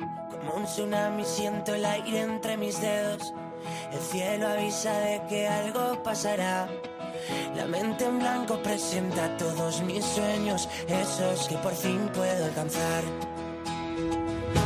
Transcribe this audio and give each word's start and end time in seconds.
Como 0.00 0.54
un 0.56 0.64
tsunami 0.64 1.24
siento 1.24 1.74
el 1.74 1.84
aire 1.84 2.20
entre 2.20 2.56
mis 2.56 2.80
dedos. 2.80 3.32
El 3.92 4.00
cielo 4.00 4.48
avisa 4.48 4.92
de 4.98 5.22
que 5.28 5.46
algo 5.46 6.02
pasará. 6.02 6.68
La 7.56 7.66
mente 7.66 8.04
en 8.04 8.18
blanco 8.18 8.60
presenta 8.62 9.36
todos 9.36 9.82
mis 9.82 10.04
sueños, 10.04 10.68
esos 10.88 11.48
que 11.48 11.56
por 11.58 11.72
fin 11.72 12.10
puedo 12.12 12.44
alcanzar. 12.44 13.04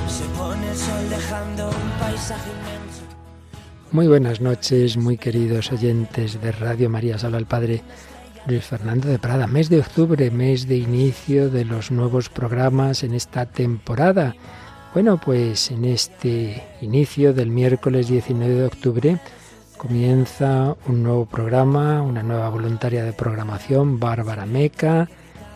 Se 0.08 0.24
pone 0.38 0.68
el 0.70 0.76
sol 0.76 1.10
dejando 1.10 1.68
un 1.68 1.90
paisaje 2.00 2.50
inmenso. 2.50 3.02
Muy 3.92 4.08
buenas 4.08 4.40
noches, 4.40 4.96
muy 4.96 5.18
queridos 5.18 5.70
oyentes 5.70 6.40
de 6.40 6.52
Radio 6.52 6.90
María 6.90 7.18
Sala 7.18 7.36
al 7.36 7.46
Padre 7.46 7.82
Luis 8.46 8.64
Fernando 8.64 9.08
de 9.08 9.18
Prada. 9.18 9.46
Mes 9.46 9.68
de 9.68 9.80
octubre, 9.80 10.30
mes 10.30 10.66
de 10.66 10.76
inicio 10.76 11.50
de 11.50 11.64
los 11.64 11.90
nuevos 11.90 12.30
programas 12.30 13.02
en 13.02 13.14
esta 13.14 13.46
temporada. 13.46 14.34
Bueno, 14.98 15.16
pues 15.16 15.70
en 15.70 15.84
este 15.84 16.60
inicio 16.80 17.32
del 17.32 17.50
miércoles 17.50 18.08
19 18.08 18.52
de 18.52 18.64
octubre 18.64 19.20
comienza 19.76 20.74
un 20.88 21.04
nuevo 21.04 21.24
programa, 21.24 22.02
una 22.02 22.24
nueva 22.24 22.48
voluntaria 22.48 23.04
de 23.04 23.12
programación, 23.12 24.00
Bárbara 24.00 24.44
Meca. 24.44 25.08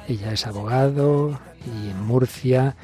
Ella 0.06 0.30
es 0.33 0.47
abogado 0.47 1.41
y 1.66 1.91
en 1.91 2.00
Murcia 2.05 2.77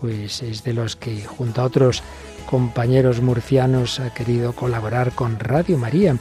pues 0.00 0.42
es 0.42 0.64
de 0.64 0.72
los 0.72 0.96
que 0.96 1.22
junto 1.22 1.62
a 1.62 1.66
otros 1.66 2.02
compañeros 2.50 3.20
murcianos 3.20 4.00
ha 4.00 4.12
querido 4.12 4.52
colaborar 4.52 5.12
con 5.12 5.38
Radio 5.38 5.78
María. 5.78 6.16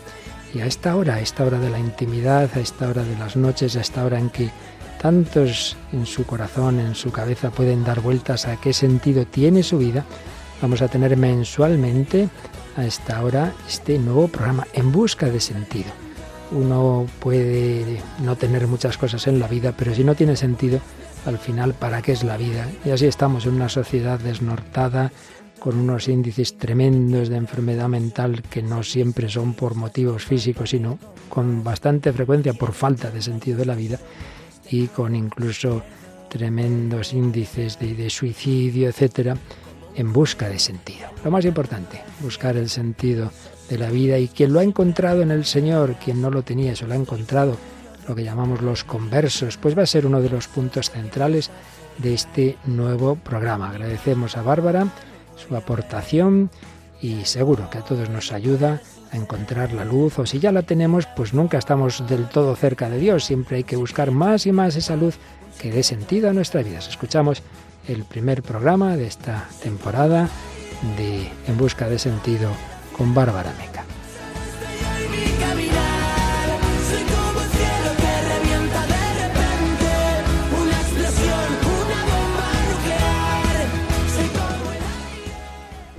Y 0.53 0.59
a 0.59 0.67
esta 0.67 0.95
hora, 0.95 1.15
a 1.15 1.19
esta 1.19 1.43
hora 1.43 1.57
de 1.57 1.71
la 1.71 1.79
intimidad, 1.79 2.47
a 2.53 2.59
esta 2.59 2.89
hora 2.89 3.03
de 3.03 3.17
las 3.17 3.35
noches, 3.35 3.75
a 3.75 3.81
esta 3.81 4.05
hora 4.05 4.19
en 4.19 4.29
que 4.29 4.51
tantos 4.99 5.77
en 5.93 6.05
su 6.05 6.25
corazón, 6.25 6.79
en 6.79 6.93
su 6.93 7.11
cabeza 7.11 7.49
pueden 7.49 7.83
dar 7.83 8.01
vueltas 8.01 8.45
a 8.45 8.57
qué 8.57 8.73
sentido 8.73 9.25
tiene 9.25 9.63
su 9.63 9.77
vida, 9.77 10.05
vamos 10.61 10.81
a 10.81 10.89
tener 10.89 11.15
mensualmente 11.17 12.29
a 12.75 12.85
esta 12.85 13.23
hora 13.23 13.53
este 13.67 13.97
nuevo 13.97 14.27
programa 14.27 14.67
En 14.73 14.91
Busca 14.91 15.27
de 15.27 15.39
Sentido. 15.39 15.89
Uno 16.51 17.07
puede 17.19 18.01
no 18.23 18.35
tener 18.35 18.67
muchas 18.67 18.97
cosas 18.97 19.25
en 19.27 19.39
la 19.39 19.47
vida, 19.47 19.73
pero 19.75 19.95
si 19.95 20.03
no 20.03 20.15
tiene 20.15 20.35
sentido, 20.35 20.79
al 21.25 21.37
final, 21.37 21.73
¿para 21.73 22.01
qué 22.01 22.11
es 22.11 22.23
la 22.23 22.37
vida? 22.37 22.67
Y 22.83 22.89
así 22.89 23.05
estamos 23.05 23.45
en 23.45 23.53
una 23.53 23.69
sociedad 23.69 24.19
desnortada, 24.19 25.11
con 25.59 25.77
unos 25.77 26.07
índices 26.07 26.57
tremendos 26.57 27.27
de 27.29 27.35
enfermedad 27.35 27.89
mental 27.89 28.41
que 28.49 28.61
no 28.61 28.81
siempre 28.81 29.29
son 29.29 29.53
por 29.53 29.75
motivos 29.75 30.25
físicos, 30.25 30.69
sino 30.69 30.97
con 31.27 31.63
bastante 31.63 32.13
frecuencia 32.13 32.53
por 32.53 32.73
falta 32.73 33.11
de 33.11 33.21
sentido 33.21 33.57
de 33.57 33.65
la 33.65 33.75
vida 33.75 33.99
y 34.69 34.87
con 34.87 35.15
incluso 35.15 35.83
tremendos 36.29 37.13
índices 37.13 37.79
de, 37.79 38.09
suicidio, 38.09 38.89
etcétera 38.89 39.35
en 39.95 40.13
busca 40.13 40.47
de 40.47 40.59
sentido. 40.59 41.09
Lo 41.25 41.31
más 41.31 41.43
importante, 41.43 42.01
buscar 42.21 42.55
el 42.55 42.69
sentido 42.69 43.31
de 43.69 43.77
la 43.77 43.89
vida 43.89 44.17
y 44.17 44.27
quien 44.27 44.53
lo 44.53 44.59
ha 44.59 44.63
encontrado 44.63 45.21
en 45.21 45.31
el 45.31 45.45
Señor, 45.45 45.95
quien 46.03 46.21
no 46.21 46.29
lo 46.29 46.43
tenía, 46.43 46.71
eso 46.71 46.87
lo 46.87 46.93
ha 46.93 46.97
encontrado, 46.97 47.57
lo 48.07 48.15
que 48.15 48.23
llamamos 48.23 48.61
los 48.61 48.83
conversos, 48.83 49.57
pues 49.57 49.77
va 49.77 49.83
a 49.83 49.87
ser 49.87 50.05
uno 50.05 50.21
de 50.21 50.29
los 50.29 50.47
puntos 50.47 50.89
centrales 50.89 51.49
de 51.97 52.13
este 52.13 52.57
nuevo 52.65 53.15
programa. 53.15 53.69
Agradecemos 53.69 54.37
a 54.37 54.41
Bárbara 54.41 54.87
su 55.35 55.55
aportación 55.55 56.49
y 57.01 57.25
seguro 57.25 57.69
que 57.69 57.79
a 57.79 57.83
todos 57.85 58.09
nos 58.09 58.31
ayuda 58.31 58.81
a 59.11 59.17
encontrar 59.17 59.73
la 59.73 59.85
luz 59.85 60.19
o 60.19 60.25
si 60.25 60.39
ya 60.39 60.51
la 60.51 60.63
tenemos, 60.63 61.07
pues 61.15 61.33
nunca 61.33 61.57
estamos 61.57 62.07
del 62.07 62.27
todo 62.27 62.55
cerca 62.55 62.89
de 62.89 62.99
Dios, 62.99 63.25
siempre 63.25 63.57
hay 63.57 63.63
que 63.63 63.75
buscar 63.75 64.11
más 64.11 64.45
y 64.45 64.51
más 64.51 64.75
esa 64.75 64.95
luz 64.95 65.17
que 65.59 65.71
dé 65.71 65.83
sentido 65.83 66.29
a 66.29 66.33
nuestras 66.33 66.65
vidas. 66.65 66.87
Escuchamos 66.87 67.43
el 67.87 68.03
primer 68.03 68.43
programa 68.43 68.95
de 68.95 69.07
esta 69.07 69.47
temporada 69.63 70.29
de 70.97 71.29
En 71.47 71.57
Busca 71.57 71.89
de 71.89 71.99
Sentido 71.99 72.51
con 72.95 73.13
Bárbara 73.13 73.53
Meca. 73.57 73.83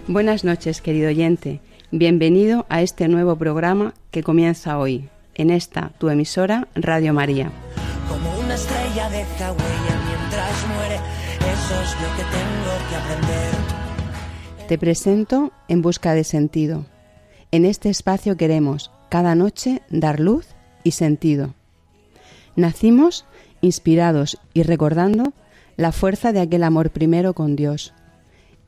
Buenas 0.07 0.43
noches, 0.43 0.81
querido 0.81 1.09
oyente. 1.09 1.61
Bienvenido 1.93 2.67
a 2.69 2.83
este 2.83 3.09
nuevo 3.09 3.35
programa 3.35 3.95
que 4.13 4.23
comienza 4.23 4.79
hoy, 4.79 5.09
en 5.35 5.51
esta 5.51 5.91
tu 5.99 6.09
emisora 6.09 6.69
Radio 6.77 7.13
María. 7.13 7.51
Como 8.09 8.39
una 8.39 8.55
estrella 8.55 9.11
deja 9.11 9.51
huella 9.51 10.01
mientras 10.07 10.69
muere, 10.69 10.95
eso 10.95 11.83
es 11.83 11.91
lo 12.01 12.17
que 12.17 12.23
tengo 12.31 12.73
que 12.89 12.95
aprender. 12.95 14.69
Te 14.69 14.79
presento 14.79 15.51
En 15.67 15.83
Busca 15.83 16.15
de 16.15 16.23
Sentido. 16.23 16.87
En 17.51 17.65
este 17.65 17.91
espacio 17.91 18.37
queremos, 18.37 18.93
cada 19.09 19.35
noche, 19.35 19.83
dar 19.91 20.21
luz 20.21 20.47
y 20.85 20.93
sentido. 20.93 21.55
Nacimos 22.55 23.27
inspirados 23.63 24.39
y 24.55 24.63
recordando 24.63 25.33
la 25.77 25.91
fuerza 25.91 26.31
de 26.31 26.39
aquel 26.39 26.63
amor 26.63 26.91
primero 26.91 27.35
con 27.35 27.57
Dios. 27.57 27.95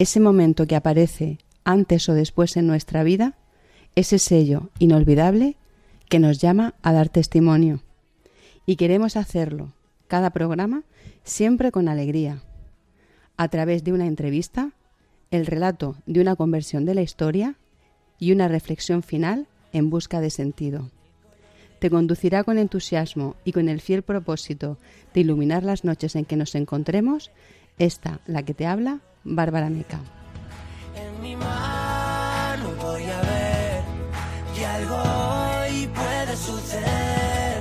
Ese 0.00 0.18
momento 0.18 0.66
que 0.66 0.74
aparece 0.74 1.38
antes 1.64 2.08
o 2.08 2.14
después 2.14 2.56
en 2.56 2.66
nuestra 2.66 3.02
vida, 3.02 3.36
ese 3.94 4.18
sello 4.18 4.70
inolvidable 4.78 5.56
que 6.08 6.18
nos 6.18 6.38
llama 6.38 6.74
a 6.82 6.92
dar 6.92 7.08
testimonio. 7.08 7.82
Y 8.66 8.76
queremos 8.76 9.16
hacerlo, 9.16 9.72
cada 10.08 10.30
programa, 10.30 10.84
siempre 11.24 11.72
con 11.72 11.88
alegría, 11.88 12.42
a 13.36 13.48
través 13.48 13.84
de 13.84 13.92
una 13.92 14.06
entrevista, 14.06 14.72
el 15.30 15.46
relato 15.46 15.96
de 16.06 16.20
una 16.20 16.36
conversión 16.36 16.84
de 16.84 16.94
la 16.94 17.02
historia 17.02 17.56
y 18.18 18.32
una 18.32 18.48
reflexión 18.48 19.02
final 19.02 19.48
en 19.72 19.90
busca 19.90 20.20
de 20.20 20.30
sentido. 20.30 20.90
Te 21.78 21.90
conducirá 21.90 22.44
con 22.44 22.58
entusiasmo 22.58 23.34
y 23.44 23.52
con 23.52 23.68
el 23.68 23.80
fiel 23.80 24.02
propósito 24.02 24.78
de 25.14 25.22
iluminar 25.22 25.64
las 25.64 25.82
noches 25.82 26.14
en 26.14 26.24
que 26.24 26.36
nos 26.36 26.54
encontremos, 26.54 27.32
esta, 27.78 28.20
la 28.26 28.44
que 28.44 28.54
te 28.54 28.66
habla, 28.66 29.00
Bárbara 29.24 29.70
Meca. 29.70 30.21
En 31.02 31.20
mi 31.20 31.34
mano 31.34 32.70
voy 32.80 33.02
a 33.02 33.20
ver 33.22 33.82
que 34.54 34.64
algo 34.64 34.94
hoy 34.94 35.88
puede 35.88 36.36
suceder 36.36 37.60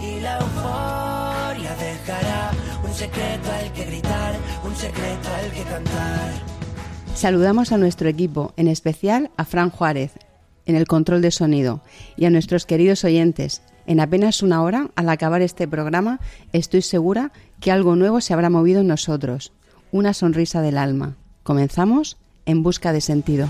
y 0.00 0.20
la 0.20 0.38
euforia 0.40 1.76
dejará 1.76 2.50
un 2.84 2.92
secreto 2.92 3.52
al 3.52 3.72
que 3.72 3.84
gritar, 3.84 4.34
un 4.64 4.74
secreto 4.74 5.28
al 5.40 5.52
que 5.52 5.62
cantar. 5.62 6.32
Saludamos 7.14 7.70
a 7.70 7.78
nuestro 7.78 8.08
equipo, 8.08 8.52
en 8.56 8.66
especial 8.66 9.30
a 9.36 9.44
Fran 9.44 9.70
Juárez, 9.70 10.12
en 10.66 10.74
el 10.74 10.88
control 10.88 11.22
de 11.22 11.30
sonido, 11.30 11.80
y 12.16 12.24
a 12.24 12.30
nuestros 12.30 12.66
queridos 12.66 13.04
oyentes. 13.04 13.62
En 13.86 14.00
apenas 14.00 14.42
una 14.42 14.62
hora, 14.62 14.90
al 14.96 15.08
acabar 15.10 15.42
este 15.42 15.68
programa, 15.68 16.18
estoy 16.52 16.82
segura 16.82 17.30
que 17.60 17.70
algo 17.70 17.94
nuevo 17.94 18.20
se 18.20 18.34
habrá 18.34 18.50
movido 18.50 18.80
en 18.80 18.88
nosotros, 18.88 19.52
una 19.92 20.12
sonrisa 20.12 20.60
del 20.60 20.76
alma. 20.76 21.16
Comenzamos 21.44 22.16
en 22.46 22.62
busca 22.62 22.92
de 22.92 23.00
sentido. 23.00 23.48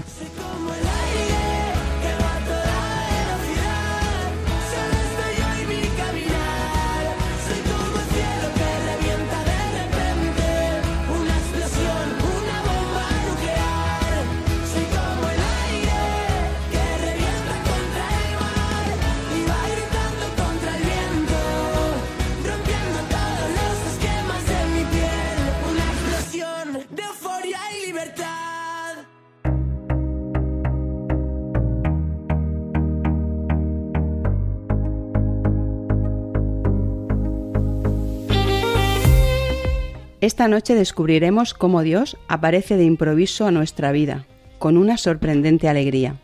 Esta 40.24 40.48
noche 40.48 40.74
descubriremos 40.74 41.53
cómo 41.53 41.82
Dios 41.82 42.16
aparece 42.28 42.78
de 42.78 42.84
improviso 42.84 43.47
a 43.47 43.50
nuestra 43.50 43.92
vida, 43.92 44.24
con 44.59 44.78
una 44.78 44.97
sorprendente 44.97 45.68
alegría. 45.68 46.16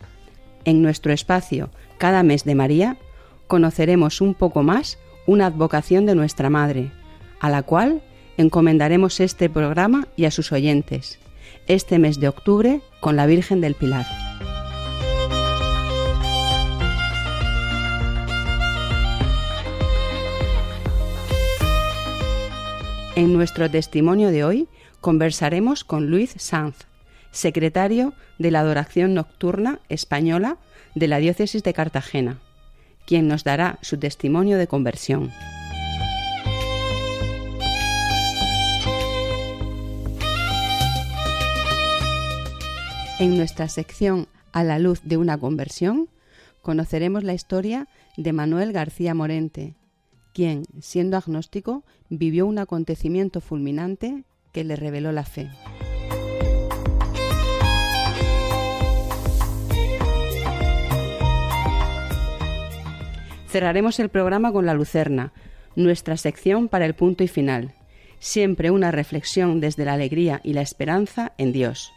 En 0.64 0.81
nuestro 0.81 1.12
espacio, 1.12 1.69
cada 1.99 2.23
mes 2.23 2.44
de 2.44 2.55
María, 2.55 2.97
conoceremos 3.47 4.23
un 4.23 4.32
poco 4.32 4.62
más 4.62 4.99
una 5.26 5.44
advocación 5.44 6.06
de 6.06 6.14
nuestra 6.14 6.49
Madre, 6.49 6.93
a 7.41 7.50
la 7.50 7.62
cual 7.62 8.00
encomendaremos 8.38 9.20
este 9.20 9.50
programa 9.50 10.08
y 10.17 10.25
a 10.25 10.31
sus 10.31 10.50
oyentes, 10.50 11.19
este 11.67 11.99
mes 11.99 12.19
de 12.20 12.29
octubre 12.29 12.81
con 13.00 13.17
la 13.17 13.26
Virgen 13.26 13.61
del 13.61 13.75
Pilar. 13.75 14.06
En 23.17 23.33
nuestro 23.33 23.69
testimonio 23.69 24.31
de 24.31 24.45
hoy 24.45 24.69
conversaremos 25.01 25.83
con 25.83 26.11
Luis 26.11 26.33
Sanz, 26.39 26.87
secretario 27.33 28.15
de 28.39 28.53
la 28.53 28.61
Adoración 28.61 29.15
Nocturna 29.15 29.81
Española 29.89 30.59
de 30.95 31.09
la 31.09 31.19
Diócesis 31.19 31.65
de 31.65 31.75
Cartagena, 31.75 32.39
quien 33.07 33.27
nos 33.27 33.43
dará 33.43 33.81
su 33.83 33.99
testimonio 33.99 34.59
de 34.59 34.69
conversión. 34.69 35.33
En 43.19 43.37
nuestra 43.37 43.69
sección 43.69 44.29
A 44.53 44.63
la 44.63 44.79
luz 44.79 45.01
de 45.03 45.17
una 45.17 45.37
conversión, 45.37 46.09
conoceremos 46.63 47.25
la 47.25 47.35
historia 47.35 47.89
de 48.17 48.33
Manuel 48.33 48.73
García 48.73 49.15
Morente, 49.15 49.75
quien, 50.32 50.65
siendo 50.81 51.17
agnóstico, 51.17 51.85
vivió 52.09 52.47
un 52.47 52.59
acontecimiento 52.59 53.41
fulminante 53.41 54.25
que 54.53 54.65
le 54.65 54.77
reveló 54.77 55.12
la 55.12 55.25
fe. 55.25 55.50
Cerraremos 63.49 63.99
el 63.99 64.11
programa 64.11 64.53
con 64.53 64.65
la 64.65 64.75
Lucerna, 64.75 65.32
nuestra 65.75 66.17
sección 66.17 66.69
para 66.69 66.87
el 66.87 66.94
punto 66.94 67.25
y 67.25 67.29
final, 67.29 67.75
siempre 68.21 68.71
una 68.71 68.93
reflexión 68.93 69.61
desde 69.61 69.85
la 69.85 69.94
alegría 69.94 70.41
y 70.44 70.53
la 70.53 70.61
esperanza 70.61 71.32
en 71.37 71.53
Dios. 71.53 71.93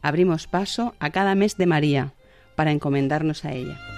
Abrimos 0.00 0.46
paso 0.46 0.94
a 0.98 1.10
cada 1.10 1.34
mes 1.34 1.58
de 1.58 1.66
María 1.66 2.14
para 2.56 2.72
encomendarnos 2.72 3.44
a 3.44 3.52
ella. 3.52 3.97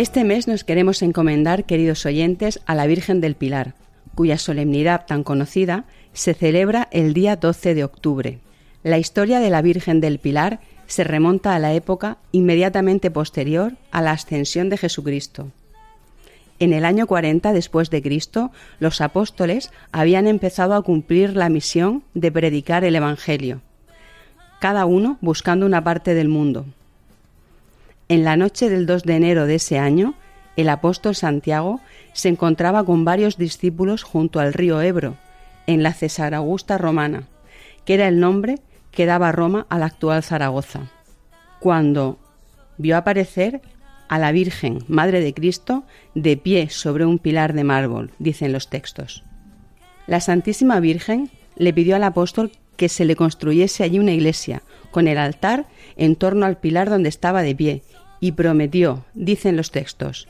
Este 0.00 0.24
mes 0.24 0.48
nos 0.48 0.64
queremos 0.64 1.02
encomendar, 1.02 1.64
queridos 1.64 2.06
oyentes, 2.06 2.62
a 2.64 2.74
la 2.74 2.86
Virgen 2.86 3.20
del 3.20 3.34
Pilar, 3.34 3.74
cuya 4.14 4.38
solemnidad 4.38 5.04
tan 5.04 5.22
conocida 5.22 5.84
se 6.14 6.32
celebra 6.32 6.88
el 6.90 7.12
día 7.12 7.36
12 7.36 7.74
de 7.74 7.84
octubre. 7.84 8.38
La 8.82 8.96
historia 8.96 9.40
de 9.40 9.50
la 9.50 9.60
Virgen 9.60 10.00
del 10.00 10.18
Pilar 10.18 10.60
se 10.86 11.04
remonta 11.04 11.54
a 11.54 11.58
la 11.58 11.74
época 11.74 12.16
inmediatamente 12.32 13.10
posterior 13.10 13.74
a 13.90 14.00
la 14.00 14.12
ascensión 14.12 14.70
de 14.70 14.78
Jesucristo. 14.78 15.48
En 16.60 16.72
el 16.72 16.86
año 16.86 17.06
40 17.06 17.52
después 17.52 17.90
de 17.90 18.00
Cristo, 18.00 18.52
los 18.78 19.02
apóstoles 19.02 19.70
habían 19.92 20.26
empezado 20.26 20.76
a 20.76 20.82
cumplir 20.82 21.36
la 21.36 21.50
misión 21.50 22.04
de 22.14 22.32
predicar 22.32 22.84
el 22.84 22.96
Evangelio, 22.96 23.60
cada 24.62 24.86
uno 24.86 25.18
buscando 25.20 25.66
una 25.66 25.84
parte 25.84 26.14
del 26.14 26.30
mundo. 26.30 26.64
En 28.10 28.24
la 28.24 28.36
noche 28.36 28.68
del 28.68 28.86
2 28.86 29.04
de 29.04 29.14
enero 29.14 29.46
de 29.46 29.54
ese 29.54 29.78
año, 29.78 30.14
el 30.56 30.68
apóstol 30.68 31.14
Santiago 31.14 31.80
se 32.12 32.28
encontraba 32.28 32.82
con 32.82 33.04
varios 33.04 33.36
discípulos 33.38 34.02
junto 34.02 34.40
al 34.40 34.52
río 34.52 34.82
Ebro, 34.82 35.16
en 35.68 35.84
la 35.84 35.92
Cesar 35.92 36.34
Augusta 36.34 36.76
romana, 36.76 37.28
que 37.84 37.94
era 37.94 38.08
el 38.08 38.18
nombre 38.18 38.58
que 38.90 39.06
daba 39.06 39.30
Roma 39.30 39.64
a 39.68 39.78
la 39.78 39.86
actual 39.86 40.24
Zaragoza, 40.24 40.90
cuando 41.60 42.18
vio 42.78 42.96
aparecer 42.96 43.60
a 44.08 44.18
la 44.18 44.32
Virgen, 44.32 44.80
Madre 44.88 45.20
de 45.20 45.32
Cristo, 45.32 45.84
de 46.16 46.36
pie 46.36 46.68
sobre 46.68 47.06
un 47.06 47.20
pilar 47.20 47.52
de 47.52 47.62
mármol, 47.62 48.10
dicen 48.18 48.52
los 48.52 48.68
textos. 48.68 49.22
La 50.08 50.18
Santísima 50.18 50.80
Virgen 50.80 51.30
le 51.54 51.72
pidió 51.72 51.94
al 51.94 52.02
apóstol 52.02 52.50
que 52.76 52.88
se 52.88 53.04
le 53.04 53.14
construyese 53.14 53.84
allí 53.84 54.00
una 54.00 54.10
iglesia, 54.10 54.62
con 54.90 55.06
el 55.06 55.18
altar 55.18 55.66
en 55.96 56.16
torno 56.16 56.44
al 56.46 56.56
pilar 56.56 56.90
donde 56.90 57.08
estaba 57.08 57.42
de 57.42 57.54
pie, 57.54 57.82
y 58.20 58.32
prometió, 58.32 59.04
dicen 59.14 59.56
los 59.56 59.70
textos, 59.70 60.28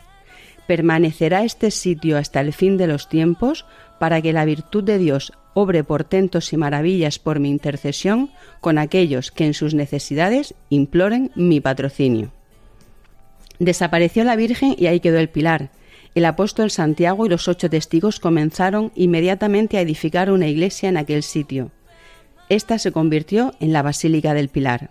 permanecerá 0.67 1.43
este 1.43 1.71
sitio 1.71 2.17
hasta 2.17 2.41
el 2.41 2.53
fin 2.53 2.77
de 2.77 2.87
los 2.87 3.09
tiempos 3.09 3.67
para 3.99 4.23
que 4.23 4.33
la 4.33 4.45
virtud 4.45 4.85
de 4.85 4.99
Dios 4.99 5.33
obre 5.53 5.83
portentos 5.85 6.53
y 6.53 6.57
maravillas 6.57 7.19
por 7.19 7.41
mi 7.41 7.51
intercesión 7.51 8.31
con 8.61 8.79
aquellos 8.79 9.33
que 9.33 9.47
en 9.47 9.55
sus 9.55 9.75
necesidades 9.75 10.55
imploren 10.69 11.33
mi 11.35 11.61
patrocinio. 11.61 12.33
Desapareció 13.59 14.25
la 14.25 14.37
Virgen 14.37 14.75
y 14.79 14.87
ahí 14.87 15.01
quedó 15.01 15.19
el 15.19 15.29
pilar. 15.29 15.71
El 16.15 16.25
apóstol 16.25 16.71
Santiago 16.71 17.27
y 17.27 17.29
los 17.29 17.47
ocho 17.47 17.69
testigos 17.69 18.19
comenzaron 18.19 18.91
inmediatamente 18.95 19.77
a 19.77 19.83
edificar 19.83 20.31
una 20.31 20.49
iglesia 20.49 20.89
en 20.89 20.97
aquel 20.97 21.23
sitio. 21.23 21.71
Esta 22.49 22.79
se 22.79 22.91
convirtió 22.91 23.55
en 23.61 23.73
la 23.73 23.83
Basílica 23.83 24.35
del 24.35 24.49
Pilar. 24.49 24.91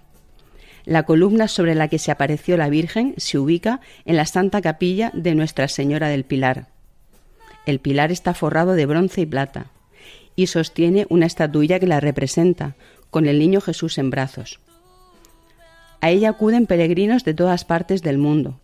La 0.86 1.04
columna 1.04 1.48
sobre 1.48 1.76
la 1.76 1.88
que 1.88 2.00
se 2.00 2.12
apareció 2.12 2.58
la 2.58 2.70
Virgen 2.70 3.14
se 3.18 3.38
ubica 3.38 3.82
en 4.06 4.16
la 4.16 4.26
Santa 4.26 4.62
Capilla 4.62 5.12
de 5.14 5.36
Nuestra 5.36 5.68
Señora 5.68 6.10
del 6.10 6.24
Pilar. 6.24 6.68
El 7.66 7.80
pilar 7.80 8.12
está 8.12 8.34
forrado 8.34 8.74
de 8.74 8.86
bronce 8.86 9.22
y 9.22 9.26
plata 9.26 9.68
y 10.36 10.48
sostiene 10.48 11.06
una 11.10 11.26
estatuilla 11.26 11.80
que 11.80 11.88
la 11.88 12.00
representa, 12.00 12.76
con 13.10 13.26
el 13.28 13.40
niño 13.40 13.60
Jesús 13.60 13.98
en 13.98 14.10
brazos. 14.10 14.60
A 16.00 16.12
ella 16.12 16.30
acuden 16.30 16.66
peregrinos 16.66 17.26
de 17.26 17.34
todas 17.34 17.66
partes 17.66 18.02
del 18.02 18.18
mundo. 18.18 18.60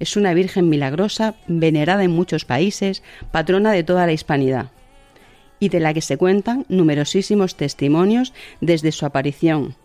Es 0.00 0.16
una 0.16 0.34
Virgen 0.34 0.68
milagrosa, 0.68 1.36
venerada 1.46 2.02
en 2.02 2.10
muchos 2.10 2.44
países, 2.44 3.04
patrona 3.30 3.70
de 3.70 3.84
toda 3.84 4.06
la 4.06 4.12
hispanidad, 4.12 4.72
y 5.60 5.68
de 5.68 5.78
la 5.78 5.94
que 5.94 6.00
se 6.00 6.16
cuentan 6.16 6.66
numerosísimos 6.68 7.56
testimonios 7.56 8.32
desde 8.60 8.90
su 8.90 9.06
aparición, 9.06 9.76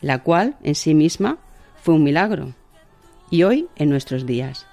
la 0.00 0.22
cual 0.22 0.56
en 0.62 0.74
sí 0.74 0.94
misma 0.94 1.38
fue 1.82 1.94
un 1.94 2.04
milagro, 2.04 2.54
y 3.30 3.42
hoy 3.44 3.68
en 3.76 3.90
nuestros 3.90 4.26
días. 4.26 4.66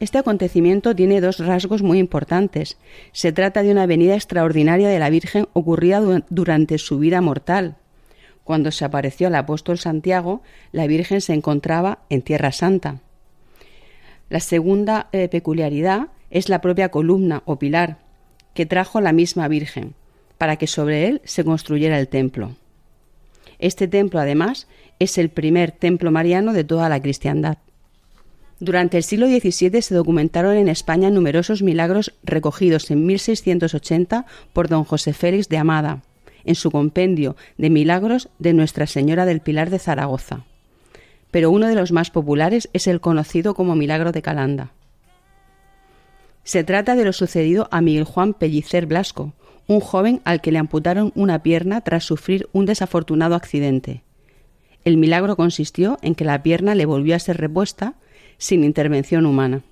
Este 0.00 0.18
acontecimiento 0.18 0.96
tiene 0.96 1.20
dos 1.20 1.38
rasgos 1.38 1.80
muy 1.82 1.98
importantes. 2.00 2.76
Se 3.12 3.30
trata 3.30 3.62
de 3.62 3.70
una 3.70 3.86
venida 3.86 4.14
extraordinaria 4.14 4.88
de 4.88 4.98
la 4.98 5.10
Virgen 5.10 5.46
ocurrida 5.52 6.00
durante 6.28 6.78
su 6.78 6.98
vida 6.98 7.20
mortal. 7.20 7.76
Cuando 8.42 8.72
se 8.72 8.84
apareció 8.84 9.28
al 9.28 9.36
apóstol 9.36 9.78
Santiago, 9.78 10.42
la 10.72 10.88
Virgen 10.88 11.20
se 11.20 11.34
encontraba 11.34 12.00
en 12.08 12.22
Tierra 12.22 12.50
Santa. 12.50 12.98
La 14.28 14.40
segunda 14.40 15.08
eh, 15.12 15.28
peculiaridad 15.28 16.08
es 16.30 16.48
la 16.48 16.60
propia 16.60 16.90
columna 16.90 17.42
o 17.44 17.60
pilar 17.60 17.98
que 18.54 18.66
trajo 18.66 19.00
la 19.00 19.12
misma 19.12 19.46
Virgen, 19.46 19.94
para 20.36 20.56
que 20.56 20.66
sobre 20.66 21.06
él 21.06 21.20
se 21.24 21.44
construyera 21.44 22.00
el 22.00 22.08
templo. 22.08 22.56
Este 23.62 23.86
templo, 23.86 24.18
además, 24.18 24.66
es 24.98 25.16
el 25.18 25.30
primer 25.30 25.70
templo 25.70 26.10
mariano 26.10 26.52
de 26.52 26.64
toda 26.64 26.88
la 26.88 27.00
cristiandad. 27.00 27.58
Durante 28.58 28.96
el 28.96 29.04
siglo 29.04 29.28
XVII 29.28 29.80
se 29.82 29.94
documentaron 29.94 30.56
en 30.56 30.68
España 30.68 31.10
numerosos 31.10 31.62
milagros 31.62 32.12
recogidos 32.24 32.90
en 32.90 33.06
1680 33.06 34.26
por 34.52 34.68
don 34.68 34.82
José 34.82 35.12
Félix 35.12 35.48
de 35.48 35.58
Amada, 35.58 36.02
en 36.44 36.56
su 36.56 36.72
compendio 36.72 37.36
de 37.56 37.70
milagros 37.70 38.28
de 38.40 38.52
Nuestra 38.52 38.88
Señora 38.88 39.26
del 39.26 39.40
Pilar 39.40 39.70
de 39.70 39.78
Zaragoza. 39.78 40.44
Pero 41.30 41.52
uno 41.52 41.68
de 41.68 41.76
los 41.76 41.92
más 41.92 42.10
populares 42.10 42.68
es 42.72 42.88
el 42.88 43.00
conocido 43.00 43.54
como 43.54 43.76
Milagro 43.76 44.10
de 44.10 44.22
Calanda. 44.22 44.72
Se 46.42 46.64
trata 46.64 46.96
de 46.96 47.04
lo 47.04 47.12
sucedido 47.12 47.68
a 47.70 47.80
Miguel 47.80 48.04
Juan 48.04 48.34
Pellicer 48.34 48.86
Blasco, 48.86 49.32
un 49.72 49.80
joven 49.80 50.20
al 50.24 50.40
que 50.40 50.52
le 50.52 50.58
amputaron 50.58 51.12
una 51.14 51.42
pierna 51.42 51.80
tras 51.80 52.04
sufrir 52.04 52.48
un 52.52 52.66
desafortunado 52.66 53.34
accidente. 53.34 54.02
El 54.84 54.96
milagro 54.96 55.36
consistió 55.36 55.98
en 56.02 56.14
que 56.14 56.24
la 56.24 56.42
pierna 56.42 56.74
le 56.74 56.86
volvió 56.86 57.14
a 57.14 57.20
ser 57.20 57.38
repuesta 57.38 57.94
sin 58.38 58.64
intervención 58.64 59.26
humana. 59.26 59.62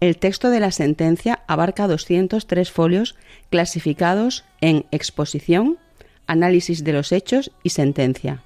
El 0.00 0.18
texto 0.18 0.50
de 0.50 0.60
la 0.60 0.70
sentencia 0.70 1.42
abarca 1.48 1.88
203 1.88 2.70
folios 2.70 3.16
clasificados 3.50 4.44
en 4.60 4.84
exposición, 4.92 5.78
análisis 6.26 6.84
de 6.84 6.92
los 6.92 7.10
hechos 7.10 7.50
y 7.62 7.70
sentencia. 7.70 8.42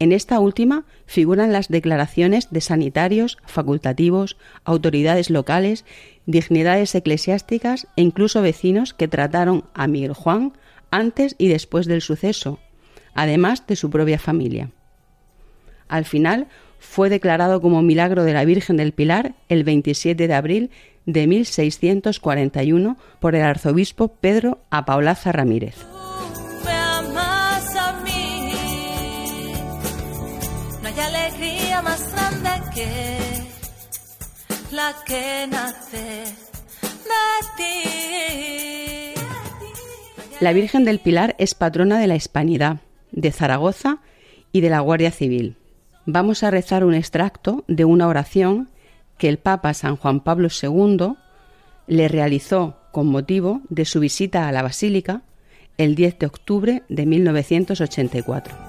En 0.00 0.12
esta 0.12 0.38
última 0.38 0.84
figuran 1.06 1.52
las 1.52 1.68
declaraciones 1.68 2.50
de 2.50 2.60
sanitarios, 2.60 3.38
facultativos, 3.46 4.36
autoridades 4.64 5.28
locales, 5.28 5.84
dignidades 6.26 6.94
eclesiásticas 6.94 7.88
e 7.96 8.02
incluso 8.02 8.40
vecinos 8.40 8.94
que 8.94 9.08
trataron 9.08 9.64
a 9.74 9.88
Miguel 9.88 10.12
Juan 10.12 10.52
antes 10.90 11.34
y 11.38 11.48
después 11.48 11.86
del 11.86 12.00
suceso, 12.00 12.60
además 13.14 13.66
de 13.66 13.76
su 13.76 13.90
propia 13.90 14.18
familia. 14.18 14.70
Al 15.88 16.04
final 16.04 16.46
fue 16.78 17.10
declarado 17.10 17.60
como 17.60 17.82
milagro 17.82 18.22
de 18.22 18.34
la 18.34 18.44
Virgen 18.44 18.76
del 18.76 18.92
Pilar 18.92 19.34
el 19.48 19.64
27 19.64 20.28
de 20.28 20.34
abril 20.34 20.70
de 21.06 21.26
1641 21.26 22.96
por 23.18 23.34
el 23.34 23.42
arzobispo 23.42 24.08
Pedro 24.08 24.60
Apaolaza 24.70 25.32
Ramírez. 25.32 25.97
Más 31.82 32.12
grande 32.12 32.50
que 32.74 33.18
la 34.72 34.94
que 35.06 35.46
nace. 35.50 36.48
La 40.40 40.52
Virgen 40.52 40.84
del 40.84 41.00
Pilar 41.00 41.34
es 41.38 41.54
patrona 41.54 41.98
de 41.98 42.06
la 42.06 42.14
Hispanidad, 42.14 42.78
de 43.10 43.32
Zaragoza 43.32 43.98
y 44.52 44.60
de 44.60 44.70
la 44.70 44.78
Guardia 44.80 45.10
Civil. 45.10 45.56
Vamos 46.06 46.44
a 46.44 46.50
rezar 46.52 46.84
un 46.84 46.94
extracto 46.94 47.64
de 47.66 47.84
una 47.84 48.06
oración 48.06 48.70
que 49.18 49.28
el 49.28 49.38
Papa 49.38 49.74
San 49.74 49.96
Juan 49.96 50.20
Pablo 50.20 50.48
II 50.48 51.14
le 51.88 52.08
realizó 52.08 52.76
con 52.92 53.08
motivo 53.08 53.62
de 53.68 53.84
su 53.84 53.98
visita 53.98 54.46
a 54.46 54.52
la 54.52 54.62
Basílica 54.62 55.22
el 55.76 55.96
10 55.96 56.20
de 56.20 56.26
octubre 56.26 56.82
de 56.88 57.06
1984. 57.06 58.67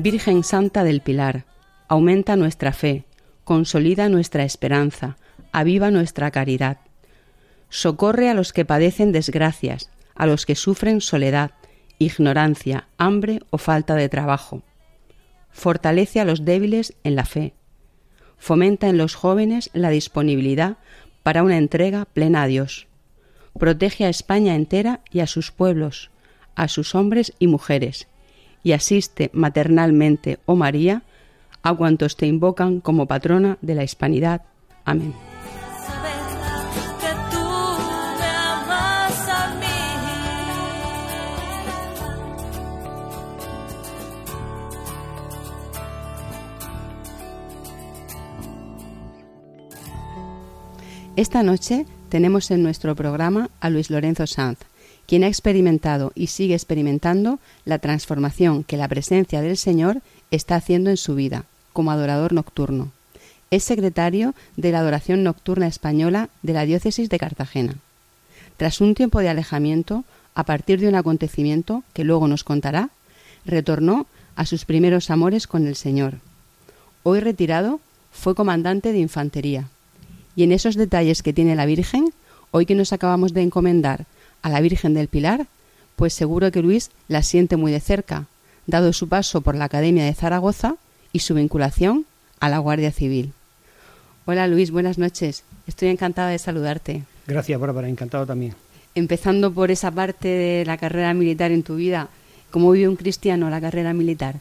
Virgen 0.00 0.44
Santa 0.44 0.84
del 0.84 1.00
Pilar, 1.00 1.44
aumenta 1.88 2.36
nuestra 2.36 2.72
fe, 2.72 3.04
consolida 3.42 4.08
nuestra 4.08 4.44
esperanza, 4.44 5.16
aviva 5.50 5.90
nuestra 5.90 6.30
caridad. 6.30 6.78
Socorre 7.68 8.30
a 8.30 8.34
los 8.34 8.52
que 8.52 8.64
padecen 8.64 9.10
desgracias, 9.10 9.90
a 10.14 10.26
los 10.26 10.46
que 10.46 10.54
sufren 10.54 11.00
soledad, 11.00 11.50
ignorancia, 11.98 12.86
hambre 12.96 13.40
o 13.50 13.58
falta 13.58 13.96
de 13.96 14.08
trabajo. 14.08 14.62
Fortalece 15.50 16.20
a 16.20 16.24
los 16.24 16.44
débiles 16.44 16.94
en 17.02 17.16
la 17.16 17.24
fe. 17.24 17.54
Fomenta 18.38 18.88
en 18.88 18.98
los 18.98 19.16
jóvenes 19.16 19.68
la 19.72 19.90
disponibilidad 19.90 20.76
para 21.24 21.42
una 21.42 21.58
entrega 21.58 22.04
plena 22.04 22.44
a 22.44 22.46
Dios. 22.46 22.86
Protege 23.58 24.04
a 24.04 24.10
España 24.10 24.54
entera 24.54 25.00
y 25.10 25.18
a 25.18 25.26
sus 25.26 25.50
pueblos, 25.50 26.12
a 26.54 26.68
sus 26.68 26.94
hombres 26.94 27.32
y 27.40 27.48
mujeres, 27.48 28.06
y 28.62 28.72
asiste 28.72 29.30
maternalmente, 29.32 30.38
oh 30.46 30.56
María, 30.56 31.02
a 31.62 31.74
cuantos 31.74 32.16
te 32.16 32.26
invocan 32.26 32.80
como 32.80 33.06
patrona 33.06 33.58
de 33.60 33.74
la 33.74 33.84
hispanidad. 33.84 34.42
Amén. 34.84 35.14
Esta 51.18 51.42
noche 51.42 51.84
tenemos 52.10 52.52
en 52.52 52.62
nuestro 52.62 52.94
programa 52.94 53.50
a 53.58 53.70
Luis 53.70 53.90
Lorenzo 53.90 54.28
Sanz, 54.28 54.60
quien 55.08 55.24
ha 55.24 55.28
experimentado 55.28 56.12
y 56.14 56.26
sigue 56.26 56.54
experimentando 56.54 57.40
la 57.64 57.78
transformación 57.78 58.62
que 58.62 58.76
la 58.76 58.88
presencia 58.88 59.40
del 59.40 59.56
Señor 59.56 60.02
está 60.30 60.56
haciendo 60.56 60.90
en 60.90 60.98
su 60.98 61.14
vida 61.14 61.46
como 61.72 61.90
adorador 61.90 62.34
nocturno. 62.34 62.92
Es 63.50 63.64
secretario 63.64 64.34
de 64.58 64.70
la 64.70 64.80
Adoración 64.80 65.24
Nocturna 65.24 65.66
Española 65.66 66.28
de 66.42 66.52
la 66.52 66.66
Diócesis 66.66 67.08
de 67.08 67.18
Cartagena. 67.18 67.76
Tras 68.58 68.82
un 68.82 68.94
tiempo 68.94 69.20
de 69.20 69.30
alejamiento, 69.30 70.04
a 70.34 70.44
partir 70.44 70.78
de 70.78 70.88
un 70.88 70.94
acontecimiento 70.94 71.84
que 71.94 72.04
luego 72.04 72.28
nos 72.28 72.44
contará, 72.44 72.90
retornó 73.46 74.06
a 74.36 74.44
sus 74.44 74.66
primeros 74.66 75.08
amores 75.08 75.46
con 75.46 75.66
el 75.66 75.74
Señor. 75.76 76.18
Hoy 77.02 77.20
retirado, 77.20 77.80
fue 78.12 78.34
comandante 78.34 78.92
de 78.92 78.98
infantería. 78.98 79.68
Y 80.36 80.42
en 80.42 80.52
esos 80.52 80.74
detalles 80.74 81.22
que 81.22 81.32
tiene 81.32 81.56
la 81.56 81.64
Virgen, 81.64 82.12
hoy 82.50 82.66
que 82.66 82.74
nos 82.74 82.92
acabamos 82.92 83.32
de 83.32 83.40
encomendar 83.40 84.04
a 84.42 84.48
la 84.48 84.60
Virgen 84.60 84.94
del 84.94 85.08
Pilar, 85.08 85.46
pues 85.96 86.14
seguro 86.14 86.50
que 86.52 86.62
Luis 86.62 86.90
la 87.08 87.22
siente 87.22 87.56
muy 87.56 87.72
de 87.72 87.80
cerca, 87.80 88.26
dado 88.66 88.92
su 88.92 89.08
paso 89.08 89.40
por 89.40 89.54
la 89.54 89.64
Academia 89.64 90.04
de 90.04 90.14
Zaragoza 90.14 90.76
y 91.12 91.20
su 91.20 91.34
vinculación 91.34 92.06
a 92.40 92.48
la 92.48 92.58
Guardia 92.58 92.92
Civil. 92.92 93.32
Hola 94.26 94.46
Luis, 94.46 94.70
buenas 94.70 94.98
noches. 94.98 95.42
Estoy 95.66 95.88
encantada 95.88 96.28
de 96.28 96.38
saludarte. 96.38 97.02
Gracias, 97.26 97.58
Bárbara, 97.58 97.88
encantado 97.88 98.26
también. 98.26 98.54
Empezando 98.94 99.52
por 99.52 99.70
esa 99.70 99.90
parte 99.90 100.28
de 100.28 100.64
la 100.64 100.76
carrera 100.76 101.14
militar 101.14 101.50
en 101.50 101.62
tu 101.62 101.76
vida, 101.76 102.08
¿cómo 102.50 102.70
vive 102.70 102.88
un 102.88 102.96
cristiano 102.96 103.50
la 103.50 103.60
carrera 103.60 103.92
militar? 103.92 104.36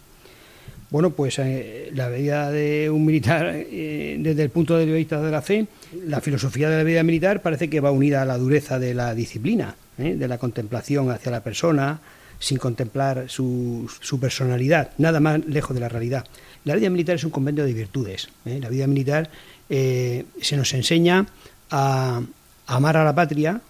Bueno, 0.90 1.10
pues 1.10 1.38
eh, 1.40 1.92
la 1.94 2.08
vida 2.08 2.50
de 2.50 2.90
un 2.90 3.06
militar, 3.06 3.52
eh, 3.54 4.18
desde 4.20 4.44
el 4.44 4.50
punto 4.50 4.78
de 4.78 4.86
vista 4.86 5.22
de 5.22 5.32
la 5.32 5.42
fe, 5.42 5.68
la 6.06 6.22
filosofía 6.22 6.70
de 6.70 6.78
la 6.78 6.84
vida 6.84 7.04
militar 7.04 7.42
parece 7.42 7.70
que 7.70 7.82
va 7.82 7.92
unida 7.92 8.22
a 8.22 8.26
la 8.26 8.38
dureza 8.38 8.80
de 8.80 8.94
la 8.94 9.14
disciplina, 9.14 9.76
¿eh? 9.98 10.16
de 10.16 10.28
la 10.28 10.38
contemplación 10.38 11.12
hacia 11.12 11.32
la 11.32 11.44
persona, 11.44 12.00
sin 12.40 12.58
contemplar 12.58 13.26
su, 13.28 13.90
su 14.00 14.20
personalidad, 14.20 14.92
nada 14.98 15.20
más 15.20 15.46
lejos 15.46 15.74
de 15.74 15.82
la 15.82 15.90
realidad. 15.90 16.26
La 16.66 16.76
vida 16.76 16.90
militar 16.90 17.16
es 17.16 17.24
un 17.24 17.32
convenio 17.32 17.66
de 17.66 17.74
virtudes. 17.74 18.30
¿eh? 18.46 18.60
La 18.62 18.70
vida 18.70 18.88
militar 18.88 19.30
eh, 19.70 20.26
se 20.42 20.58
nos 20.58 20.74
enseña 20.74 21.28
a 21.72 22.22
amar 22.68 22.98
a 22.98 23.04
la 23.04 23.16
patria 23.16 23.62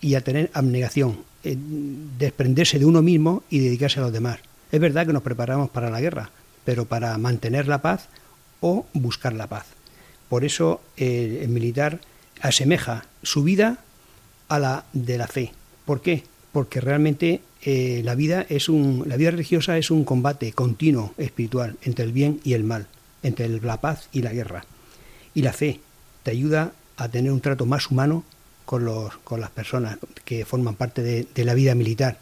y 0.00 0.14
a 0.14 0.20
tener 0.20 0.50
abnegación, 0.52 1.18
desprenderse 1.42 2.78
de 2.78 2.84
uno 2.84 3.02
mismo 3.02 3.42
y 3.50 3.58
dedicarse 3.58 4.00
a 4.00 4.02
los 4.02 4.12
demás. 4.12 4.38
Es 4.70 4.80
verdad 4.80 5.06
que 5.06 5.12
nos 5.12 5.22
preparamos 5.22 5.70
para 5.70 5.90
la 5.90 6.00
guerra, 6.00 6.30
pero 6.64 6.84
para 6.84 7.16
mantener 7.16 7.68
la 7.68 7.80
paz 7.80 8.08
o 8.60 8.86
buscar 8.92 9.32
la 9.32 9.46
paz. 9.46 9.66
Por 10.28 10.44
eso 10.44 10.82
el 10.96 11.48
militar 11.48 12.00
asemeja 12.40 13.06
su 13.22 13.44
vida 13.44 13.78
a 14.48 14.58
la 14.58 14.84
de 14.92 15.18
la 15.18 15.26
fe. 15.26 15.52
¿Por 15.84 16.00
qué? 16.00 16.24
Porque 16.52 16.80
realmente 16.80 17.40
eh, 17.62 18.02
la 18.04 18.14
vida 18.14 18.46
es 18.48 18.68
un, 18.68 19.04
la 19.06 19.16
vida 19.16 19.30
religiosa 19.30 19.78
es 19.78 19.90
un 19.90 20.04
combate 20.04 20.52
continuo 20.52 21.14
espiritual 21.18 21.76
entre 21.82 22.04
el 22.04 22.12
bien 22.12 22.40
y 22.44 22.54
el 22.54 22.64
mal, 22.64 22.86
entre 23.22 23.48
la 23.48 23.80
paz 23.80 24.08
y 24.12 24.22
la 24.22 24.32
guerra. 24.32 24.64
Y 25.34 25.42
la 25.42 25.52
fe 25.52 25.80
te 26.22 26.30
ayuda 26.30 26.72
a 26.96 27.08
tener 27.08 27.32
un 27.32 27.40
trato 27.40 27.66
más 27.66 27.90
humano 27.90 28.24
con, 28.64 28.84
los, 28.84 29.16
con 29.18 29.40
las 29.40 29.50
personas 29.50 29.98
que 30.24 30.44
forman 30.44 30.74
parte 30.74 31.02
de, 31.02 31.44
la 31.44 31.54
vida 31.54 31.74
militar. 31.74 32.18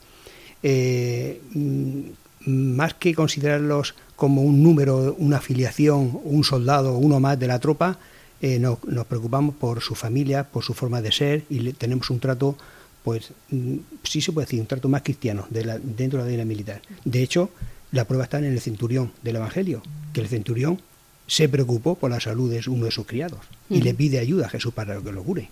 Eh, 0.63 1.41
mm, 1.53 2.01
más 2.47 2.95
que 2.95 3.15
considerarlos 3.15 3.95
como 4.17 4.43
un 4.43 4.63
número, 4.63 5.15
una 5.19 5.39
afiliación, 5.39 6.21
un 6.25 6.45
soldado, 6.45 6.97
uno 6.97 7.21
más 7.21 7.39
de 7.39 7.47
la 7.47 7.59
tropa, 7.59 7.99
eh, 8.41 8.59
nos, 8.59 8.79
preocupamos 9.07 9.55
por 9.55 9.81
su 9.81 9.95
familia, 9.95 10.45
por 10.45 10.65
su 10.65 10.75
forma 10.75 11.01
de 11.01 11.13
ser 11.13 11.45
y 11.49 11.73
tenemos 11.75 12.11
un 12.11 12.19
trato, 12.19 12.57
pues 13.05 13.33
mm, 13.51 13.77
sí 14.05 14.21
se 14.21 14.33
puede 14.33 14.47
decir, 14.47 14.61
un 14.61 14.67
trato 14.67 14.89
más 14.89 15.03
cristiano 15.03 15.47
de 15.51 15.65
la- 15.65 15.79
dentro 15.79 16.23
de 16.23 16.31
la 16.31 16.31
vida 16.37 16.45
militar. 16.45 16.83
De 17.05 17.23
hecho, 17.23 17.51
la 17.91 18.05
prueba 18.07 18.25
está 18.25 18.39
en 18.39 18.45
el 18.47 18.61
centurión 18.61 19.13
del 19.23 19.37
Evangelio, 19.37 19.83
que 20.13 20.21
el 20.21 20.29
centurión 20.29 20.81
se 21.27 21.49
preocupó 21.49 21.95
por 21.95 22.11
la 22.11 22.21
salud 22.21 22.51
de 22.51 22.61
uno 22.69 22.85
de 22.87 22.91
sus 22.91 23.07
criados 23.07 23.41
y 23.71 23.77
Ujú. 23.77 23.85
le 23.85 23.95
pide 23.95 24.19
ayuda 24.19 24.47
a 24.47 24.49
Jesús 24.51 24.73
para 24.75 25.01
que 25.01 25.13
lo 25.13 25.23
cure. 25.23 25.49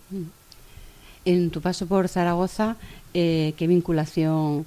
En 1.24 1.50
tu 1.50 1.60
paso 1.60 1.86
por 1.86 2.08
Zaragoza, 2.08 2.76
eh, 3.14 3.52
¿qué 3.56 3.66
vinculación 3.66 4.64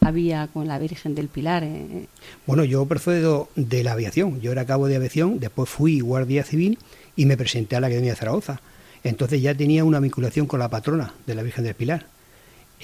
había 0.00 0.48
con 0.48 0.66
la 0.66 0.78
Virgen 0.78 1.14
del 1.14 1.28
Pilar? 1.28 1.62
eh? 1.64 2.06
Bueno, 2.46 2.64
yo 2.64 2.84
procedo 2.86 3.48
de 3.54 3.84
la 3.84 3.92
aviación. 3.92 4.40
Yo 4.40 4.50
era 4.52 4.64
cabo 4.66 4.88
de 4.88 4.96
aviación, 4.96 5.38
después 5.38 5.68
fui 5.70 6.00
guardia 6.00 6.42
civil 6.44 6.78
y 7.14 7.26
me 7.26 7.36
presenté 7.36 7.76
a 7.76 7.80
la 7.80 7.86
Academia 7.86 8.12
de 8.12 8.16
Zaragoza. 8.18 8.60
Entonces 9.04 9.40
ya 9.42 9.54
tenía 9.54 9.84
una 9.84 10.00
vinculación 10.00 10.46
con 10.46 10.58
la 10.60 10.68
patrona 10.68 11.14
de 11.26 11.34
la 11.34 11.42
Virgen 11.42 11.64
del 11.64 11.74
Pilar. 11.74 12.06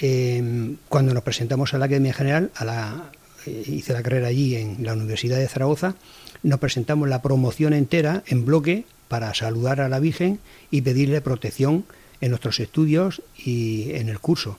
Eh, 0.00 0.76
cuando 0.88 1.12
nos 1.12 1.24
presentamos 1.24 1.74
a 1.74 1.78
la 1.78 1.86
Academia 1.86 2.12
General, 2.12 2.50
a 2.54 2.64
la, 2.64 3.10
eh, 3.46 3.64
hice 3.66 3.92
la 3.92 4.02
carrera 4.02 4.28
allí 4.28 4.54
en 4.54 4.84
la 4.84 4.92
Universidad 4.92 5.38
de 5.38 5.48
Zaragoza, 5.48 5.96
nos 6.42 6.60
presentamos 6.60 7.08
la 7.08 7.20
promoción 7.20 7.72
entera 7.72 8.22
en 8.26 8.44
bloque 8.44 8.84
para 9.08 9.34
saludar 9.34 9.80
a 9.80 9.88
la 9.88 9.98
Virgen 9.98 10.38
y 10.70 10.82
pedirle 10.82 11.20
protección 11.20 11.84
en 12.20 12.30
nuestros 12.30 12.60
estudios 12.60 13.22
y 13.36 13.90
en 13.92 14.08
el 14.08 14.20
curso. 14.20 14.58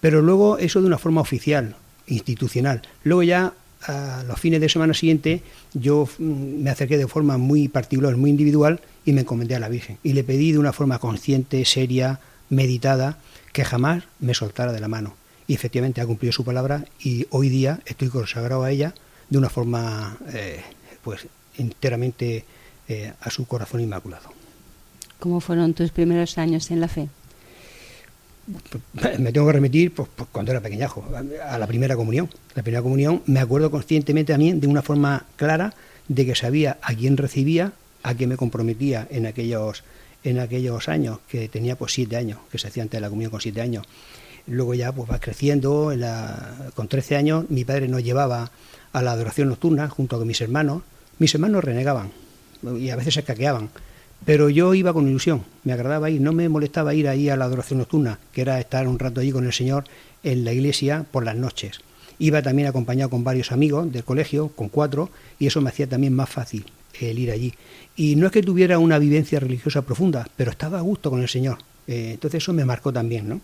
Pero 0.00 0.22
luego 0.22 0.58
eso 0.58 0.80
de 0.80 0.86
una 0.86 0.98
forma 0.98 1.20
oficial, 1.20 1.76
institucional. 2.06 2.82
Luego 3.04 3.22
ya 3.22 3.52
a 3.82 4.24
los 4.26 4.38
fines 4.38 4.60
de 4.60 4.68
semana 4.68 4.94
siguiente 4.94 5.42
yo 5.74 6.08
mm, 6.18 6.62
me 6.62 6.70
acerqué 6.70 6.96
de 6.96 7.08
forma 7.08 7.36
muy 7.36 7.68
particular, 7.68 8.16
muy 8.16 8.30
individual 8.30 8.80
y 9.04 9.12
me 9.12 9.22
encomendé 9.22 9.54
a 9.54 9.60
la 9.60 9.68
Virgen. 9.68 9.98
Y 10.02 10.14
le 10.14 10.24
pedí 10.24 10.52
de 10.52 10.58
una 10.58 10.72
forma 10.72 10.98
consciente, 10.98 11.64
seria, 11.64 12.20
meditada, 12.48 13.18
que 13.52 13.64
jamás 13.64 14.04
me 14.20 14.34
soltara 14.34 14.72
de 14.72 14.80
la 14.80 14.88
mano. 14.88 15.14
Y 15.46 15.54
efectivamente 15.54 16.00
ha 16.00 16.06
cumplido 16.06 16.32
su 16.32 16.44
palabra 16.44 16.84
y 17.00 17.26
hoy 17.30 17.48
día 17.48 17.80
estoy 17.84 18.08
consagrado 18.08 18.62
a 18.62 18.70
ella 18.70 18.94
de 19.28 19.38
una 19.38 19.50
forma 19.50 20.16
eh, 20.32 20.62
pues 21.02 21.26
enteramente 21.58 22.44
eh, 22.88 23.12
a 23.20 23.30
su 23.30 23.46
corazón 23.46 23.80
inmaculado. 23.80 24.30
¿Cómo 25.18 25.40
fueron 25.40 25.74
tus 25.74 25.90
primeros 25.90 26.38
años 26.38 26.70
en 26.70 26.80
la 26.80 26.88
fe? 26.88 27.08
me 29.18 29.32
tengo 29.32 29.46
que 29.46 29.52
remitir 29.52 29.94
pues, 29.94 30.08
pues, 30.14 30.28
cuando 30.32 30.50
era 30.50 30.60
pequeñajo, 30.60 31.04
a 31.44 31.58
la 31.58 31.66
primera 31.66 31.96
comunión. 31.96 32.28
La 32.54 32.62
primera 32.62 32.82
comunión 32.82 33.22
me 33.26 33.40
acuerdo 33.40 33.70
conscientemente 33.70 34.32
también 34.32 34.60
de 34.60 34.66
una 34.66 34.82
forma 34.82 35.26
clara 35.36 35.74
de 36.08 36.26
que 36.26 36.34
sabía 36.34 36.78
a 36.82 36.94
quién 36.94 37.16
recibía, 37.16 37.72
a 38.02 38.14
quién 38.14 38.30
me 38.30 38.36
comprometía 38.36 39.06
en 39.10 39.26
aquellos 39.26 39.84
en 40.24 40.38
aquellos 40.38 40.88
años, 40.88 41.18
que 41.28 41.48
tenía 41.48 41.76
pues 41.76 41.92
siete 41.92 42.16
años, 42.16 42.38
que 42.50 42.58
se 42.58 42.68
hacía 42.68 42.82
antes 42.82 42.98
de 42.98 43.02
la 43.02 43.08
comunión 43.08 43.30
con 43.30 43.40
siete 43.40 43.60
años. 43.60 43.86
Luego 44.46 44.74
ya 44.74 44.92
pues 44.92 45.08
vas 45.08 45.20
creciendo, 45.20 45.92
con 46.74 46.88
13 46.88 47.16
años 47.16 47.44
mi 47.48 47.64
padre 47.64 47.88
nos 47.88 48.02
llevaba 48.02 48.50
a 48.92 49.02
la 49.02 49.12
adoración 49.12 49.48
nocturna 49.48 49.88
junto 49.88 50.18
con 50.18 50.26
mis 50.26 50.40
hermanos. 50.40 50.82
Mis 51.18 51.34
hermanos 51.34 51.62
renegaban 51.62 52.10
y 52.78 52.90
a 52.90 52.96
veces 52.96 53.14
se 53.14 53.22
caqueaban 53.22 53.70
pero 54.24 54.48
yo 54.48 54.72
iba 54.74 54.92
con 54.92 55.08
ilusión, 55.08 55.42
me 55.64 55.72
agradaba 55.72 56.08
ir, 56.08 56.20
no 56.20 56.32
me 56.32 56.48
molestaba 56.48 56.94
ir 56.94 57.08
ahí 57.08 57.28
a 57.28 57.36
la 57.36 57.46
adoración 57.46 57.80
nocturna, 57.80 58.20
que 58.32 58.42
era 58.42 58.60
estar 58.60 58.86
un 58.86 58.98
rato 58.98 59.20
allí 59.20 59.32
con 59.32 59.46
el 59.46 59.52
Señor 59.52 59.84
en 60.22 60.44
la 60.44 60.52
iglesia 60.52 61.04
por 61.10 61.24
las 61.24 61.36
noches. 61.36 61.80
Iba 62.20 62.40
también 62.40 62.68
acompañado 62.68 63.10
con 63.10 63.24
varios 63.24 63.50
amigos 63.50 63.90
del 63.90 64.04
colegio, 64.04 64.48
con 64.48 64.68
cuatro, 64.68 65.10
y 65.40 65.46
eso 65.46 65.60
me 65.60 65.70
hacía 65.70 65.88
también 65.88 66.14
más 66.14 66.30
fácil 66.30 66.64
el 67.10 67.18
ir 67.18 67.30
allí. 67.30 67.54
Y 67.96 68.16
no 68.16 68.26
es 68.26 68.32
que 68.32 68.42
tuviera 68.42 68.78
una 68.78 68.98
vivencia 68.98 69.40
religiosa 69.40 69.82
profunda, 69.82 70.28
pero 70.36 70.50
estaba 70.50 70.78
a 70.78 70.82
gusto 70.82 71.10
con 71.10 71.20
el 71.20 71.28
Señor. 71.28 71.58
Eh, 71.86 72.12
entonces 72.14 72.42
eso 72.42 72.52
me 72.52 72.64
marcó 72.64 72.92
también, 72.92 73.28
¿no? 73.28 73.40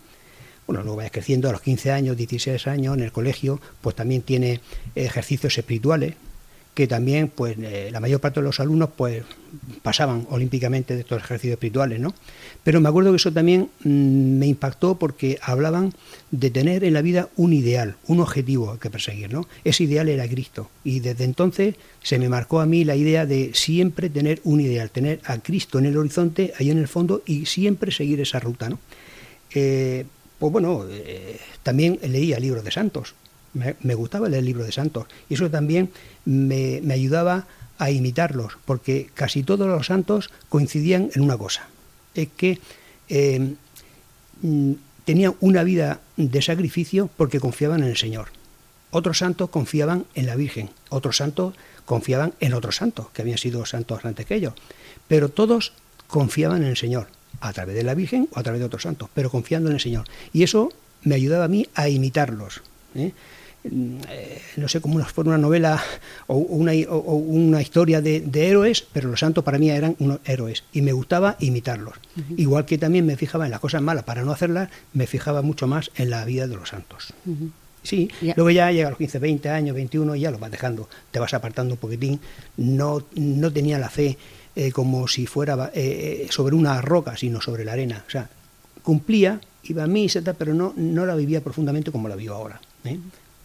Bueno, 0.66 0.82
luego 0.82 0.96
vayas 0.96 1.12
creciendo 1.12 1.48
a 1.48 1.52
los 1.52 1.62
15 1.62 1.92
años, 1.92 2.16
16 2.16 2.66
años 2.66 2.96
en 2.96 3.02
el 3.02 3.12
colegio, 3.12 3.60
pues 3.80 3.96
también 3.96 4.22
tiene 4.22 4.60
ejercicios 4.94 5.56
espirituales, 5.56 6.14
que 6.78 6.86
también 6.86 7.26
pues 7.26 7.56
eh, 7.58 7.88
la 7.90 7.98
mayor 7.98 8.20
parte 8.20 8.38
de 8.38 8.44
los 8.44 8.60
alumnos 8.60 8.90
pues 8.96 9.24
pasaban 9.82 10.28
olímpicamente 10.30 10.94
de 10.94 11.00
estos 11.00 11.20
ejercicios 11.20 11.54
espirituales, 11.54 11.98
¿no? 11.98 12.14
Pero 12.62 12.80
me 12.80 12.88
acuerdo 12.88 13.10
que 13.10 13.16
eso 13.16 13.32
también 13.32 13.68
mm, 13.82 14.38
me 14.38 14.46
impactó 14.46 14.96
porque 14.96 15.40
hablaban 15.42 15.92
de 16.30 16.50
tener 16.50 16.84
en 16.84 16.94
la 16.94 17.02
vida 17.02 17.30
un 17.34 17.52
ideal, 17.52 17.96
un 18.06 18.20
objetivo 18.20 18.78
que 18.78 18.90
perseguir, 18.90 19.32
¿no? 19.32 19.48
Ese 19.64 19.82
ideal 19.82 20.08
era 20.08 20.28
Cristo 20.28 20.70
y 20.84 21.00
desde 21.00 21.24
entonces 21.24 21.74
se 22.00 22.20
me 22.20 22.28
marcó 22.28 22.60
a 22.60 22.66
mí 22.66 22.84
la 22.84 22.94
idea 22.94 23.26
de 23.26 23.50
siempre 23.54 24.08
tener 24.08 24.40
un 24.44 24.60
ideal, 24.60 24.88
tener 24.92 25.20
a 25.24 25.38
Cristo 25.38 25.80
en 25.80 25.86
el 25.86 25.96
horizonte, 25.96 26.52
ahí 26.60 26.70
en 26.70 26.78
el 26.78 26.86
fondo 26.86 27.24
y 27.26 27.46
siempre 27.46 27.90
seguir 27.90 28.20
esa 28.20 28.38
ruta, 28.38 28.68
¿no? 28.68 28.78
Eh, 29.52 30.06
pues 30.38 30.52
bueno, 30.52 30.86
eh, 30.88 31.40
también 31.64 31.98
leía 32.04 32.38
libros 32.38 32.62
de 32.62 32.70
santos, 32.70 33.16
me, 33.58 33.94
gustaba 33.94 34.28
leer 34.28 34.44
libros 34.44 34.66
de 34.66 34.72
santos 34.72 35.06
y 35.28 35.34
eso 35.34 35.50
también 35.50 35.90
me, 36.24 36.80
ayudaba 36.90 37.46
a 37.78 37.90
imitarlos, 37.90 38.58
porque 38.64 39.10
casi 39.14 39.42
todos 39.42 39.66
los 39.68 39.86
santos 39.86 40.30
coincidían 40.48 41.10
en 41.14 41.22
una 41.22 41.38
cosa, 41.38 41.68
es 42.14 42.28
que 42.36 42.58
em, 43.08 43.54
mm, 44.42 44.72
tenían 45.04 45.34
una 45.40 45.62
vida 45.62 46.00
de 46.16 46.42
sacrificio 46.42 47.08
porque 47.16 47.40
confiaban 47.40 47.82
en 47.82 47.88
el 47.88 47.96
Señor. 47.96 48.28
Otros 48.90 49.18
santos 49.18 49.50
confiaban 49.50 50.06
en 50.14 50.26
la 50.26 50.34
Virgen, 50.34 50.70
otros 50.88 51.18
santos 51.18 51.54
confiaban 51.84 52.34
en 52.40 52.54
otros 52.54 52.76
santos, 52.76 53.08
que 53.12 53.22
habían 53.22 53.38
sido 53.38 53.64
santos 53.64 54.04
antes 54.04 54.26
que 54.26 54.34
ellos, 54.34 54.54
pero 55.06 55.28
todos 55.28 55.72
confiaban 56.08 56.62
en 56.62 56.70
el 56.70 56.76
Señor, 56.76 57.08
a 57.40 57.52
través 57.52 57.74
de 57.76 57.84
la 57.84 57.94
Virgen 57.94 58.28
o 58.32 58.38
a 58.38 58.42
través 58.42 58.60
de 58.60 58.66
otros 58.66 58.82
santos, 58.82 59.08
pero 59.14 59.30
confiando 59.30 59.68
en 59.68 59.76
el 59.76 59.80
Señor. 59.80 60.04
Y 60.32 60.42
eso 60.42 60.72
me 61.02 61.14
ayudaba 61.14 61.44
a 61.44 61.48
mí 61.48 61.66
a 61.74 61.88
imitarlos. 61.88 62.62
¿eh? 62.94 63.12
Eh, 63.64 64.40
no 64.56 64.68
sé, 64.68 64.80
como 64.80 64.96
una, 64.96 65.06
una 65.16 65.38
novela 65.38 65.82
o 66.26 66.36
una, 66.36 66.72
una 66.72 67.60
historia 67.60 68.00
de, 68.00 68.22
héroes, 68.34 68.86
pero 68.92 69.08
los 69.08 69.20
santos 69.20 69.44
para 69.44 69.58
mí 69.58 69.70
eran 69.70 69.96
unos 69.98 70.20
héroes 70.24 70.64
y 70.72 70.82
me 70.82 70.92
gustaba 70.92 71.36
imitarlos. 71.40 71.94
Igual 72.36 72.64
que 72.64 72.78
también 72.78 73.04
me 73.06 73.16
fijaba 73.16 73.44
en 73.44 73.50
las 73.50 73.60
cosas 73.60 73.82
malas 73.82 74.04
para 74.04 74.22
no 74.22 74.32
hacerlas, 74.32 74.70
me 74.92 75.06
fijaba 75.06 75.42
mucho 75.42 75.66
más 75.66 75.90
en 75.96 76.10
la 76.10 76.24
vida 76.24 76.46
de 76.46 76.56
los 76.56 76.68
santos. 76.68 77.12
Sí, 77.82 78.10
luego 78.36 78.50
ya 78.50 78.70
llega 78.70 78.88
a 78.88 78.90
los 78.90 78.98
15, 78.98 79.18
20 79.18 79.48
años, 79.48 79.74
21 79.74 80.16
y 80.16 80.20
ya 80.20 80.30
lo 80.30 80.38
vas 80.38 80.50
dejando, 80.50 80.88
te 81.10 81.18
vas 81.18 81.34
apartando 81.34 81.74
un 81.74 81.80
poquitín. 81.80 82.20
No, 82.56 83.02
no 83.14 83.52
tenía 83.52 83.78
la 83.78 83.88
fe 83.88 84.18
eh, 84.56 84.72
como 84.72 85.08
si 85.08 85.26
fuera 85.26 85.70
eh, 85.74 86.26
sobre 86.30 86.54
una 86.54 86.80
roca, 86.80 87.16
sino 87.16 87.40
sobre 87.40 87.64
la 87.64 87.72
arena. 87.72 88.04
O 88.06 88.10
sea, 88.10 88.28
cumplía, 88.82 89.40
iba 89.64 89.84
a 89.84 89.86
misa, 89.86 90.20
pero 90.36 90.54
no, 90.54 90.74
no 90.76 91.06
la 91.06 91.14
vivía 91.14 91.40
profundamente 91.40 91.90
como 91.90 92.08
la 92.08 92.16
vivo 92.16 92.34
ahora. 92.34 92.60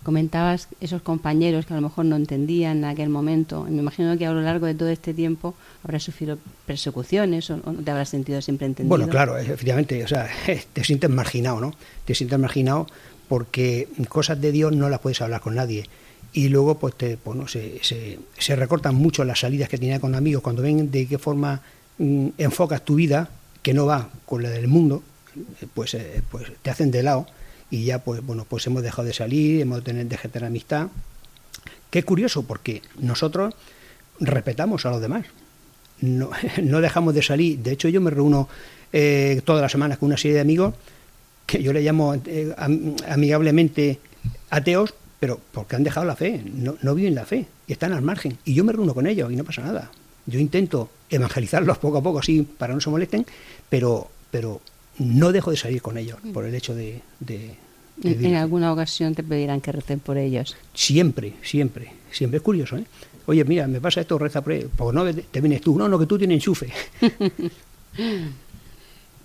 Comentabas 0.04 0.68
esos 0.82 1.02
compañeros 1.02 1.66
que 1.66 1.74
a 1.74 1.78
lo 1.78 1.82
mejor 1.82 2.06
no 2.06 2.16
entendían 2.16 2.80
en 2.80 2.86
aquel 2.86 3.10
momento. 3.10 3.66
Me 3.70 3.80
imagino 3.80 4.18
que 4.18 4.26
a 4.26 4.32
lo 4.32 4.42
largo 4.42 4.66
de 4.66 4.76
todo 4.76 4.90
este 4.90 5.14
tiempo 5.14 5.56
habrás 5.84 6.04
sufrido 6.04 6.38
persecuciones 6.66 7.50
o 7.50 7.58
no 7.58 7.74
te 7.74 7.92
habrás 7.92 8.10
sentido 8.10 8.42
siempre 8.42 8.68
entendido. 8.68 8.90
Bueno, 8.90 9.10
claro, 9.10 9.38
efectivamente. 9.38 10.04
O 10.04 10.08
sea, 10.08 10.30
te 10.74 10.84
sientes 10.84 11.10
marginado, 11.10 11.62
¿no? 11.62 11.74
Te 12.06 12.16
sientes 12.16 12.38
marginado 12.38 12.88
porque 13.30 13.88
cosas 14.10 14.42
de 14.42 14.52
Dios 14.52 14.74
no 14.74 14.90
las 14.90 15.00
puedes 15.00 15.22
hablar 15.22 15.42
con 15.42 15.56
nadie. 15.56 15.88
Y 16.34 16.50
luego, 16.50 16.80
pues, 16.80 16.96
te, 16.96 17.16
pues 17.16 17.38
no, 17.38 17.48
se, 17.48 17.80
se, 17.82 18.56
recortan 18.56 18.96
mucho 18.96 19.24
las 19.24 19.40
salidas 19.40 19.70
que 19.70 19.78
tenía 19.78 20.00
con 20.00 20.16
amigos 20.16 20.42
cuando 20.42 20.64
ven 20.64 20.92
de 20.92 21.08
qué 21.08 21.18
forma 21.18 21.62
mm, 22.00 22.30
enfocas 22.40 22.84
tu 22.84 22.96
vida, 22.96 23.30
que 23.62 23.74
no 23.74 23.86
va 23.86 24.10
con 24.26 24.44
la 24.44 24.50
del 24.50 24.68
mundo, 24.68 25.04
pues, 25.74 25.94
eh, 25.94 26.22
pues 26.30 26.52
te 26.62 26.70
hacen 26.70 26.92
de 26.92 27.04
lado 27.04 27.28
y 27.74 27.86
ya 27.86 28.04
pues 28.04 28.24
bueno 28.24 28.46
pues 28.48 28.68
hemos 28.68 28.84
dejado 28.84 29.08
de 29.08 29.14
salir 29.14 29.62
hemos 29.62 29.84
de 29.84 30.06
dejar 30.06 30.32
de 30.32 30.46
amistad. 30.46 30.90
Qué 31.90 32.04
curioso 32.04 32.44
porque 32.44 32.84
nosotros 33.00 33.56
respetamos 34.20 34.86
a 34.86 34.92
los 34.92 35.02
demás. 35.02 35.26
No, 36.00 36.30
no 36.62 36.82
dejamos 36.82 37.16
de 37.16 37.24
salir. 37.24 37.58
De 37.58 37.72
hecho 37.72 37.90
yo 37.90 38.00
me 38.00 38.12
reúno 38.12 38.48
eh, 38.92 39.42
todas 39.44 39.64
las 39.64 39.72
semanas 39.72 39.98
con 39.98 40.06
una 40.06 40.18
serie 40.18 40.36
de 40.36 40.42
amigos 40.42 40.76
que 41.48 41.64
yo 41.64 41.74
le 41.74 41.82
llamo 41.82 42.14
eh, 42.14 42.54
amigablemente 43.08 44.00
ateos 44.52 44.94
pero 45.20 45.40
porque 45.52 45.76
han 45.76 45.84
dejado 45.84 46.06
la 46.06 46.16
fe 46.16 46.44
no, 46.54 46.76
no 46.84 46.94
viven 46.94 47.16
la 47.16 47.26
fe 47.26 47.48
y 47.66 47.74
están 47.74 47.92
al 47.92 48.04
margen. 48.04 48.38
Y 48.46 48.54
yo 48.54 48.64
me 48.64 48.74
reúno 48.74 48.94
con 48.94 49.08
ellos 49.08 49.32
y 49.32 49.36
no 49.36 49.44
pasa 49.44 49.64
nada. 49.64 49.90
Yo 50.28 50.40
intento 50.40 50.92
evangelizarlos 51.10 51.80
poco 51.80 51.98
a 51.98 52.04
poco 52.04 52.20
así 52.20 52.44
para 52.44 52.76
no 52.76 52.82
se 52.82 52.92
molesten 52.92 53.26
pero 53.68 54.12
pero 54.30 54.62
no 55.00 55.32
dejo 55.32 55.50
de 55.50 55.58
salir 55.58 55.82
con 55.82 55.98
ellos 55.98 56.20
por 56.34 56.46
el 56.46 56.54
hecho 56.54 56.76
de... 56.76 57.02
en, 58.02 58.36
alguna 58.36 58.74
ocasión 58.74 59.14
te 59.16 59.24
pedirán 59.24 59.62
que 59.62 59.72
recen 59.72 60.00
por 60.00 60.18
ellos. 60.18 60.56
Siempre, 60.74 61.34
siempre, 61.44 61.92
siempre. 62.12 62.38
Es 62.38 62.44
curioso, 62.44 62.78
¿eh? 62.78 62.86
Oye, 63.26 63.44
mira, 63.46 63.68
me 63.68 63.80
pasa 63.80 64.02
esto, 64.02 64.18
reza 64.18 64.42
por 64.42 64.54
ellos. 64.54 64.70
Pues 64.76 64.94
no 64.94 65.06
te 65.06 65.42
vienes 65.42 65.62
tú. 65.62 65.78
No, 65.78 65.88
no, 65.88 65.98
que 65.98 66.06
tú 66.06 66.18
tienes 66.18 66.36
enchufe. 66.36 66.70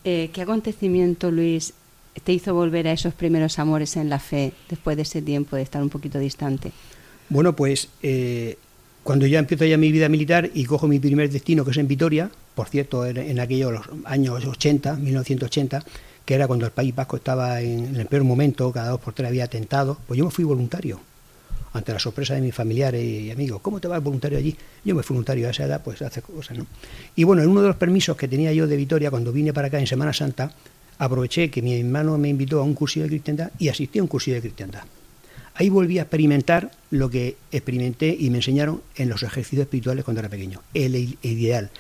eh, 0.05 0.31
¿Qué 0.33 0.43
acontecimiento, 0.43 1.31
Luis, 1.31 1.75
te 2.23 2.33
hizo 2.33 2.55
volver 2.55 2.87
a 2.89 2.93
esos 2.93 3.15
primeros 3.15 3.59
amores 3.59 3.97
en 3.97 4.09
la 4.09 4.19
fe 4.19 4.53
después 4.69 4.97
de 4.97 5.03
ese 5.03 5.23
tiempo 5.23 5.57
de 5.57 5.63
estar 5.63 5.83
un 5.83 5.89
poquito 5.89 6.19
distante? 6.19 6.73
Bueno, 7.29 7.57
pues 7.57 7.89
eh, 8.03 8.57
cuando 9.03 9.27
ya 9.27 9.39
empiezo 9.39 9.65
ya 9.65 9.77
mi 9.77 9.91
vida 9.91 10.09
militar 10.09 10.51
y 10.55 10.65
cojo 10.65 10.87
mi 10.87 10.99
primer 10.99 11.31
destino, 11.31 11.65
que 11.65 11.73
es 11.73 11.77
en 11.79 11.89
Vitoria, 11.89 12.31
por 12.55 12.69
cierto, 12.69 13.07
en 13.07 13.41
aquellos 13.41 13.81
años 14.05 14.45
80, 14.45 14.95
1980, 14.97 15.85
que 16.29 16.35
era 16.35 16.47
cuando 16.47 16.67
el 16.67 16.73
País 16.73 16.95
Vasco 16.95 17.17
estaba 17.17 17.63
en 17.63 17.97
el 17.97 18.05
peor 18.05 18.23
momento, 18.23 18.71
cada 18.71 18.91
dos 18.91 19.01
por 19.01 19.15
tres 19.15 19.29
había 19.29 19.45
atentado, 19.45 19.97
pues 20.07 20.19
yo 20.19 20.27
me 20.27 20.31
fui 20.31 20.45
voluntario. 20.45 21.01
Ante 21.73 21.91
la 21.91 21.99
sorpresa 21.99 22.35
de 22.35 22.43
mis 22.43 22.55
familiares 22.55 23.03
y 23.03 23.31
amigos, 23.31 23.63
¿cómo 23.63 23.81
te 23.81 23.89
vas 23.89 24.03
voluntario 24.03 24.37
allí? 24.37 24.55
Yo 24.85 24.95
me 24.95 25.03
fui 25.03 25.15
voluntario 25.15 25.49
a 25.49 25.53
esa 25.53 25.65
edad, 25.65 25.83
pues 25.83 26.03
hace 26.03 26.21
cosas, 26.21 26.59
¿no? 26.59 26.67
Y 27.17 27.25
bueno, 27.25 27.43
en 27.43 27.49
uno 27.49 27.63
de 27.63 27.69
los 27.69 27.77
permisos 27.77 28.15
que 28.15 28.29
tenía 28.29 28.53
yo 28.53 28.67
de 28.67 28.77
Vitoria 28.77 29.11
cuando 29.11 29.33
vine 29.33 29.55
para 29.55 29.69
acá 29.69 29.79
en 29.79 29.87
Semana 29.87 30.13
Santa, 30.13 30.53
aproveché 30.99 31.51
que 31.51 31.63
mi 31.63 31.81
hermano 31.81 32.19
me 32.19 32.29
invitó 32.29 32.61
a 32.61 32.63
un 32.63 32.75
curso 32.75 33.01
de 33.01 33.07
cristiandad 33.07 33.51
y 33.59 33.71
asistí 33.71 33.99
a 33.99 34.03
un 34.03 34.09
curso 34.09 34.31
de 34.31 34.43
cristiandad. 34.43 34.83
Ahí 35.55 35.71
volví 35.71 35.99
a 35.99 36.03
experimentar 36.03 36.73
lo 36.91 37.09
que 37.09 37.39
experimenté 37.53 38.15
y 38.21 38.29
me 38.29 38.37
enseñaron 38.37 38.83
en 38.97 39.09
los 39.09 39.23
ejercicios 39.23 39.63
espirituales 39.63 40.05
cuando 40.05 40.21
era 40.21 40.29
pequeño. 40.29 40.61
El 40.75 40.95
ideal 41.23 41.71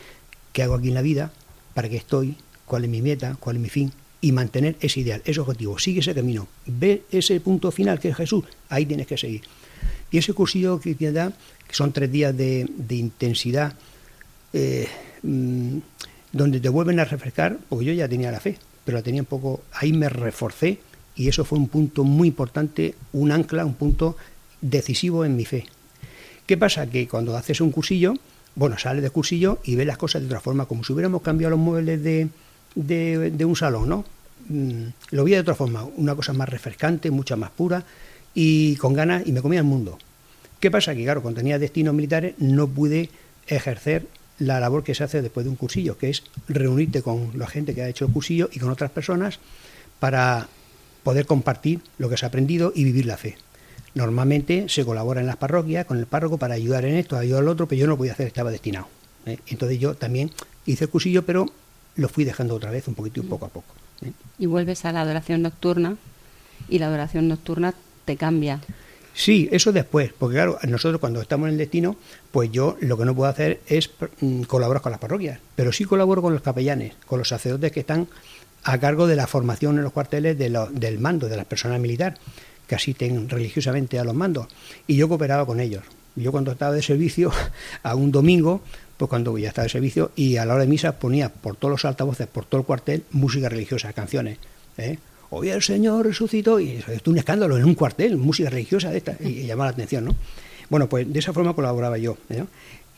que 0.54 0.62
hago 0.62 0.74
aquí 0.74 0.88
en 0.88 0.94
la 0.94 1.02
vida, 1.02 1.32
para 1.74 1.90
qué 1.90 1.98
estoy, 1.98 2.38
cuál 2.64 2.84
es 2.84 2.90
mi 2.90 3.02
meta, 3.02 3.36
cuál 3.38 3.56
es 3.56 3.62
mi 3.62 3.68
fin, 3.68 3.92
y 4.20 4.32
mantener 4.32 4.76
ese 4.80 5.00
ideal, 5.00 5.22
ese 5.24 5.40
objetivo. 5.40 5.78
Sigue 5.78 6.00
ese 6.00 6.14
camino, 6.14 6.48
ve 6.66 7.02
ese 7.10 7.40
punto 7.40 7.70
final 7.70 8.00
que 8.00 8.08
es 8.08 8.16
Jesús, 8.16 8.44
ahí 8.68 8.86
tienes 8.86 9.06
que 9.06 9.16
seguir. 9.16 9.42
Y 10.10 10.18
ese 10.18 10.32
cursillo 10.32 10.80
que 10.80 10.94
da, 11.12 11.32
que 11.66 11.74
son 11.74 11.92
tres 11.92 12.10
días 12.10 12.36
de, 12.36 12.68
intensidad, 12.90 13.74
eh, 14.52 14.88
mm, 15.22 15.78
donde 16.32 16.60
te 16.60 16.68
vuelven 16.68 16.98
a 17.00 17.04
refrescar, 17.04 17.58
porque 17.68 17.84
yo 17.84 17.92
ya 17.92 18.08
tenía 18.08 18.30
la 18.30 18.40
fe, 18.40 18.58
pero 18.84 18.98
la 18.98 19.02
tenía 19.02 19.22
un 19.22 19.26
poco, 19.26 19.62
ahí 19.72 19.92
me 19.92 20.08
reforcé 20.08 20.78
y 21.14 21.28
eso 21.28 21.44
fue 21.44 21.58
un 21.58 21.68
punto 21.68 22.04
muy 22.04 22.28
importante, 22.28 22.94
un 23.12 23.32
ancla, 23.32 23.64
un 23.64 23.74
punto 23.74 24.16
decisivo 24.60 25.24
en 25.24 25.36
mi 25.36 25.44
fe, 25.44 25.66
¿Qué 26.48 26.56
pasa? 26.56 26.86
Que 26.86 27.06
cuando 27.06 27.36
haces 27.36 27.60
un 27.60 27.70
cursillo, 27.70 28.14
bueno, 28.54 28.78
sales 28.78 29.02
del 29.02 29.12
cursillo 29.12 29.58
y 29.64 29.74
ves 29.74 29.86
las 29.86 29.98
cosas 29.98 30.22
de 30.22 30.28
otra 30.28 30.40
forma, 30.40 30.64
como 30.64 30.82
si 30.82 30.94
hubiéramos 30.94 31.20
cambiado 31.20 31.50
los 31.50 31.60
muebles 31.60 32.02
de, 32.02 32.28
de, 32.74 33.44
un 33.44 33.56
salón, 33.56 33.88
¿no? 33.88 34.04
Mm, 34.48 34.88
lo 35.10 35.24
vi 35.24 35.32
de 35.32 35.40
otra 35.40 35.54
forma, 35.54 35.84
una 35.96 36.14
cosa 36.14 36.32
más 36.32 36.48
refrescante, 36.48 37.10
mucha 37.10 37.36
más 37.36 37.50
pura 37.50 37.84
y 38.34 38.76
con 38.76 38.94
ganas 38.94 39.26
y 39.26 39.32
me 39.32 39.42
comía 39.42 39.60
el 39.60 39.66
mundo. 39.66 39.98
¿Qué 40.60 40.70
pasa? 40.70 40.94
Que 40.94 41.04
claro, 41.04 41.22
cuando 41.22 41.38
tenía 41.38 41.58
destinos 41.58 41.94
militares 41.94 42.34
no 42.38 42.66
pude 42.66 43.10
ejercer 43.46 44.06
la 44.38 44.60
labor 44.60 44.84
que 44.84 44.94
se 44.94 45.04
hace 45.04 45.22
después 45.22 45.44
de 45.44 45.50
un 45.50 45.56
cursillo, 45.56 45.98
que 45.98 46.10
es 46.10 46.22
reunirte 46.48 47.02
con 47.02 47.32
la 47.36 47.46
gente 47.46 47.74
que 47.74 47.82
ha 47.82 47.88
hecho 47.88 48.06
el 48.06 48.12
cursillo 48.12 48.48
y 48.52 48.58
con 48.58 48.70
otras 48.70 48.90
personas 48.90 49.40
para 49.98 50.48
poder 51.02 51.26
compartir 51.26 51.80
lo 51.98 52.08
que 52.08 52.16
se 52.16 52.26
ha 52.26 52.28
aprendido 52.28 52.72
y 52.74 52.84
vivir 52.84 53.06
la 53.06 53.16
fe. 53.16 53.36
Normalmente 53.94 54.68
se 54.68 54.84
colabora 54.84 55.20
en 55.20 55.26
las 55.26 55.36
parroquias 55.36 55.86
con 55.86 55.98
el 55.98 56.06
párroco 56.06 56.38
para 56.38 56.54
ayudar 56.54 56.84
en 56.84 56.94
esto, 56.94 57.16
ayudar 57.16 57.42
al 57.42 57.48
otro, 57.48 57.66
pero 57.66 57.80
yo 57.80 57.86
no 57.86 57.96
podía 57.96 58.12
hacer, 58.12 58.26
estaba 58.26 58.50
destinado. 58.50 58.88
¿eh? 59.26 59.38
Entonces 59.48 59.78
yo 59.78 59.94
también 59.94 60.30
hice 60.66 60.84
el 60.84 60.90
cursillo, 60.90 61.24
pero 61.24 61.46
lo 61.98 62.08
fui 62.08 62.24
dejando 62.24 62.54
otra 62.54 62.70
vez 62.70 62.88
un 62.88 62.94
poquito 62.94 63.20
y 63.20 63.24
poco 63.24 63.44
a 63.44 63.48
poco. 63.50 63.74
¿eh? 64.02 64.12
Y 64.38 64.46
vuelves 64.46 64.84
a 64.86 64.92
la 64.92 65.02
adoración 65.02 65.42
nocturna 65.42 65.96
y 66.70 66.78
la 66.78 66.86
adoración 66.86 67.28
nocturna 67.28 67.74
te 68.06 68.16
cambia. 68.16 68.60
Sí, 69.14 69.48
eso 69.50 69.72
después, 69.72 70.12
porque 70.16 70.36
claro, 70.36 70.58
nosotros 70.66 71.00
cuando 71.00 71.20
estamos 71.20 71.48
en 71.48 71.52
el 71.54 71.58
destino, 71.58 71.96
pues 72.30 72.50
yo 72.52 72.76
lo 72.80 72.96
que 72.96 73.04
no 73.04 73.14
puedo 73.16 73.28
hacer 73.28 73.60
es 73.66 73.90
mm, 74.20 74.42
colaborar 74.42 74.80
con 74.80 74.92
las 74.92 75.00
parroquias, 75.00 75.40
pero 75.56 75.72
sí 75.72 75.84
colaboro 75.84 76.22
con 76.22 76.32
los 76.32 76.42
capellanes, 76.42 76.94
con 77.06 77.18
los 77.18 77.28
sacerdotes 77.28 77.72
que 77.72 77.80
están 77.80 78.06
a 78.62 78.78
cargo 78.78 79.06
de 79.08 79.16
la 79.16 79.26
formación 79.26 79.76
en 79.78 79.82
los 79.84 79.92
cuarteles 79.92 80.38
de 80.38 80.50
lo- 80.50 80.66
del 80.70 80.98
mando, 81.00 81.28
de 81.28 81.36
las 81.36 81.46
personas 81.46 81.80
militares, 81.80 82.18
que 82.68 82.74
asisten 82.76 83.28
religiosamente 83.28 83.98
a 83.98 84.04
los 84.04 84.14
mandos. 84.14 84.46
Y 84.86 84.94
yo 84.96 85.08
cooperaba 85.08 85.44
con 85.46 85.58
ellos. 85.58 85.82
Yo 86.14 86.30
cuando 86.32 86.52
estaba 86.52 86.72
de 86.72 86.82
servicio, 86.82 87.32
a 87.82 87.94
un 87.96 88.12
domingo, 88.12 88.60
pues 88.98 89.08
cuando 89.08 89.38
ya 89.38 89.48
estaba 89.48 89.64
de 89.64 89.70
servicio, 89.70 90.10
y 90.14 90.36
a 90.36 90.44
la 90.44 90.54
hora 90.54 90.64
de 90.64 90.68
misa 90.68 90.98
ponía 90.98 91.30
por 91.30 91.56
todos 91.56 91.72
los 91.72 91.84
altavoces, 91.86 92.26
por 92.26 92.44
todo 92.44 92.60
el 92.60 92.66
cuartel, 92.66 93.04
música 93.12 93.48
religiosa, 93.48 93.92
canciones. 93.94 94.38
¿eh? 94.76 94.98
Hoy 95.30 95.48
el 95.48 95.62
Señor 95.62 96.04
resucitó, 96.04 96.60
y 96.60 96.72
eso 96.72 96.92
es 96.92 97.06
un 97.06 97.16
escándalo 97.16 97.56
en 97.56 97.64
un 97.64 97.74
cuartel, 97.74 98.18
música 98.18 98.50
religiosa 98.50 98.90
de 98.90 98.98
esta, 98.98 99.16
y, 99.20 99.28
y 99.28 99.46
llamaba 99.46 99.70
la 99.70 99.74
atención, 99.74 100.04
¿no? 100.04 100.16
Bueno, 100.68 100.88
pues 100.88 101.10
de 101.10 101.18
esa 101.18 101.32
forma 101.32 101.54
colaboraba 101.54 101.96
yo. 101.98 102.18
¿eh? 102.28 102.44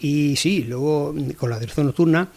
Y 0.01 0.37
sí, 0.37 0.65
luego 0.65 1.15
con 1.37 1.51
la 1.51 1.59
dirección 1.59 1.87
nocturna 1.87 2.29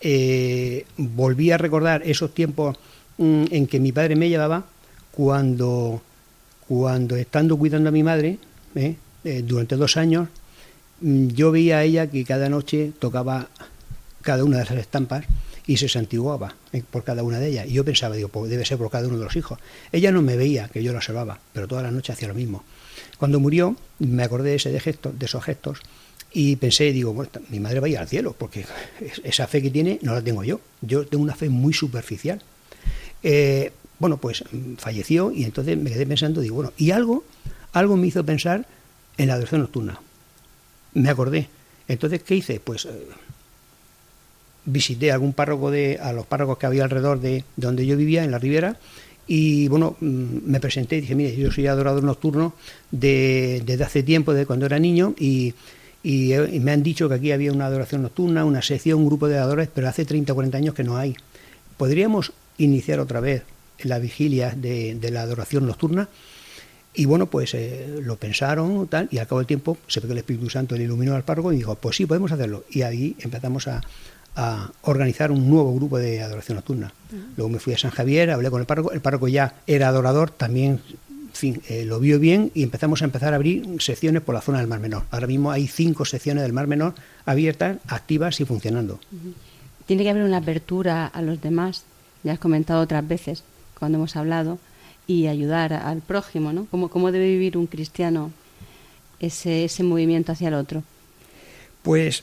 eh, 0.00 0.84
volví 0.96 1.50
a 1.50 1.58
recordar 1.58 2.02
esos 2.04 2.32
tiempos 2.32 2.76
mm, 3.18 3.44
en 3.50 3.66
que 3.66 3.80
mi 3.80 3.92
padre 3.92 4.16
me 4.16 4.28
llevaba 4.28 4.64
cuando, 5.10 6.00
cuando 6.66 7.16
estando 7.16 7.56
cuidando 7.56 7.88
a 7.88 7.92
mi 7.92 8.02
madre, 8.02 8.38
¿eh? 8.74 8.94
Eh, 9.22 9.42
durante 9.44 9.76
dos 9.76 9.98
años, 9.98 10.28
yo 11.00 11.50
veía 11.50 11.78
a 11.78 11.84
ella 11.84 12.06
que 12.08 12.24
cada 12.24 12.48
noche 12.48 12.92
tocaba 12.98 13.48
cada 14.22 14.44
una 14.44 14.58
de 14.58 14.64
esas 14.64 14.78
estampas 14.78 15.24
y 15.66 15.76
se 15.76 15.88
santiguaba 15.88 16.54
eh, 16.72 16.82
por 16.90 17.04
cada 17.04 17.22
una 17.22 17.38
de 17.38 17.48
ellas. 17.48 17.66
Y 17.68 17.72
yo 17.72 17.84
pensaba, 17.84 18.16
digo, 18.16 18.28
pues 18.28 18.50
debe 18.50 18.64
ser 18.64 18.76
por 18.78 18.90
cada 18.90 19.06
uno 19.08 19.18
de 19.18 19.24
los 19.24 19.36
hijos. 19.36 19.58
Ella 19.92 20.10
no 20.12 20.20
me 20.22 20.36
veía 20.36 20.68
que 20.68 20.82
yo 20.82 20.92
la 20.92 20.98
observaba, 20.98 21.38
pero 21.52 21.68
toda 21.68 21.82
la 21.82 21.90
noche 21.90 22.12
hacía 22.12 22.28
lo 22.28 22.34
mismo. 22.34 22.64
Cuando 23.18 23.40
murió, 23.40 23.76
me 23.98 24.22
acordé 24.22 24.50
de, 24.50 24.56
ese 24.56 24.72
de, 24.72 24.80
gestos, 24.80 25.18
de 25.18 25.26
esos 25.26 25.42
gestos 25.44 25.78
y 26.32 26.56
pensé, 26.56 26.92
digo, 26.92 27.12
bueno, 27.12 27.30
mi 27.50 27.60
madre 27.60 27.80
va 27.80 27.86
a 27.86 27.90
ir 27.90 27.98
al 27.98 28.08
cielo, 28.08 28.34
porque 28.38 28.64
es- 29.00 29.20
esa 29.24 29.46
fe 29.46 29.62
que 29.62 29.70
tiene 29.70 29.98
no 30.02 30.12
la 30.14 30.22
tengo 30.22 30.44
yo. 30.44 30.60
Yo 30.80 31.06
tengo 31.06 31.22
una 31.24 31.34
fe 31.34 31.48
muy 31.48 31.72
superficial. 31.72 32.42
Eh, 33.22 33.72
bueno, 33.98 34.16
pues 34.16 34.44
mm, 34.50 34.74
falleció 34.76 35.30
y 35.32 35.44
entonces 35.44 35.76
me 35.78 35.90
quedé 35.90 36.06
pensando, 36.06 36.40
digo, 36.40 36.56
bueno, 36.56 36.72
y 36.78 36.90
algo, 36.90 37.24
algo 37.72 37.96
me 37.96 38.06
hizo 38.06 38.24
pensar 38.24 38.66
en 39.18 39.28
la 39.28 39.34
adoración 39.34 39.60
nocturna. 39.62 40.00
Me 40.94 41.08
acordé. 41.08 41.48
Entonces, 41.88 42.22
¿qué 42.22 42.36
hice? 42.36 42.60
Pues 42.60 42.84
eh, 42.86 42.90
visité 44.64 45.10
a 45.10 45.14
algún 45.14 45.32
párroco 45.32 45.70
de, 45.70 45.98
a 46.00 46.12
los 46.12 46.26
párrocos 46.26 46.58
que 46.58 46.66
había 46.66 46.84
alrededor 46.84 47.20
de, 47.20 47.30
de 47.32 47.44
donde 47.56 47.86
yo 47.86 47.96
vivía, 47.96 48.24
en 48.24 48.30
la 48.30 48.38
Ribera, 48.38 48.76
y 49.26 49.68
bueno, 49.68 49.96
mm, 50.00 50.38
me 50.44 50.60
presenté 50.60 50.98
y 50.98 51.00
dije, 51.02 51.14
mire, 51.14 51.36
yo 51.36 51.50
soy 51.50 51.66
adorador 51.66 52.02
nocturno 52.02 52.54
de- 52.90 53.62
desde 53.64 53.84
hace 53.84 54.02
tiempo, 54.02 54.32
desde 54.32 54.46
cuando 54.46 54.66
era 54.66 54.78
niño, 54.78 55.14
y, 55.18 55.54
y, 56.02 56.32
eh, 56.32 56.60
me 56.60 56.72
han 56.72 56.82
dicho 56.82 57.08
que 57.08 57.14
aquí 57.16 57.32
había 57.32 57.52
una 57.52 57.66
adoración 57.66 58.02
nocturna, 58.02 58.44
una 58.44 58.62
sección, 58.62 58.98
un 59.00 59.06
grupo 59.06 59.28
de 59.28 59.36
adoradores, 59.36 59.68
pero 59.74 59.88
hace 59.88 60.04
30 60.04 60.32
o 60.32 60.34
40 60.36 60.58
años 60.58 60.74
que 60.74 60.84
no 60.84 60.96
hay. 60.96 61.14
¿Podríamos 61.76 62.32
iniciar 62.58 63.00
otra 63.00 63.20
vez 63.20 63.42
la 63.82 63.98
vigilia 63.98 64.50
de, 64.56 64.94
de 64.96 65.10
la 65.10 65.22
adoración 65.22 65.66
nocturna? 65.66 66.08
Y 66.92 67.04
bueno, 67.04 67.26
pues 67.26 67.54
eh, 67.54 68.00
lo 68.02 68.16
pensaron 68.16 68.86
tal, 68.88 69.08
y 69.10 69.18
al 69.18 69.26
cabo 69.26 69.38
del 69.38 69.46
tiempo 69.46 69.78
se 69.86 70.00
ve 70.00 70.06
que 70.06 70.12
el 70.12 70.18
Espíritu 70.18 70.50
Santo 70.50 70.76
le 70.76 70.84
iluminó 70.84 71.14
al 71.14 71.22
párroco 71.22 71.52
y 71.52 71.56
dijo, 71.56 71.74
pues 71.76 71.96
sí, 71.96 72.06
podemos 72.06 72.32
hacerlo. 72.32 72.64
Y 72.70 72.82
ahí 72.82 73.16
empezamos 73.20 73.68
a, 73.68 73.80
a 74.36 74.70
organizar 74.82 75.30
un 75.30 75.48
nuevo 75.48 75.74
grupo 75.74 75.98
de 75.98 76.22
adoración 76.22 76.56
nocturna. 76.56 76.92
Luego 77.36 77.50
me 77.50 77.58
fui 77.58 77.74
a 77.74 77.78
San 77.78 77.90
Javier, 77.90 78.30
hablé 78.30 78.50
con 78.50 78.60
el 78.60 78.66
párroco, 78.66 78.92
el 78.92 79.00
párroco 79.00 79.28
ya 79.28 79.54
era 79.66 79.88
adorador, 79.88 80.30
también 80.30 80.80
en 81.30 81.36
fin, 81.36 81.62
eh, 81.68 81.84
lo 81.84 82.00
vio 82.00 82.18
bien 82.18 82.50
y 82.54 82.64
empezamos 82.64 83.02
a 83.02 83.04
empezar 83.04 83.32
a 83.32 83.36
abrir 83.36 83.80
secciones 83.80 84.22
por 84.22 84.34
la 84.34 84.40
zona 84.40 84.58
del 84.58 84.66
Mar 84.66 84.80
Menor. 84.80 85.04
Ahora 85.10 85.28
mismo 85.28 85.52
hay 85.52 85.68
cinco 85.68 86.04
secciones 86.04 86.42
del 86.42 86.52
Mar 86.52 86.66
Menor 86.66 86.94
abiertas, 87.24 87.78
activas 87.86 88.40
y 88.40 88.44
funcionando. 88.44 88.98
Tiene 89.86 90.02
que 90.02 90.10
haber 90.10 90.24
una 90.24 90.38
apertura 90.38 91.06
a 91.06 91.22
los 91.22 91.40
demás, 91.40 91.84
ya 92.24 92.32
has 92.32 92.38
comentado 92.38 92.82
otras 92.82 93.06
veces 93.06 93.44
cuando 93.78 93.98
hemos 93.98 94.16
hablado, 94.16 94.58
y 95.10 95.26
ayudar 95.26 95.72
al 95.72 96.02
prójimo, 96.02 96.52
¿no? 96.52 96.66
¿Cómo, 96.70 96.88
cómo 96.88 97.10
debe 97.10 97.26
vivir 97.26 97.56
un 97.56 97.66
cristiano 97.66 98.30
ese, 99.18 99.64
ese 99.64 99.82
movimiento 99.82 100.30
hacia 100.30 100.46
el 100.48 100.54
otro? 100.54 100.84
Pues 101.82 102.22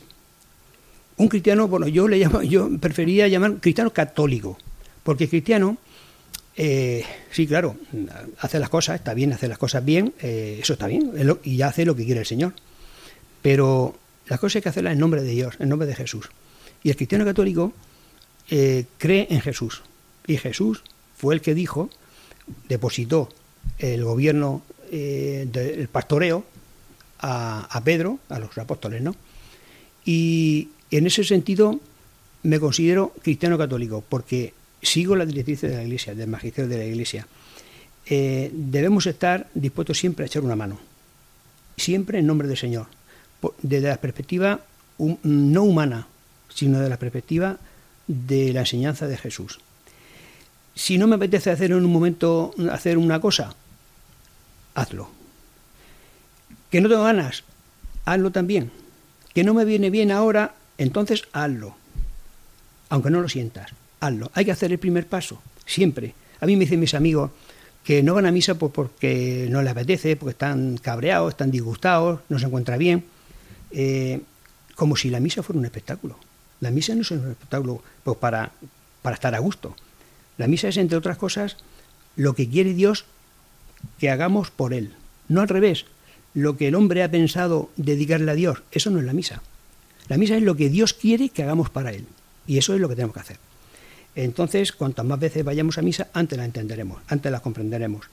un 1.17 1.28
cristiano, 1.28 1.67
bueno, 1.67 1.89
yo 1.89 2.08
le 2.08 2.17
llamo, 2.17 2.41
yo 2.54 2.69
prefería 2.80 3.28
llamar 3.28 3.56
cristiano 3.60 3.91
católico, 3.91 4.58
porque 5.04 5.28
cristiano, 5.28 5.78
eh, 6.56 7.04
sí, 7.30 7.45
claro, 7.45 7.76
hace 8.39 8.58
las 8.58 8.69
cosas, 8.69 8.95
está 8.95 9.13
bien, 9.13 9.34
hace 9.34 9.50
las 9.50 9.58
cosas 9.58 9.84
bien, 9.84 10.13
eh, 10.21 10.60
eso 10.62 10.71
está 10.73 10.88
bien, 10.88 11.12
lo- 11.28 11.39
y 11.43 11.62
hace 11.63 11.84
lo 11.86 11.93
que 11.93 12.06
quiere 12.06 12.21
el 12.21 12.26
Señor. 12.26 12.54
Pero 13.41 13.97
las 14.28 14.39
cosas 14.39 14.58
hay 14.58 14.62
que 14.62 14.69
hacerlas 14.69 14.93
en 14.93 15.00
nombre 15.00 15.21
de 15.23 15.32
Dios, 15.32 15.56
en 15.60 15.67
nombre 15.67 15.88
de 15.89 15.95
Jesús. 15.95 16.30
Y 16.84 16.89
el 16.89 16.95
cristiano 16.95 17.26
católico 17.26 17.73
eh, 18.50 18.86
cree 18.97 19.28
en 19.30 19.41
Jesús. 19.41 19.82
Y 20.26 20.38
Jesús 20.38 20.84
fue 21.17 21.36
el 21.36 21.41
que 21.41 21.54
dijo, 21.54 21.89
depositó 22.68 23.30
el 23.80 24.04
gobierno 24.04 24.62
eh, 24.92 25.48
del 25.52 25.88
pastoreo 25.88 26.46
a, 27.20 27.82
Pedro, 27.84 28.20
a 28.30 28.40
los 28.40 28.58
apóstoles, 28.58 29.02
¿no? 29.02 29.16
Y 30.06 30.70
en 30.92 31.08
ese 31.08 31.24
sentido 31.24 31.80
me 32.44 32.60
considero 32.60 33.14
cristiano 33.22 33.58
católico, 33.58 34.04
porque 34.08 34.54
sigo 34.82 35.16
las 35.16 35.28
directrices 35.28 35.72
de 35.72 35.78
la 35.78 35.84
Iglesia, 35.84 36.16
del 36.16 36.30
magisterio 36.30 36.70
de 36.70 36.78
la 36.78 36.86
Iglesia. 36.86 37.28
Eh, 38.06 38.52
debemos 38.54 39.06
estar 39.08 39.50
dispuestos 39.54 39.98
siempre 39.98 40.24
a 40.24 40.28
echar 40.28 40.44
una 40.44 40.56
mano, 40.56 40.80
siempre 41.76 42.20
en 42.20 42.28
nombre 42.28 42.48
del 42.48 42.58
Señor, 42.58 42.88
desde 43.62 43.90
la 43.90 43.98
perspectiva 43.98 44.62
no 45.24 45.64
humana, 45.64 46.08
sino 46.54 46.80
de 46.80 46.90
la 46.90 46.98
perspectiva 46.98 47.58
de 48.08 48.54
la 48.54 48.62
enseñanza 48.62 49.08
de 49.08 49.18
Jesús. 49.18 49.60
Si 50.78 51.00
no 51.00 51.08
me 51.08 51.16
apetece 51.16 51.50
hacer 51.50 51.72
en 51.72 51.78
un 51.78 51.92
momento 51.92 52.54
hacer 52.72 53.00
una 53.00 53.20
cosa, 53.20 53.56
hazlo. 54.76 55.10
Que 56.70 56.82
no 56.82 56.88
tengo 56.88 57.04
ganas, 57.04 57.44
hazlo 58.06 58.32
también. 58.32 58.70
Que 59.34 59.44
no 59.44 59.56
me 59.56 59.66
viene 59.66 59.90
bien 59.90 60.12
ahora, 60.12 60.54
entonces 60.78 61.24
hazlo. 61.34 61.76
Aunque 62.90 63.10
no 63.10 63.22
lo 63.22 63.28
sientas, 63.28 63.72
hazlo. 64.00 64.30
Hay 64.36 64.46
que 64.46 64.52
hacer 64.52 64.72
el 64.72 64.78
primer 64.78 65.08
paso, 65.08 65.42
siempre. 65.66 66.13
A 66.40 66.46
mí 66.46 66.56
me 66.56 66.66
dicen 66.66 66.80
mis 66.80 66.94
amigos 66.94 67.32
que 67.84 68.04
no 68.04 68.13
van 68.13 68.28
a 68.28 68.32
misa 68.32 68.54
pues 68.54 68.72
porque 68.72 69.48
no 69.50 69.63
les 69.63 69.72
apetece, 69.72 70.16
porque 70.16 70.34
están 70.34 70.78
cabreados, 70.78 71.30
están 71.30 71.50
disgustados, 71.50 72.20
no 72.30 72.38
se 72.38 72.46
encuentra 72.46 72.78
bien. 72.78 73.04
Eh, 73.72 74.22
como 74.76 74.96
si 74.96 75.10
la 75.10 75.20
misa 75.20 75.42
fuera 75.42 75.58
un 75.58 75.66
espectáculo. 75.66 76.20
La 76.60 76.70
misa 76.70 76.94
no 76.94 77.02
es 77.02 77.10
un 77.10 77.32
espectáculo 77.32 77.82
pues, 78.04 78.18
para, 78.18 78.52
para 79.02 79.16
estar 79.16 79.34
a 79.34 79.40
gusto. 79.40 79.76
La 80.38 80.47
misa 80.47 80.67
es, 80.67 80.78
entre 80.78 80.97
otras 80.97 81.17
cosas, 81.17 81.58
lo 82.15 82.34
que 82.34 82.50
quiere 82.50 82.73
Dios 82.73 83.06
que 84.00 84.10
hagamos 84.10 84.52
por 84.52 84.73
Él. 84.73 84.93
No 85.28 85.41
al 85.41 85.50
revés, 85.50 85.86
lo 86.34 86.58
que 86.58 86.67
el 86.67 86.76
hombre 86.76 87.04
ha 87.04 87.12
pensado 87.12 87.69
dedicarle 87.78 88.32
a 88.32 88.36
Dios, 88.36 88.63
eso 88.71 88.89
no 88.89 89.00
es 89.00 89.06
la 89.06 89.13
misa. 89.13 89.41
La 90.08 90.17
misa 90.17 90.38
es 90.38 90.43
lo 90.43 90.56
que 90.56 90.69
Dios 90.69 90.93
quiere 90.93 91.30
que 91.30 91.43
hagamos 91.43 91.69
para 91.69 91.91
Él. 91.91 92.06
Y 92.45 92.58
eso 92.58 92.73
es 92.73 92.80
lo 92.80 92.88
que 92.88 92.95
tenemos 92.95 93.13
que 93.13 93.21
hacer. 93.21 93.38
Entonces, 94.15 94.71
cuantas 94.71 95.06
más 95.06 95.19
veces 95.19 95.43
vayamos 95.43 95.78
a 95.78 95.82
misa, 95.82 96.08
antes 96.13 96.38
la 96.38 96.45
entenderemos, 96.45 97.02
antes 97.08 97.32
la 97.32 97.39
comprenderemos. 97.39 98.06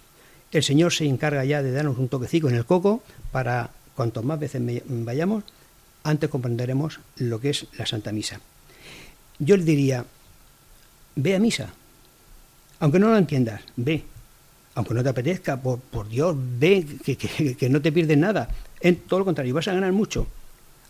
El 0.52 0.62
Señor 0.62 0.92
se 0.92 1.06
encarga 1.06 1.44
ya 1.44 1.62
de 1.62 1.72
darnos 1.72 1.98
un 1.98 2.08
toquecito 2.08 2.48
en 2.48 2.56
el 2.56 2.66
coco 2.66 3.02
para, 3.32 3.70
cuantas 3.94 4.24
más 4.24 4.38
veces 4.38 4.60
vayamos, 4.86 5.44
antes 6.02 6.28
comprenderemos 6.28 7.00
lo 7.16 7.40
que 7.40 7.50
es 7.50 7.66
la 7.78 7.86
Santa 7.86 8.12
Misa. 8.12 8.40
Yo 9.38 9.56
le 9.56 9.64
diría, 9.64 10.04
ve 11.16 11.34
a 11.34 11.38
misa, 11.38 11.72
aunque 12.80 12.98
no 12.98 13.08
lo 13.08 13.16
entiendas, 13.16 13.62
ve. 13.76 14.04
Aunque 14.74 14.94
no 14.94 15.02
te 15.02 15.08
apetezca, 15.08 15.60
por, 15.60 16.08
Dios, 16.08 16.36
ve, 16.36 16.84
que 17.58 17.68
no 17.68 17.80
te 17.80 17.92
pierdes 17.92 18.18
nada. 18.18 18.48
En 18.80 18.96
todo 18.96 19.20
lo 19.20 19.24
contrario, 19.24 19.54
vas 19.54 19.68
a 19.68 19.72
ganar 19.72 19.92
mucho. 19.92 20.26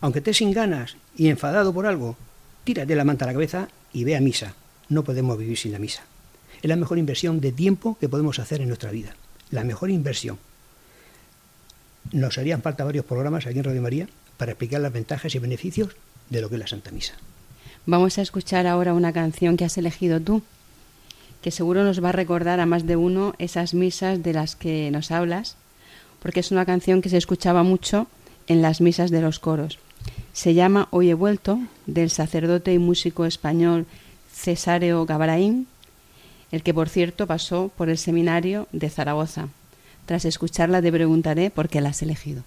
Aunque 0.01 0.19
estés 0.19 0.37
sin 0.37 0.51
ganas 0.51 0.97
y 1.15 1.29
enfadado 1.29 1.73
por 1.73 1.85
algo, 1.85 2.17
tírate 2.63 2.95
la 2.95 3.03
manta 3.03 3.25
a 3.25 3.27
la 3.27 3.33
cabeza 3.33 3.69
y 3.93 4.03
ve 4.03 4.15
a 4.15 4.21
misa. 4.21 4.55
No 4.89 5.03
podemos 5.03 5.37
vivir 5.37 5.57
sin 5.57 5.71
la 5.71 5.79
misa. 5.79 6.03
Es 6.61 6.69
la 6.69 6.75
mejor 6.75 6.97
inversión 6.97 7.39
de 7.39 7.51
tiempo 7.51 7.97
que 7.99 8.09
podemos 8.09 8.39
hacer 8.39 8.61
en 8.61 8.67
nuestra 8.67 8.91
vida. 8.91 9.15
La 9.51 9.63
mejor 9.63 9.91
inversión. 9.91 10.37
Nos 12.11 12.37
harían 12.37 12.61
falta 12.61 12.83
varios 12.83 13.05
programas 13.05 13.45
aquí 13.45 13.59
en 13.59 13.63
Radio 13.63 13.81
María 13.81 14.07
para 14.37 14.51
explicar 14.51 14.81
las 14.81 14.93
ventajas 14.93 15.33
y 15.33 15.39
beneficios 15.39 15.95
de 16.29 16.41
lo 16.41 16.49
que 16.49 16.55
es 16.55 16.59
la 16.59 16.67
Santa 16.67 16.91
Misa. 16.91 17.13
Vamos 17.85 18.17
a 18.17 18.21
escuchar 18.21 18.67
ahora 18.67 18.93
una 18.93 19.13
canción 19.13 19.57
que 19.57 19.65
has 19.65 19.77
elegido 19.77 20.19
tú, 20.19 20.41
que 21.45 21.51
seguro 21.51 21.83
nos 21.83 22.03
va 22.03 22.09
a 22.09 22.11
recordar 22.11 22.59
a 22.59 22.65
más 22.65 22.87
de 22.87 22.95
uno 22.95 23.35
esas 23.37 23.75
misas 23.75 24.23
de 24.23 24.33
las 24.33 24.55
que 24.55 24.89
nos 24.89 25.11
hablas, 25.11 25.57
porque 26.19 26.39
es 26.39 26.49
una 26.49 26.65
canción 26.65 27.03
que 27.03 27.09
se 27.09 27.17
escuchaba 27.17 27.61
mucho 27.61 28.07
en 28.47 28.63
las 28.63 28.81
misas 28.81 29.11
de 29.11 29.21
los 29.21 29.37
coros. 29.37 29.77
Se 30.33 30.55
llama 30.55 30.87
Hoy 30.89 31.11
he 31.11 31.13
vuelto, 31.13 31.59
del 31.85 32.09
sacerdote 32.09 32.73
y 32.73 32.79
músico 32.79 33.25
español 33.25 33.85
Cesáreo 34.33 35.05
Gabraín, 35.05 35.67
el 36.51 36.63
que 36.63 36.73
por 36.73 36.89
cierto 36.89 37.27
pasó 37.27 37.69
por 37.77 37.89
el 37.89 37.99
seminario 37.99 38.67
de 38.71 38.89
Zaragoza. 38.89 39.49
Tras 40.07 40.25
escucharla 40.25 40.81
te 40.81 40.91
preguntaré 40.91 41.51
por 41.51 41.69
qué 41.69 41.79
la 41.79 41.89
has 41.89 42.01
elegido. 42.01 42.41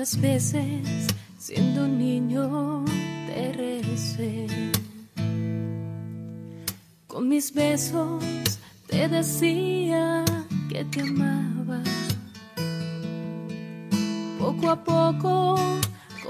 ¿Cuántas 0.00 0.18
veces 0.22 1.08
siendo 1.36 1.84
un 1.84 1.98
niño 1.98 2.86
te 3.26 3.52
recé? 3.52 4.46
Con 7.06 7.28
mis 7.28 7.52
besos 7.52 8.24
te 8.86 9.08
decía 9.08 10.24
que 10.70 10.86
te 10.86 11.02
amaba. 11.02 11.82
Poco 14.38 14.70
a 14.70 14.82
poco, 14.82 15.56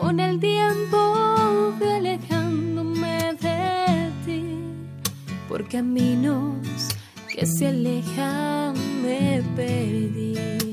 con 0.01 0.19
el 0.19 0.41
tiempo, 0.41 1.73
fui 1.79 1.91
alejándome 1.91 3.35
de 3.35 4.11
ti. 4.27 4.43
Por 5.49 5.69
caminos 5.69 6.57
que 7.33 7.47
se 7.47 7.69
alejan 7.69 8.75
me 9.01 9.41
perdí. 9.55 10.70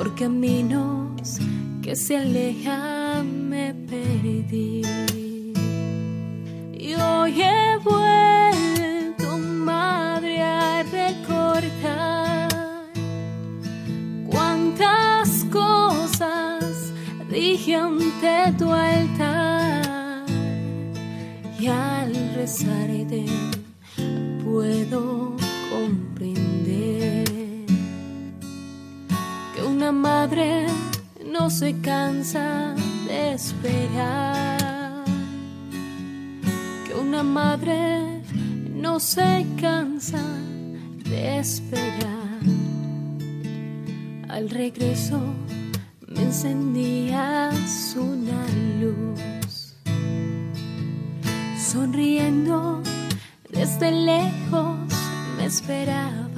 Por 0.00 0.14
caminos 0.14 1.38
que 1.82 1.94
se 1.94 2.16
alejan 2.16 3.50
me 3.50 3.74
perdí. 3.74 4.80
Y 6.72 6.94
hoy 6.94 7.42
he 7.42 7.76
vuelto, 7.84 9.36
madre, 9.36 10.40
a 10.40 10.82
recordar 10.84 12.48
cuántas 14.30 15.44
cosas 15.52 16.94
dije 17.30 17.76
ante 17.76 18.54
tu 18.56 18.72
altar. 18.72 20.24
Y 21.58 21.66
al 21.66 22.14
rezarte 22.36 23.26
puedo 24.42 25.29
madre 29.92 30.66
no 31.24 31.50
se 31.50 31.80
cansa 31.80 32.74
de 33.06 33.32
esperar, 33.32 35.04
que 36.86 36.94
una 36.94 37.22
madre 37.22 38.22
no 38.72 39.00
se 39.00 39.46
cansa 39.60 40.22
de 41.04 41.38
esperar. 41.38 42.40
Al 44.28 44.48
regreso 44.50 45.20
me 46.06 46.22
encendías 46.22 47.96
una 47.96 48.46
luz, 48.80 49.74
sonriendo 51.58 52.82
desde 53.50 53.90
lejos 53.90 54.78
me 55.36 55.46
esperabas 55.46 56.29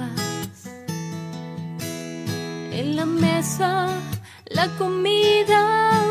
en 2.73 2.95
la 2.95 3.05
mesa 3.05 3.87
la 4.49 4.67
comida 4.77 6.01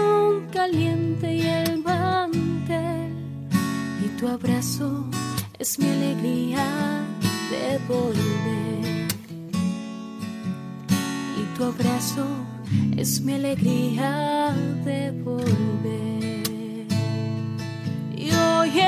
caliente 0.53 1.35
y 1.35 1.47
el 1.47 1.83
mantel 1.83 3.13
y 4.05 4.09
tu 4.19 4.29
abrazo 4.29 5.07
es 5.59 5.79
mi 5.79 5.89
alegría 5.89 6.67
de 7.51 7.79
volver. 7.87 9.09
Y 11.41 11.57
tu 11.57 11.65
abrazo 11.65 12.27
es 12.97 13.21
mi 13.21 13.35
alegría 13.35 14.53
de 14.85 15.11
volver. 15.23 16.87
Y 18.17 18.31
hoy 18.33 18.81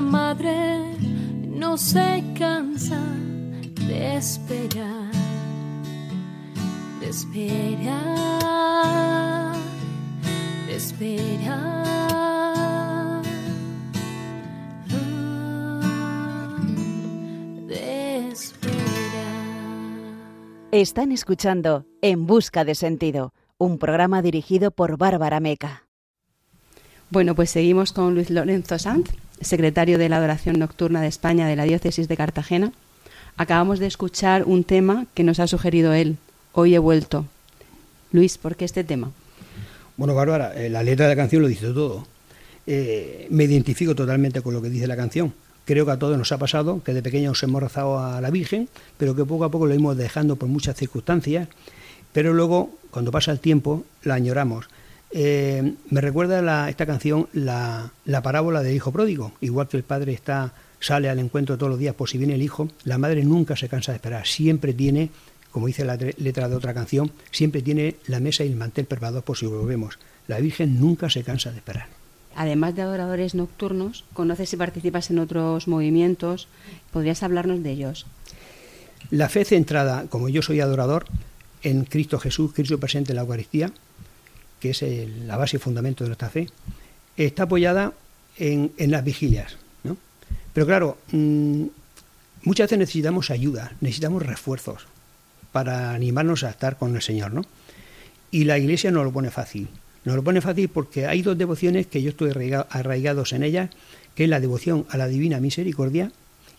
madre 0.00 0.78
no 1.46 1.76
se 1.76 2.24
cansa 2.38 3.00
de 3.86 4.16
esperar, 4.16 5.12
de 7.00 7.08
esperar, 7.08 8.40
de 10.66 10.76
esperar. 10.76 11.84
ah, 14.90 16.60
De 17.66 18.28
esperar. 18.28 18.70
Están 20.72 21.12
escuchando 21.12 21.86
En 22.00 22.26
Busca 22.26 22.64
de 22.64 22.74
Sentido, 22.74 23.32
un 23.58 23.78
programa 23.78 24.22
dirigido 24.22 24.70
por 24.70 24.96
Bárbara 24.96 25.40
Meca. 25.40 25.86
Bueno, 27.10 27.34
pues 27.34 27.50
seguimos 27.50 27.92
con 27.92 28.14
Luis 28.14 28.30
Lorenzo 28.30 28.78
Sanz, 28.78 29.10
secretario 29.40 29.98
de 29.98 30.08
la 30.08 30.16
Adoración 30.16 30.58
Nocturna 30.58 31.00
de 31.00 31.08
España 31.08 31.46
de 31.46 31.56
la 31.56 31.64
Diócesis 31.64 32.08
de 32.08 32.16
Cartagena. 32.16 32.72
Acabamos 33.36 33.78
de 33.78 33.86
escuchar 33.86 34.44
un 34.44 34.64
tema 34.64 35.06
que 35.14 35.24
nos 35.24 35.40
ha 35.40 35.46
sugerido 35.46 35.92
él, 35.92 36.18
Hoy 36.52 36.74
he 36.74 36.78
vuelto. 36.80 37.26
Luis, 38.10 38.36
¿por 38.36 38.56
qué 38.56 38.64
este 38.64 38.82
tema? 38.82 39.12
Bueno, 39.96 40.14
Bárbara, 40.14 40.52
eh, 40.54 40.68
la 40.68 40.82
letra 40.82 41.06
de 41.06 41.14
la 41.14 41.16
canción 41.16 41.42
lo 41.42 41.48
dice 41.48 41.66
todo. 41.72 42.06
Eh, 42.66 43.28
me 43.30 43.44
identifico 43.44 43.94
totalmente 43.94 44.42
con 44.42 44.52
lo 44.52 44.60
que 44.60 44.68
dice 44.68 44.88
la 44.88 44.96
canción. 44.96 45.32
Creo 45.64 45.86
que 45.86 45.92
a 45.92 45.98
todos 45.98 46.18
nos 46.18 46.32
ha 46.32 46.38
pasado 46.38 46.82
que 46.82 46.92
de 46.92 47.02
pequeños 47.02 47.40
hemos 47.44 47.62
rezado 47.62 48.00
a 48.00 48.20
la 48.20 48.30
Virgen, 48.30 48.68
pero 48.96 49.14
que 49.14 49.24
poco 49.24 49.44
a 49.44 49.50
poco 49.50 49.66
lo 49.66 49.74
hemos 49.74 49.96
dejando 49.96 50.34
por 50.34 50.48
muchas 50.48 50.76
circunstancias, 50.76 51.48
pero 52.12 52.34
luego, 52.34 52.70
cuando 52.90 53.12
pasa 53.12 53.30
el 53.30 53.38
tiempo, 53.38 53.84
la 54.02 54.14
añoramos. 54.14 54.66
Eh, 55.12 55.74
me 55.90 56.00
recuerda 56.00 56.40
la- 56.42 56.68
esta 56.70 56.86
canción 56.86 57.28
la, 57.32 57.92
la 58.04 58.22
parábola 58.22 58.62
del 58.62 58.74
hijo 58.76 58.92
pródigo. 58.92 59.32
Igual 59.40 59.68
que 59.68 59.76
el 59.76 59.82
padre 59.82 60.12
está 60.12 60.52
sale 60.78 61.08
al 61.10 61.18
encuentro 61.18 61.58
todos 61.58 61.70
los 61.70 61.78
días 61.78 61.94
por 61.94 62.08
si 62.08 62.16
viene 62.16 62.34
el 62.34 62.42
hijo, 62.42 62.68
la 62.84 62.96
madre 62.96 63.22
nunca 63.24 63.56
se 63.56 63.68
cansa 63.68 63.92
de 63.92 63.96
esperar. 63.96 64.26
Siempre 64.26 64.72
tiene, 64.72 65.10
como 65.50 65.66
dice 65.66 65.84
la 65.84 65.96
letra 65.96 66.48
de 66.48 66.54
otra 66.56 66.72
canción, 66.72 67.12
siempre 67.32 67.60
tiene 67.60 67.96
la 68.06 68.18
mesa 68.20 68.44
y 68.44 68.48
el 68.48 68.56
mantel 68.56 68.86
preparados 68.86 69.24
por 69.24 69.36
si 69.36 69.46
volvemos. 69.46 69.98
La 70.28 70.38
Virgen 70.40 70.80
nunca 70.80 71.10
se 71.10 71.22
cansa 71.22 71.50
de 71.50 71.58
esperar. 71.58 71.88
Además 72.36 72.76
de 72.76 72.82
adoradores 72.82 73.34
nocturnos, 73.34 74.04
conoces 74.14 74.52
y 74.52 74.56
participas 74.56 75.10
en 75.10 75.18
otros 75.18 75.66
movimientos. 75.66 76.46
¿Podrías 76.92 77.22
hablarnos 77.24 77.62
de 77.64 77.72
ellos? 77.72 78.06
La 79.10 79.28
fe 79.28 79.44
centrada, 79.44 80.04
como 80.08 80.28
yo 80.28 80.40
soy 80.40 80.60
adorador, 80.60 81.06
en 81.62 81.84
Cristo 81.84 82.18
Jesús, 82.20 82.52
Cristo 82.54 82.78
presente 82.78 83.12
en 83.12 83.16
la 83.16 83.22
Eucaristía, 83.22 83.72
que 84.60 84.70
es 84.70 84.82
la 85.26 85.36
base 85.36 85.56
y 85.56 85.60
fundamento 85.60 86.04
de 86.04 86.08
nuestra 86.10 86.30
fe, 86.30 86.48
está 87.16 87.44
apoyada 87.44 87.92
en, 88.36 88.72
las 88.78 89.04
vigilias. 89.04 89.56
¿no? 89.84 89.96
Pero 90.52 90.66
claro, 90.66 90.98
mm, 91.12 91.64
muchas 92.44 92.66
veces 92.66 92.78
necesitamos 92.78 93.30
ayuda, 93.30 93.72
necesitamos 93.80 94.24
refuerzos 94.24 94.86
para 95.52 95.92
animarnos 95.92 96.44
a 96.44 96.50
estar 96.50 96.78
con 96.78 96.94
el 96.94 97.02
Señor. 97.02 97.32
¿no? 97.32 97.44
Y 98.30 98.44
la 98.44 98.58
Iglesia 98.58 98.90
nos 98.90 99.04
lo 99.04 99.12
pone 99.12 99.30
fácil. 99.30 99.68
Nos 100.04 100.16
lo 100.16 100.22
pone 100.24 100.40
fácil 100.40 100.68
porque 100.68 101.06
hay 101.06 101.22
dos 101.22 101.36
devociones 101.36 101.86
que 101.86 102.02
yo 102.02 102.10
estoy 102.10 102.30
arraiga- 102.30 102.66
arraigados 102.70 103.32
en 103.32 103.42
ellas, 103.42 103.70
que 104.14 104.24
es 104.24 104.30
la 104.30 104.40
devoción 104.40 104.86
a 104.88 104.96
la 104.96 105.08
Divina 105.08 105.40
Misericordia 105.40 106.12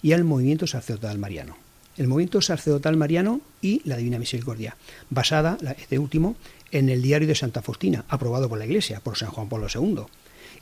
y 0.03 0.13
al 0.13 0.23
movimiento 0.23 0.67
sacerdotal 0.67 1.17
mariano. 1.17 1.57
El 1.97 2.07
movimiento 2.07 2.41
sacerdotal 2.41 2.97
mariano 2.97 3.41
y 3.61 3.81
la 3.85 3.97
Divina 3.97 4.19
Misericordia, 4.19 4.75
basada, 5.09 5.57
este 5.77 5.99
último, 5.99 6.35
en 6.71 6.89
el 6.89 7.01
diario 7.01 7.27
de 7.27 7.35
Santa 7.35 7.61
Faustina, 7.61 8.05
aprobado 8.09 8.49
por 8.49 8.57
la 8.57 8.65
Iglesia, 8.65 8.99
por 9.01 9.17
San 9.17 9.29
Juan 9.29 9.49
Pablo 9.49 9.67
II. 9.73 10.03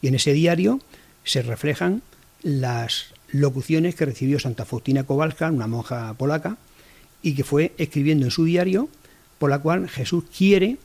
Y 0.02 0.08
en 0.08 0.16
ese 0.16 0.34
diario 0.34 0.80
se 1.24 1.42
reflejan 1.42 2.02
las 2.42 3.14
locuciones 3.32 3.96
que 3.96 4.06
recibió 4.06 4.40
Santa 4.40 4.66
Faustina 4.66 5.04
Kowalska, 5.04 5.52
una 5.52 5.68
monja 5.68 6.14
polaca, 6.16 6.58
y 7.22 7.36
que 7.36 7.44
fue 7.44 7.74
escribiendo 7.78 8.26
en 8.26 8.32
su 8.32 8.46
diario, 8.46 8.90
por 9.38 9.50
la 9.50 9.60
cual 9.60 9.90
Jesús 9.90 10.24
quiere 10.36 10.78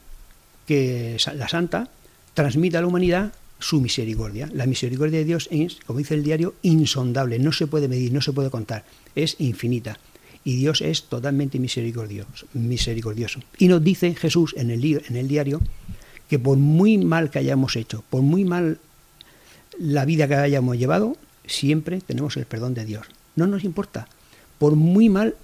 que 0.67 1.17
la 1.35 1.49
santa 1.49 1.89
transmita 2.35 2.79
a 2.79 2.81
la 2.83 2.89
humanidad 2.89 3.33
su 3.59 3.81
misericordia. 3.81 4.49
La 4.53 4.67
misericordia 4.67 5.21
de 5.21 5.25
Dios 5.25 5.49
es, 5.51 5.79
como 5.87 5.99
dice 5.99 6.15
el 6.15 6.25
diario, 6.25 6.55
insondable, 6.63 7.39
no 7.39 7.53
se 7.53 7.67
puede 7.67 7.89
medir, 7.89 8.13
no 8.13 8.21
se 8.21 8.33
puede 8.33 8.51
contar, 8.51 8.85
es 9.15 9.37
infinita. 9.39 9.99
Y 10.45 10.57
Dios 10.57 10.83
es 10.83 11.05
totalmente 11.05 11.59
misericordioso. 11.59 12.47
misericordioso. 12.53 13.41
Y 13.59 13.69
nos 13.69 13.83
dice 13.83 14.15
Jesús 14.15 14.55
en 14.57 14.71
el, 14.71 14.85
en 14.85 15.17
el 15.17 15.27
diario 15.27 15.61
que 16.29 16.39
por 16.39 16.59
muy 16.59 16.99
mal 16.99 17.31
que 17.31 17.39
hayamos 17.39 17.77
hecho, 17.77 18.05
por 18.11 18.23
muy 18.23 18.45
mal 18.45 18.79
la 19.79 20.05
vida 20.05 20.29
que 20.29 20.35
hayamos 20.35 20.77
llevado, 20.79 21.17
siempre 21.47 22.01
tenemos 22.01 22.37
el 22.37 22.47
perdón 22.47 22.75
de 22.75 22.85
Dios. 22.85 23.07
No 23.37 23.47
nos 23.47 23.65
importa. 23.65 24.09
Por 24.59 24.77
muy 24.77 25.09
mal, 25.09 25.35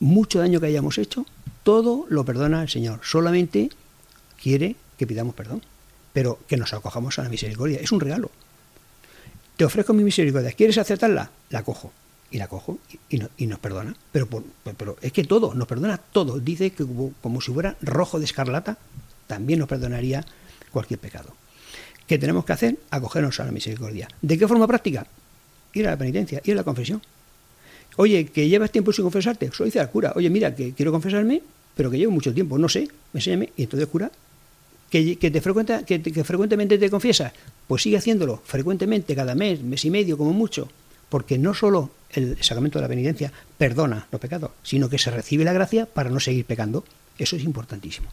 mucho 0.00 0.38
daño 0.38 0.60
que 0.60 0.66
hayamos 0.66 0.98
hecho, 0.98 1.26
todo 1.62 2.06
lo 2.08 2.24
perdona 2.24 2.62
el 2.62 2.68
Señor. 2.68 3.00
Solamente 3.02 3.70
quiere 4.40 4.76
que 4.96 5.06
pidamos 5.06 5.34
perdón, 5.34 5.62
pero 6.12 6.38
que 6.46 6.56
nos 6.56 6.72
acojamos 6.72 7.18
a 7.18 7.24
la 7.24 7.28
misericordia. 7.28 7.78
Es 7.80 7.92
un 7.92 8.00
regalo. 8.00 8.30
Te 9.56 9.64
ofrezco 9.64 9.92
mi 9.92 10.04
misericordia. 10.04 10.52
¿Quieres 10.52 10.78
aceptarla? 10.78 11.30
La 11.50 11.64
cojo. 11.64 11.92
Y 12.30 12.38
la 12.38 12.46
cojo 12.48 12.78
y, 13.08 13.18
no- 13.18 13.30
y 13.38 13.46
nos 13.46 13.58
perdona. 13.58 13.96
Pero, 14.12 14.28
pero 14.76 14.96
es 15.00 15.12
que 15.12 15.24
todo, 15.24 15.54
nos 15.54 15.66
perdona 15.66 15.96
todo. 15.96 16.38
Dice 16.38 16.70
que 16.70 16.84
como, 17.22 17.40
si 17.40 17.52
fuera 17.52 17.76
rojo 17.80 18.18
de 18.18 18.26
escarlata, 18.26 18.76
también 19.26 19.58
nos 19.60 19.68
perdonaría 19.68 20.24
cualquier 20.70 21.00
pecado. 21.00 21.34
¿Qué 22.06 22.18
tenemos 22.18 22.44
que 22.44 22.52
hacer? 22.52 22.78
Acogernos 22.90 23.38
a 23.40 23.44
la 23.44 23.52
misericordia. 23.52 24.08
¿De 24.20 24.36
qué 24.38 24.46
forma 24.48 24.66
práctica? 24.66 25.06
Ir 25.74 25.86
a 25.86 25.90
la 25.92 25.96
penitencia, 25.96 26.40
ir 26.44 26.52
a 26.52 26.56
la 26.56 26.64
confesión. 26.64 27.00
Oye, 27.96 28.26
que 28.26 28.48
llevas 28.48 28.70
tiempo 28.70 28.92
sin 28.92 29.04
confesarte. 29.04 29.50
Dice 29.64 29.80
al 29.80 29.90
cura, 29.90 30.12
oye, 30.14 30.30
mira, 30.30 30.54
que 30.54 30.72
quiero 30.72 30.92
confesarme, 30.92 31.42
pero 31.74 31.90
que 31.90 31.98
llevo 31.98 32.12
mucho 32.12 32.32
tiempo, 32.32 32.58
no 32.58 32.68
sé, 32.68 32.88
enséñame. 33.12 33.52
Y 33.56 33.64
entonces 33.64 33.88
cura, 33.88 34.10
que, 34.90 35.16
que 35.16 35.30
te 35.30 35.40
frecuenta, 35.40 35.84
que, 35.84 36.00
que 36.02 36.24
frecuentemente 36.24 36.78
te 36.78 36.88
confiesas, 36.90 37.32
pues 37.66 37.82
sigue 37.82 37.96
haciéndolo 37.96 38.40
frecuentemente, 38.44 39.14
cada 39.14 39.34
mes, 39.34 39.62
mes 39.62 39.84
y 39.84 39.90
medio, 39.90 40.16
como 40.16 40.32
mucho. 40.32 40.68
Porque 41.08 41.38
no 41.38 41.54
solo 41.54 41.90
el 42.10 42.36
sacramento 42.42 42.78
de 42.78 42.82
la 42.82 42.88
penitencia 42.88 43.32
perdona 43.56 44.06
los 44.10 44.20
pecados, 44.20 44.50
sino 44.62 44.88
que 44.88 44.98
se 44.98 45.10
recibe 45.10 45.44
la 45.44 45.52
gracia 45.52 45.86
para 45.86 46.10
no 46.10 46.20
seguir 46.20 46.44
pecando. 46.44 46.84
Eso 47.18 47.36
es 47.36 47.44
importantísimo. 47.44 48.08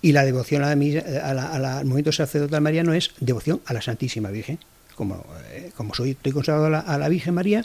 Y 0.00 0.12
la 0.12 0.24
devoción 0.24 0.62
a 0.64 0.68
la, 0.68 0.76
mis- 0.76 0.96
a 1.02 1.34
la- 1.34 1.48
a 1.48 1.58
la- 1.58 1.78
al 1.78 1.84
movimiento 1.84 2.12
sacerdotal 2.12 2.60
mariano 2.62 2.94
es 2.94 3.10
devoción 3.20 3.60
a 3.66 3.72
la 3.74 3.82
Santísima 3.82 4.30
Virgen. 4.30 4.58
Como, 4.94 5.24
eh, 5.52 5.70
como 5.76 5.94
soy, 5.94 6.10
estoy 6.10 6.32
consagrado 6.32 6.66
a 6.86 6.98
la, 6.98 7.08
Virgen 7.08 7.34
María, 7.34 7.64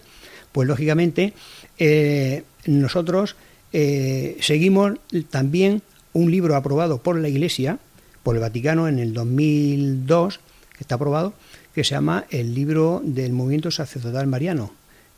pues 0.52 0.68
lógicamente 0.68 1.34
eh, 1.78 2.44
nosotros 2.66 3.36
eh, 3.74 4.38
seguimos 4.42 4.94
también 5.30 5.82
un 6.14 6.32
libro 6.32 6.56
aprobado 6.56 7.02
por 7.02 7.18
la 7.20 7.28
Iglesia, 7.30 7.80
por 8.24 8.36
el 8.36 8.42
Vaticano 8.42 8.88
en 8.88 9.00
el 9.00 9.14
2002, 9.14 10.40
que 10.78 10.84
está 10.84 10.96
aprobado, 10.96 11.34
que 11.78 11.84
se 11.84 11.94
llama 11.94 12.26
el 12.32 12.56
libro 12.56 13.04
del 13.06 13.34
movimiento 13.34 13.70
sacerdotal 13.70 14.26
mariano, 14.26 14.72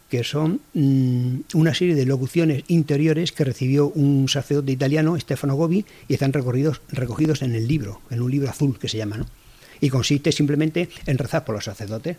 que 0.09 0.25
son 0.25 0.59
mm, 0.73 1.35
una 1.53 1.73
serie 1.73 1.95
de 1.95 2.05
locuciones 2.05 2.65
interiores 2.67 3.31
que 3.31 3.45
recibió 3.45 3.87
un 3.87 4.27
sacerdote 4.27 4.73
italiano, 4.73 5.17
Stefano 5.17 5.55
Gobi, 5.55 5.85
y 6.09 6.15
están 6.15 6.33
recorridos, 6.33 6.81
recogidos 6.89 7.43
en 7.43 7.55
el 7.55 7.65
libro, 7.65 8.01
en 8.09 8.21
un 8.21 8.29
libro 8.29 8.49
azul 8.49 8.77
que 8.77 8.89
se 8.89 8.97
llama, 8.97 9.15
¿no? 9.15 9.25
Y 9.79 9.89
consiste 9.89 10.33
simplemente 10.33 10.89
en 11.05 11.17
rezar 11.17 11.45
por 11.45 11.55
los 11.55 11.63
sacerdotes. 11.63 12.17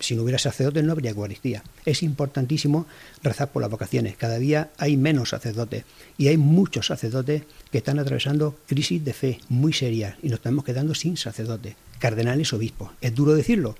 Si 0.00 0.16
no 0.16 0.24
hubiera 0.24 0.40
sacerdotes 0.40 0.82
no 0.82 0.90
habría 0.90 1.12
Eucaristía. 1.12 1.62
Es 1.84 2.02
importantísimo 2.02 2.84
rezar 3.22 3.52
por 3.52 3.62
las 3.62 3.70
vocaciones. 3.70 4.16
Cada 4.16 4.40
día 4.40 4.70
hay 4.76 4.96
menos 4.96 5.28
sacerdotes 5.28 5.84
y 6.16 6.26
hay 6.26 6.36
muchos 6.36 6.86
sacerdotes 6.86 7.44
que 7.70 7.78
están 7.78 8.00
atravesando 8.00 8.56
crisis 8.66 9.04
de 9.04 9.12
fe 9.12 9.38
muy 9.48 9.72
serias 9.72 10.16
y 10.20 10.30
nos 10.30 10.40
estamos 10.40 10.64
quedando 10.64 10.96
sin 10.96 11.16
sacerdotes, 11.16 11.76
cardenales, 11.98 12.52
obispos. 12.52 12.90
Es 13.00 13.14
duro 13.14 13.34
decirlo. 13.34 13.76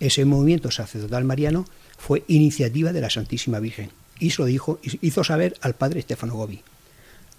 Ese 0.00 0.24
movimiento 0.24 0.70
sacerdotal 0.70 1.24
mariano 1.24 1.66
fue 1.98 2.24
iniciativa 2.28 2.92
de 2.92 3.00
la 3.00 3.10
Santísima 3.10 3.60
Virgen 3.60 3.90
y 4.18 4.30
dijo, 4.44 4.80
hizo 4.82 5.24
saber 5.24 5.56
al 5.60 5.74
padre 5.74 6.00
Estefano 6.00 6.34
Gobi. 6.34 6.62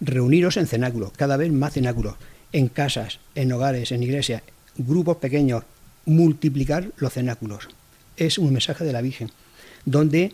Reuniros 0.02 0.58
en 0.58 0.68
cenáculos, 0.68 1.12
cada 1.14 1.38
vez 1.38 1.52
más 1.52 1.74
cenáculos, 1.74 2.16
en 2.52 2.68
casas, 2.68 3.20
en 3.34 3.52
hogares, 3.52 3.92
en 3.92 4.04
iglesias, 4.04 4.44
grupos 4.78 5.18
pequeños, 5.18 5.64
multiplicar 6.06 6.92
los 6.98 7.14
cenáculos. 7.14 7.70
Es 8.18 8.38
un 8.38 8.52
mensaje 8.52 8.84
de 8.84 8.94
la 8.94 9.02
Virgen, 9.02 9.32
donde 9.86 10.34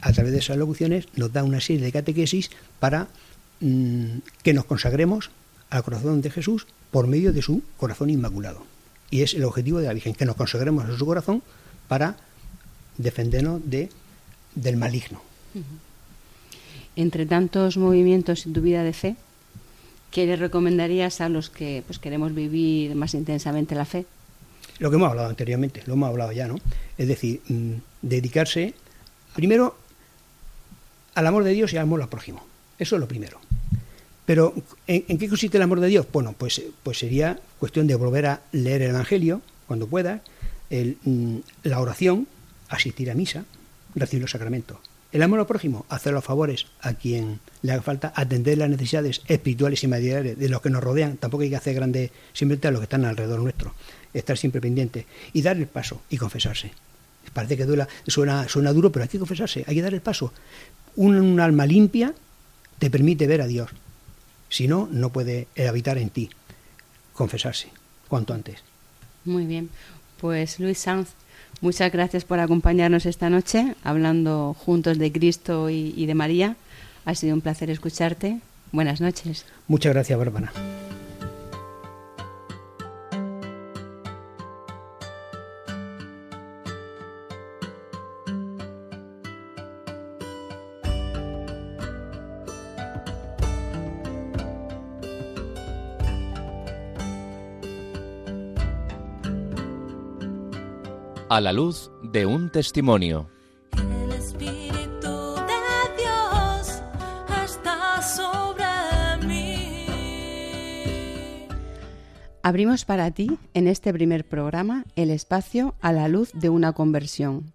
a 0.00 0.12
través 0.12 0.32
de 0.32 0.38
esas 0.38 0.56
locuciones 0.56 1.06
nos 1.16 1.32
da 1.32 1.42
una 1.42 1.60
serie 1.60 1.82
de 1.82 1.92
catequesis 1.92 2.50
para 2.78 3.08
mm, 3.60 4.18
que 4.42 4.54
nos 4.54 4.66
consagremos 4.66 5.30
al 5.70 5.82
corazón 5.82 6.20
de 6.22 6.30
Jesús 6.30 6.66
por 6.90 7.06
medio 7.06 7.32
de 7.32 7.42
su 7.42 7.62
corazón 7.76 8.10
inmaculado. 8.10 8.64
Y 9.10 9.22
es 9.22 9.34
el 9.34 9.44
objetivo 9.44 9.78
de 9.78 9.86
la 9.86 9.94
Virgen, 9.94 10.14
que 10.14 10.24
nos 10.24 10.36
consagremos 10.36 10.84
a 10.84 10.96
su 10.96 11.06
corazón 11.06 11.42
para 11.88 12.16
defendernos 12.98 13.60
de, 13.64 13.88
del 14.54 14.76
maligno. 14.76 15.22
Entre 16.96 17.26
tantos 17.26 17.76
movimientos 17.76 18.44
en 18.44 18.52
tu 18.52 18.60
vida 18.60 18.82
de 18.82 18.92
fe, 18.92 19.16
¿qué 20.10 20.26
le 20.26 20.36
recomendarías 20.36 21.20
a 21.20 21.28
los 21.28 21.48
que 21.48 21.82
pues, 21.86 21.98
queremos 21.98 22.34
vivir 22.34 22.94
más 22.94 23.14
intensamente 23.14 23.74
la 23.74 23.84
fe? 23.84 24.04
Lo 24.78 24.90
que 24.90 24.96
hemos 24.96 25.08
hablado 25.08 25.28
anteriormente, 25.28 25.82
lo 25.86 25.94
hemos 25.94 26.08
hablado 26.08 26.32
ya, 26.32 26.46
¿no? 26.46 26.56
Es 26.96 27.08
decir, 27.08 27.40
mm, 27.48 27.74
dedicarse 28.02 28.74
primero 29.34 29.76
al 31.14 31.26
amor 31.26 31.44
de 31.44 31.52
Dios 31.52 31.72
y 31.72 31.76
al 31.76 31.84
amor 31.84 32.02
al 32.02 32.08
prójimo. 32.08 32.44
Eso 32.78 32.96
es 32.96 33.00
lo 33.00 33.08
primero. 33.08 33.40
Pero, 34.28 34.52
¿en, 34.86 35.16
qué 35.16 35.26
consiste 35.26 35.56
el 35.56 35.62
amor 35.62 35.80
de 35.80 35.88
Dios? 35.88 36.06
Bueno, 36.12 36.34
pues, 36.36 36.60
pues 36.82 36.98
sería 36.98 37.40
cuestión 37.58 37.86
de 37.86 37.94
volver 37.94 38.26
a 38.26 38.42
leer 38.52 38.82
el 38.82 38.90
Evangelio 38.90 39.40
cuando 39.66 39.86
pueda, 39.86 40.20
mm, 40.68 41.36
la 41.62 41.80
oración, 41.80 42.28
asistir 42.68 43.10
a 43.10 43.14
misa, 43.14 43.46
recibir 43.94 44.20
los 44.20 44.32
sacramentos. 44.32 44.76
El 45.12 45.22
amor 45.22 45.40
al 45.40 45.46
prójimo, 45.46 45.86
hacer 45.88 46.12
los 46.12 46.22
favores 46.22 46.66
a 46.82 46.92
quien 46.92 47.40
le 47.62 47.72
haga 47.72 47.80
falta, 47.80 48.12
atender 48.14 48.58
las 48.58 48.68
necesidades 48.68 49.22
espirituales 49.28 49.82
y 49.84 49.88
materiales 49.88 50.38
de 50.38 50.48
los 50.50 50.60
que 50.60 50.68
nos 50.68 50.84
rodean. 50.84 51.16
Tampoco 51.16 51.44
hay 51.44 51.48
que 51.48 51.56
hacer 51.56 51.74
grande 51.74 52.12
simplemente 52.34 52.68
a 52.68 52.70
los 52.70 52.80
que 52.80 52.84
están 52.84 53.06
alrededor 53.06 53.40
nuestro. 53.40 53.72
Estar 54.12 54.36
siempre 54.36 54.60
pendiente 54.60 55.06
y 55.32 55.40
dar 55.40 55.56
el 55.56 55.68
paso 55.68 56.02
y 56.10 56.18
confesarse. 56.18 56.72
Parece 57.32 57.56
que 57.56 57.64
duela, 57.64 57.88
suena, 58.06 58.46
suena 58.46 58.74
duro, 58.74 58.92
pero 58.92 59.04
hay 59.04 59.08
que 59.08 59.18
confesarse, 59.18 59.64
hay 59.66 59.74
que 59.74 59.80
dar 59.80 59.94
el 59.94 60.02
paso. 60.02 60.34
Un, 60.96 61.16
un 61.18 61.40
alma 61.40 61.64
limpia 61.64 62.12
te 62.78 62.90
permite 62.90 63.26
ver 63.26 63.40
a 63.40 63.46
Dios. 63.46 63.70
Si 64.48 64.68
no, 64.68 64.88
no 64.90 65.10
puede 65.10 65.48
habitar 65.68 65.98
en 65.98 66.10
ti. 66.10 66.30
Confesarse, 67.12 67.68
cuanto 68.08 68.34
antes. 68.34 68.62
Muy 69.24 69.46
bien. 69.46 69.70
Pues 70.20 70.58
Luis 70.58 70.78
Sanz, 70.78 71.10
muchas 71.60 71.92
gracias 71.92 72.24
por 72.24 72.40
acompañarnos 72.40 73.06
esta 73.06 73.30
noche, 73.30 73.74
hablando 73.84 74.54
juntos 74.54 74.98
de 74.98 75.12
Cristo 75.12 75.70
y, 75.70 75.94
y 75.96 76.06
de 76.06 76.14
María. 76.14 76.56
Ha 77.04 77.14
sido 77.14 77.34
un 77.34 77.40
placer 77.40 77.70
escucharte. 77.70 78.40
Buenas 78.72 79.00
noches. 79.00 79.46
Muchas 79.66 79.92
gracias, 79.92 80.18
Bárbara. 80.18 80.52
A 101.30 101.42
la 101.42 101.52
luz 101.52 101.90
de 102.02 102.24
un 102.24 102.50
testimonio. 102.50 103.28
El 103.76 104.12
Espíritu 104.12 105.34
de 105.34 106.00
Dios 106.00 106.82
está 107.44 108.00
sobre 108.00 109.26
mí. 109.26 109.76
Abrimos 112.42 112.86
para 112.86 113.10
ti, 113.10 113.38
en 113.52 113.68
este 113.68 113.92
primer 113.92 114.24
programa, 114.24 114.86
el 114.96 115.10
espacio 115.10 115.74
a 115.82 115.92
la 115.92 116.08
luz 116.08 116.30
de 116.32 116.48
una 116.48 116.72
conversión. 116.72 117.52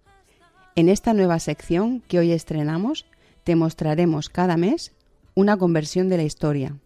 En 0.76 0.88
esta 0.88 1.12
nueva 1.12 1.40
sección 1.40 2.00
que 2.06 2.20
hoy 2.20 2.30
estrenamos, 2.30 3.06
te 3.42 3.56
mostraremos 3.56 4.28
cada 4.28 4.56
mes 4.56 4.92
una 5.34 5.56
conversión 5.56 6.08
de 6.08 6.18
la 6.18 6.22
historia. 6.22 6.76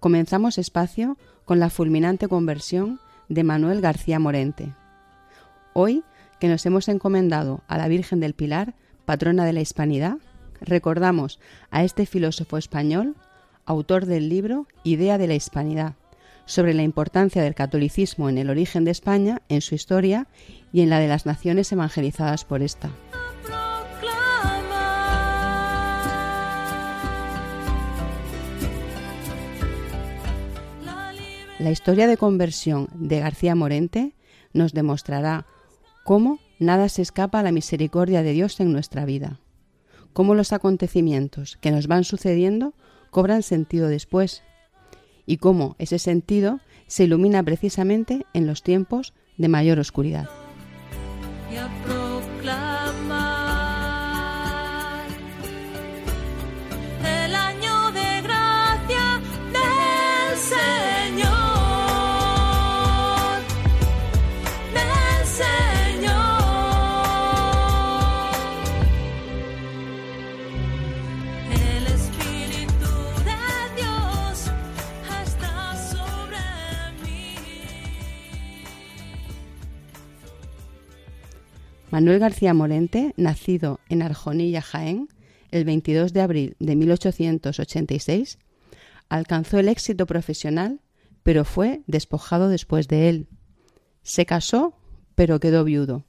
Comenzamos 0.00 0.56
espacio 0.56 1.18
con 1.44 1.60
la 1.60 1.68
fulminante 1.68 2.26
conversión 2.26 3.00
de 3.28 3.44
Manuel 3.44 3.82
García 3.82 4.18
Morente. 4.18 4.72
Hoy, 5.78 6.04
que 6.40 6.48
nos 6.48 6.64
hemos 6.64 6.88
encomendado 6.88 7.60
a 7.68 7.76
la 7.76 7.86
Virgen 7.86 8.18
del 8.18 8.32
Pilar, 8.32 8.72
patrona 9.04 9.44
de 9.44 9.52
la 9.52 9.60
Hispanidad, 9.60 10.16
recordamos 10.62 11.38
a 11.70 11.84
este 11.84 12.06
filósofo 12.06 12.56
español, 12.56 13.14
autor 13.66 14.06
del 14.06 14.30
libro 14.30 14.68
Idea 14.84 15.18
de 15.18 15.26
la 15.26 15.34
Hispanidad, 15.34 15.92
sobre 16.46 16.72
la 16.72 16.82
importancia 16.82 17.42
del 17.42 17.54
catolicismo 17.54 18.30
en 18.30 18.38
el 18.38 18.48
origen 18.48 18.86
de 18.86 18.90
España, 18.90 19.42
en 19.50 19.60
su 19.60 19.74
historia 19.74 20.28
y 20.72 20.80
en 20.80 20.88
la 20.88 20.98
de 20.98 21.08
las 21.08 21.26
naciones 21.26 21.70
evangelizadas 21.72 22.46
por 22.46 22.62
esta. 22.62 22.88
La 31.58 31.70
historia 31.70 32.06
de 32.06 32.16
conversión 32.16 32.88
de 32.94 33.20
García 33.20 33.54
Morente 33.54 34.14
nos 34.54 34.72
demostrará 34.72 35.44
cómo 36.06 36.38
nada 36.60 36.88
se 36.88 37.02
escapa 37.02 37.40
a 37.40 37.42
la 37.42 37.50
misericordia 37.50 38.22
de 38.22 38.32
Dios 38.32 38.60
en 38.60 38.72
nuestra 38.72 39.04
vida, 39.04 39.40
cómo 40.12 40.36
los 40.36 40.52
acontecimientos 40.52 41.58
que 41.60 41.72
nos 41.72 41.88
van 41.88 42.04
sucediendo 42.04 42.74
cobran 43.10 43.42
sentido 43.42 43.88
después 43.88 44.44
y 45.26 45.38
cómo 45.38 45.74
ese 45.80 45.98
sentido 45.98 46.60
se 46.86 47.04
ilumina 47.04 47.42
precisamente 47.42 48.24
en 48.34 48.46
los 48.46 48.62
tiempos 48.62 49.14
de 49.36 49.48
mayor 49.48 49.80
oscuridad. 49.80 50.28
Manuel 81.96 82.18
García 82.18 82.52
Morente, 82.52 83.14
nacido 83.16 83.80
en 83.88 84.02
Arjonilla, 84.02 84.60
Jaén, 84.60 85.08
el 85.50 85.64
22 85.64 86.12
de 86.12 86.20
abril 86.20 86.56
de 86.58 86.76
1886, 86.76 88.38
alcanzó 89.08 89.58
el 89.58 89.70
éxito 89.70 90.04
profesional, 90.04 90.82
pero 91.22 91.46
fue 91.46 91.80
despojado 91.86 92.50
después 92.50 92.86
de 92.88 93.08
él. 93.08 93.28
Se 94.02 94.26
casó, 94.26 94.76
pero 95.14 95.40
quedó 95.40 95.64
viudo. 95.64 96.04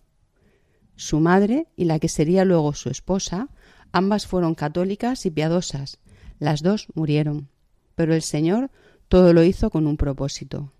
Su 0.98 1.22
madre 1.22 1.68
y 1.78 1.86
la 1.86 2.00
que 2.00 2.10
sería 2.10 2.44
luego 2.44 2.74
su 2.74 2.90
esposa, 2.90 3.48
ambas 3.94 4.28
fueron 4.28 4.56
católicas 4.56 5.26
y 5.26 5.32
piadosas. 5.32 6.00
Las 6.38 6.64
dos 6.64 6.88
murieron, 6.96 7.48
pero 7.96 8.14
el 8.14 8.24
Señor 8.24 8.72
todo 9.08 9.32
lo 9.32 9.42
hizo 9.42 9.70
con 9.70 9.88
un 9.88 9.96
propósito. 9.96 10.74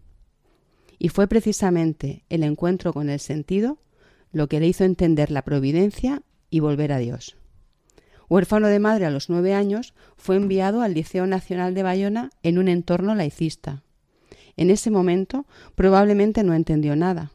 Y 1.00 1.08
fue 1.08 1.28
precisamente 1.28 2.26
el 2.28 2.44
encuentro 2.44 2.92
con 2.92 3.10
el 3.10 3.22
sentido 3.22 3.78
lo 4.32 4.48
que 4.48 4.60
le 4.60 4.68
hizo 4.68 4.84
entender 4.84 5.32
la 5.32 5.44
providencia 5.44 6.22
y 6.50 6.60
volver 6.60 6.92
a 6.92 6.98
Dios. 6.98 7.38
Huérfano 8.30 8.68
de 8.68 8.80
madre 8.80 9.06
a 9.06 9.10
los 9.10 9.30
nueve 9.30 9.54
años, 9.54 9.94
fue 10.18 10.36
enviado 10.36 10.82
al 10.82 10.94
Liceo 10.94 11.28
Nacional 11.28 11.74
de 11.74 11.84
Bayona 11.84 12.32
en 12.44 12.58
un 12.58 12.68
entorno 12.68 13.16
laicista. 13.16 13.84
En 14.58 14.70
ese 14.70 14.92
momento 14.92 15.46
probablemente 15.76 16.44
no 16.44 16.54
entendió 16.54 16.96
nada. 16.96 17.32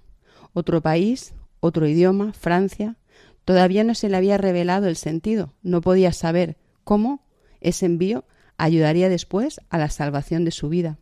Otro 0.53 0.83
país, 0.83 1.35
otro 1.61 1.87
idioma, 1.87 2.33
Francia, 2.35 2.97
todavía 3.45 3.85
no 3.85 3.95
se 3.95 4.09
le 4.09 4.17
había 4.17 4.37
revelado 4.37 4.87
el 4.89 4.97
sentido, 4.97 5.55
no 5.63 5.81
podía 5.81 6.13
saber 6.13 6.57
cómo 6.85 7.25
ese 7.61 7.87
envío 7.87 8.25
ayudaría 8.59 9.09
después 9.09 9.61
a 9.71 9.79
la 9.79 9.89
salvación 9.89 10.45
de 10.45 10.51
su 10.51 10.69
vida. 10.69 10.99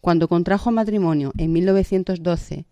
Cuando 0.00 0.28
contrajo 0.28 0.70
matrimonio 0.70 1.32
en 1.36 1.52
1912 1.52 2.66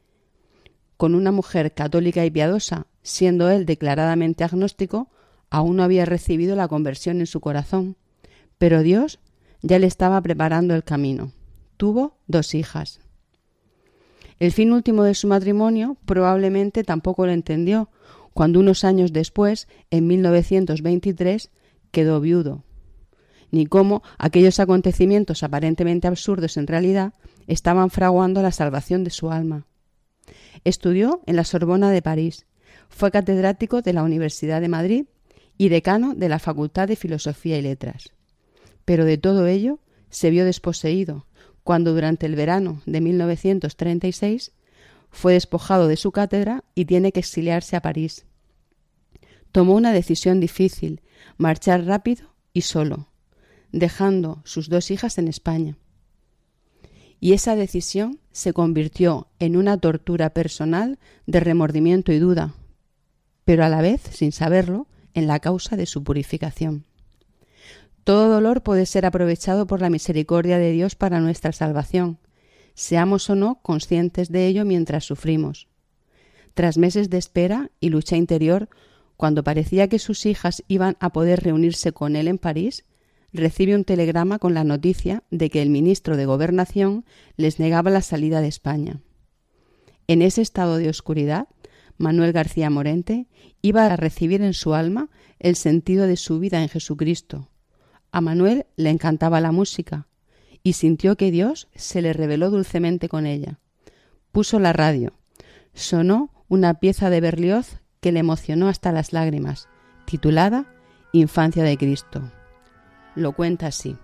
con 0.99 1.15
una 1.15 1.33
mujer 1.33 1.73
católica 1.73 2.27
y 2.27 2.31
piadosa, 2.31 2.89
siendo 3.03 3.49
él 3.49 3.65
declaradamente 3.65 4.43
agnóstico, 4.43 5.09
aún 5.49 5.77
no 5.77 5.85
había 5.85 6.05
recibido 6.05 6.57
la 6.57 6.67
conversión 6.67 7.21
en 7.21 7.27
su 7.27 7.41
corazón, 7.41 7.97
pero 8.59 8.83
Dios 8.83 9.21
ya 9.63 9.79
le 9.79 9.87
estaba 9.87 10.21
preparando 10.21 10.75
el 10.75 10.83
camino. 10.83 11.33
Tuvo 11.77 12.19
dos 12.27 12.53
hijas. 12.53 12.99
El 14.41 14.51
fin 14.51 14.73
último 14.73 15.05
de 15.05 15.15
su 15.15 15.29
matrimonio 15.29 15.97
probablemente 16.05 16.83
tampoco 16.83 17.27
lo 17.27 17.33
entendió, 17.33 17.91
cuando 18.35 18.59
unos 18.59 18.83
años 18.83 19.13
después, 19.13 19.69
en 19.91 20.09
1923, 20.09 21.51
quedó 21.93 22.21
viudo, 22.21 22.65
ni 23.53 23.67
cómo 23.67 24.03
aquellos 24.19 24.59
acontecimientos 24.59 25.45
aparentemente 25.45 26.09
absurdos 26.09 26.57
en 26.57 26.67
realidad 26.67 27.15
estaban 27.47 27.91
fraguando 27.91 28.43
la 28.43 28.51
salvación 28.51 29.05
de 29.05 29.11
su 29.11 29.31
alma. 29.31 29.67
Estudió 30.65 31.23
en 31.27 31.37
la 31.37 31.45
Sorbona 31.45 31.91
de 31.91 32.03
París, 32.03 32.47
fue 32.89 33.11
catedrático 33.11 33.83
de 33.83 33.93
la 33.93 34.03
Universidad 34.03 34.61
de 34.61 34.69
Madrid 34.69 35.07
y 35.57 35.69
decano 35.69 36.15
de 36.15 36.29
la 36.29 36.39
Facultad 36.39 36.89
de 36.89 36.97
Filosofía 36.97 37.59
y 37.59 37.63
Letras. 37.63 38.13
Pero 38.85 39.05
de 39.05 39.19
todo 39.19 39.47
ello 39.47 39.81
se 40.11 40.31
vio 40.31 40.45
desposeído 40.45 41.27
cuando 41.65 41.93
durante 41.93 42.27
el 42.27 42.35
verano 42.35 42.81
de 42.87 43.01
1936 43.01 44.53
fue 45.11 45.35
despojado 45.35 45.89
de 45.89 45.97
su 45.97 46.13
cátedra 46.13 46.65
y 46.75 46.87
tiene 46.87 47.13
que 47.13 47.21
exiliarse 47.21 47.77
a 47.77 47.83
París. 47.83 48.25
Tomó 49.53 49.75
una 49.75 49.93
decisión 49.93 50.41
difícil, 50.41 51.03
marchar 51.37 51.85
rápido 51.85 52.35
y 52.53 52.63
solo, 52.63 53.09
dejando 53.73 54.41
sus 54.45 54.69
dos 54.69 54.91
hijas 54.91 55.19
en 55.19 55.29
España. 55.29 55.77
Y 57.21 57.33
esa 57.33 57.57
decisión 57.57 58.21
se 58.33 58.53
convirtió 58.53 59.29
en 59.39 59.57
una 59.57 59.79
tortura 59.79 60.31
personal 60.31 60.99
de 61.27 61.41
remordimiento 61.41 62.13
y 62.13 62.19
duda, 62.19 62.55
pero 63.45 63.65
a 63.65 63.69
la 63.69 63.83
vez, 63.83 64.03
sin 64.11 64.33
saberlo, 64.33 64.87
en 65.15 65.27
la 65.27 65.41
causa 65.41 65.77
de 65.77 65.87
su 65.87 66.05
purificación. 66.05 66.85
Todo 68.05 68.29
dolor 68.29 68.63
puede 68.63 68.87
ser 68.87 69.05
aprovechado 69.05 69.67
por 69.67 69.81
la 69.81 69.91
misericordia 69.91 70.59
de 70.59 70.73
Dios 70.73 70.95
para 70.95 71.21
nuestra 71.21 71.53
salvación, 71.53 72.19
seamos 72.75 73.29
o 73.29 73.35
no 73.35 73.61
conscientes 73.61 74.31
de 74.31 74.47
ello 74.47 74.65
mientras 74.65 75.05
sufrimos. 75.05 75.67
Tras 76.55 76.79
meses 76.79 77.11
de 77.11 77.19
espera 77.19 77.71
y 77.81 77.89
lucha 77.89 78.17
interior, 78.17 78.69
cuando 79.17 79.43
parecía 79.43 79.89
que 79.89 79.99
sus 79.99 80.27
hijas 80.27 80.63
iban 80.69 80.97
a 81.01 81.13
poder 81.13 81.43
reunirse 81.43 81.93
con 81.93 82.15
él 82.15 82.29
en 82.29 82.39
París, 82.39 82.85
recibe 83.33 83.75
un 83.75 83.85
telegrama 83.85 84.39
con 84.39 84.55
la 84.55 84.65
noticia 84.65 85.23
de 85.31 85.51
que 85.51 85.63
el 85.63 85.71
ministro 85.71 86.17
de 86.17 86.27
Gobernación 86.27 87.05
les 87.37 87.59
negaba 87.61 87.91
la 87.91 88.03
salida 88.03 88.41
de 88.41 88.49
España. 88.49 89.01
En 90.07 90.23
ese 90.23 90.41
estado 90.41 90.77
de 90.77 90.89
oscuridad, 90.89 91.49
Manuel 91.99 92.33
García 92.33 92.71
Morente 92.71 93.27
iba 93.61 93.85
a 93.87 93.97
recibir 93.97 94.41
en 94.43 94.55
su 94.55 94.75
alma 94.75 95.11
el 95.39 95.57
sentido 95.57 96.07
de 96.07 96.17
su 96.17 96.39
vida 96.39 96.63
en 96.63 96.69
Jesucristo. 96.69 97.51
A 98.13 98.21
Manuel 98.21 98.67
le 98.77 98.91
encantaba 98.91 99.41
la 99.41 99.53
música 99.53 100.07
y 100.63 100.75
sintió 100.75 101.17
que 101.17 101.31
Dios 101.31 101.69
se 101.75 102.01
le 102.01 102.13
reveló 102.13 102.51
dulcemente 102.51 103.09
con 103.09 103.27
ella. 103.27 103.59
Puso 104.33 104.59
la 104.59 104.73
radio. 104.73 105.13
Sonó 105.75 106.31
una 106.49 106.75
pieza 106.75 107.11
de 107.11 107.21
Berlioz 107.21 107.81
que 108.01 108.13
le 108.13 108.21
emocionó 108.21 108.69
hasta 108.69 108.93
las 108.93 109.13
lágrimas, 109.13 109.69
titulada 110.07 110.73
Infancia 111.13 111.65
de 111.65 111.77
Cristo. 111.77 112.31
Lo 113.19 113.33
cuenta 113.33 113.67
así. 113.67 113.97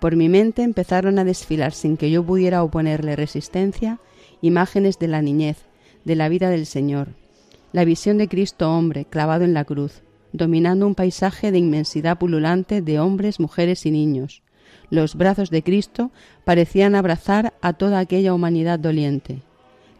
Por 0.00 0.16
mi 0.16 0.28
mente 0.28 0.62
empezaron 0.62 1.18
a 1.18 1.24
desfilar 1.24 1.72
sin 1.72 1.96
que 1.96 2.10
yo 2.10 2.22
pudiera 2.22 2.62
oponerle 2.62 3.16
resistencia 3.16 3.98
imágenes 4.42 4.98
de 4.98 5.08
la 5.08 5.22
niñez, 5.22 5.64
de 6.04 6.14
la 6.14 6.28
vida 6.28 6.50
del 6.50 6.66
Señor, 6.66 7.08
la 7.72 7.86
visión 7.86 8.18
de 8.18 8.28
Cristo 8.28 8.70
hombre 8.70 9.06
clavado 9.06 9.44
en 9.44 9.54
la 9.54 9.64
cruz, 9.64 10.02
dominando 10.32 10.86
un 10.86 10.94
paisaje 10.94 11.50
de 11.50 11.58
inmensidad 11.58 12.18
pululante 12.18 12.82
de 12.82 13.00
hombres, 13.00 13.40
mujeres 13.40 13.86
y 13.86 13.90
niños. 13.90 14.42
Los 14.90 15.14
brazos 15.14 15.48
de 15.48 15.62
Cristo 15.62 16.10
parecían 16.44 16.94
abrazar 16.94 17.54
a 17.62 17.72
toda 17.72 17.98
aquella 17.98 18.34
humanidad 18.34 18.78
doliente. 18.78 19.40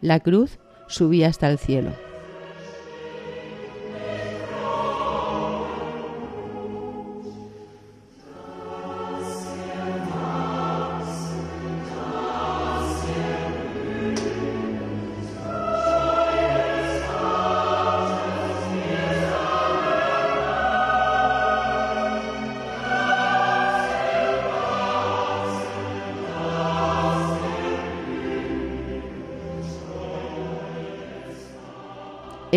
La 0.01 0.19
cruz 0.19 0.59
subía 0.87 1.29
hasta 1.29 1.49
el 1.49 1.57
cielo. 1.57 2.06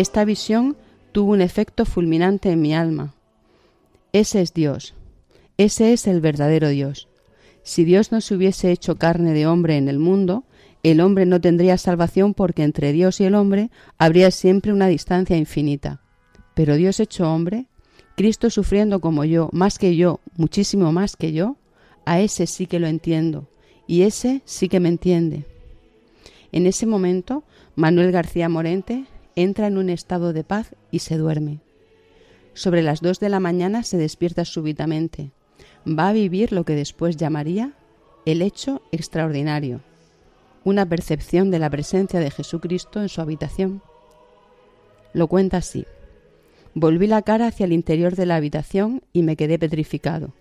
Esta 0.01 0.25
visión 0.25 0.77
tuvo 1.11 1.33
un 1.33 1.41
efecto 1.41 1.85
fulminante 1.85 2.49
en 2.49 2.59
mi 2.59 2.73
alma. 2.73 3.13
Ese 4.13 4.41
es 4.41 4.51
Dios, 4.51 4.95
ese 5.59 5.93
es 5.93 6.07
el 6.07 6.21
verdadero 6.21 6.69
Dios. 6.69 7.07
Si 7.61 7.83
Dios 7.83 8.11
no 8.11 8.19
se 8.19 8.33
hubiese 8.33 8.71
hecho 8.71 8.95
carne 8.95 9.31
de 9.33 9.45
hombre 9.45 9.77
en 9.77 9.87
el 9.89 9.99
mundo, 9.99 10.43
el 10.81 11.01
hombre 11.01 11.27
no 11.27 11.39
tendría 11.39 11.77
salvación 11.77 12.33
porque 12.33 12.63
entre 12.63 12.93
Dios 12.93 13.21
y 13.21 13.25
el 13.25 13.35
hombre 13.35 13.69
habría 13.99 14.31
siempre 14.31 14.73
una 14.73 14.87
distancia 14.87 15.37
infinita. 15.37 16.01
Pero 16.55 16.77
Dios 16.77 16.99
hecho 16.99 17.31
hombre, 17.31 17.67
Cristo 18.17 18.49
sufriendo 18.49 19.01
como 19.01 19.23
yo, 19.23 19.49
más 19.51 19.77
que 19.77 19.95
yo, 19.95 20.19
muchísimo 20.35 20.91
más 20.91 21.15
que 21.15 21.31
yo, 21.31 21.57
a 22.07 22.21
ese 22.21 22.47
sí 22.47 22.65
que 22.65 22.79
lo 22.79 22.87
entiendo, 22.87 23.49
y 23.85 24.01
ese 24.01 24.41
sí 24.45 24.67
que 24.67 24.79
me 24.79 24.89
entiende. 24.89 25.45
En 26.51 26.65
ese 26.65 26.87
momento, 26.87 27.43
Manuel 27.75 28.11
García 28.11 28.49
Morente 28.49 29.05
entra 29.35 29.67
en 29.67 29.77
un 29.77 29.89
estado 29.89 30.33
de 30.33 30.43
paz 30.43 30.75
y 30.91 30.99
se 30.99 31.17
duerme. 31.17 31.59
Sobre 32.53 32.81
las 32.81 33.01
dos 33.01 33.19
de 33.19 33.29
la 33.29 33.39
mañana 33.39 33.83
se 33.83 33.97
despierta 33.97 34.45
súbitamente. 34.45 35.31
Va 35.87 36.09
a 36.09 36.13
vivir 36.13 36.51
lo 36.51 36.63
que 36.65 36.75
después 36.75 37.17
llamaría 37.17 37.73
el 38.25 38.41
hecho 38.41 38.81
extraordinario, 38.91 39.81
una 40.63 40.85
percepción 40.85 41.49
de 41.49 41.59
la 41.59 41.69
presencia 41.69 42.19
de 42.19 42.29
Jesucristo 42.29 43.01
en 43.01 43.09
su 43.09 43.21
habitación. 43.21 43.81
Lo 45.13 45.27
cuenta 45.27 45.57
así. 45.57 45.85
Volví 46.73 47.07
la 47.07 47.21
cara 47.21 47.47
hacia 47.47 47.65
el 47.65 47.73
interior 47.73 48.15
de 48.15 48.25
la 48.25 48.35
habitación 48.35 49.01
y 49.11 49.23
me 49.23 49.35
quedé 49.35 49.57
petrificado. 49.57 50.33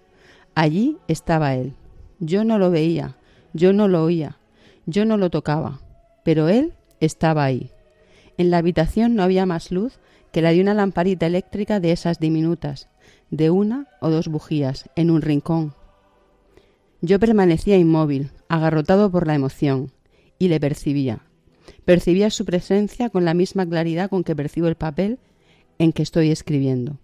Allí 0.54 0.98
estaba 1.08 1.54
él. 1.54 1.74
Yo 2.18 2.44
no 2.44 2.58
lo 2.58 2.70
veía, 2.70 3.16
yo 3.52 3.72
no 3.72 3.88
lo 3.88 4.04
oía, 4.04 4.38
yo 4.86 5.04
no 5.04 5.16
lo 5.16 5.30
tocaba, 5.30 5.80
pero 6.24 6.48
él 6.48 6.74
estaba 7.00 7.44
ahí. 7.44 7.70
En 8.40 8.50
la 8.50 8.56
habitación 8.56 9.16
no 9.16 9.22
había 9.22 9.44
más 9.44 9.70
luz 9.70 9.98
que 10.32 10.40
la 10.40 10.52
de 10.52 10.62
una 10.62 10.72
lamparita 10.72 11.26
eléctrica 11.26 11.78
de 11.78 11.92
esas 11.92 12.20
diminutas, 12.20 12.88
de 13.30 13.50
una 13.50 13.86
o 14.00 14.08
dos 14.08 14.28
bujías, 14.28 14.88
en 14.96 15.10
un 15.10 15.20
rincón. 15.20 15.74
Yo 17.02 17.20
permanecía 17.20 17.76
inmóvil, 17.76 18.30
agarrotado 18.48 19.10
por 19.10 19.26
la 19.26 19.34
emoción, 19.34 19.92
y 20.38 20.48
le 20.48 20.58
percibía. 20.58 21.26
Percibía 21.84 22.30
su 22.30 22.46
presencia 22.46 23.10
con 23.10 23.26
la 23.26 23.34
misma 23.34 23.68
claridad 23.68 24.08
con 24.08 24.24
que 24.24 24.34
percibo 24.34 24.68
el 24.68 24.74
papel 24.74 25.18
en 25.76 25.92
que 25.92 26.02
estoy 26.02 26.30
escribiendo. 26.30 26.98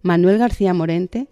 Manuel 0.00 0.38
García 0.38 0.72
Morente 0.72 1.28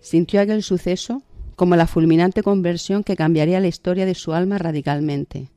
sintió 0.00 0.40
aquel 0.40 0.62
suceso 0.62 1.22
como 1.56 1.76
la 1.76 1.86
fulminante 1.86 2.42
conversión 2.42 3.04
que 3.04 3.14
cambiaría 3.14 3.60
la 3.60 3.68
historia 3.68 4.06
de 4.06 4.14
su 4.14 4.32
alma 4.32 4.56
radicalmente. 4.56 5.50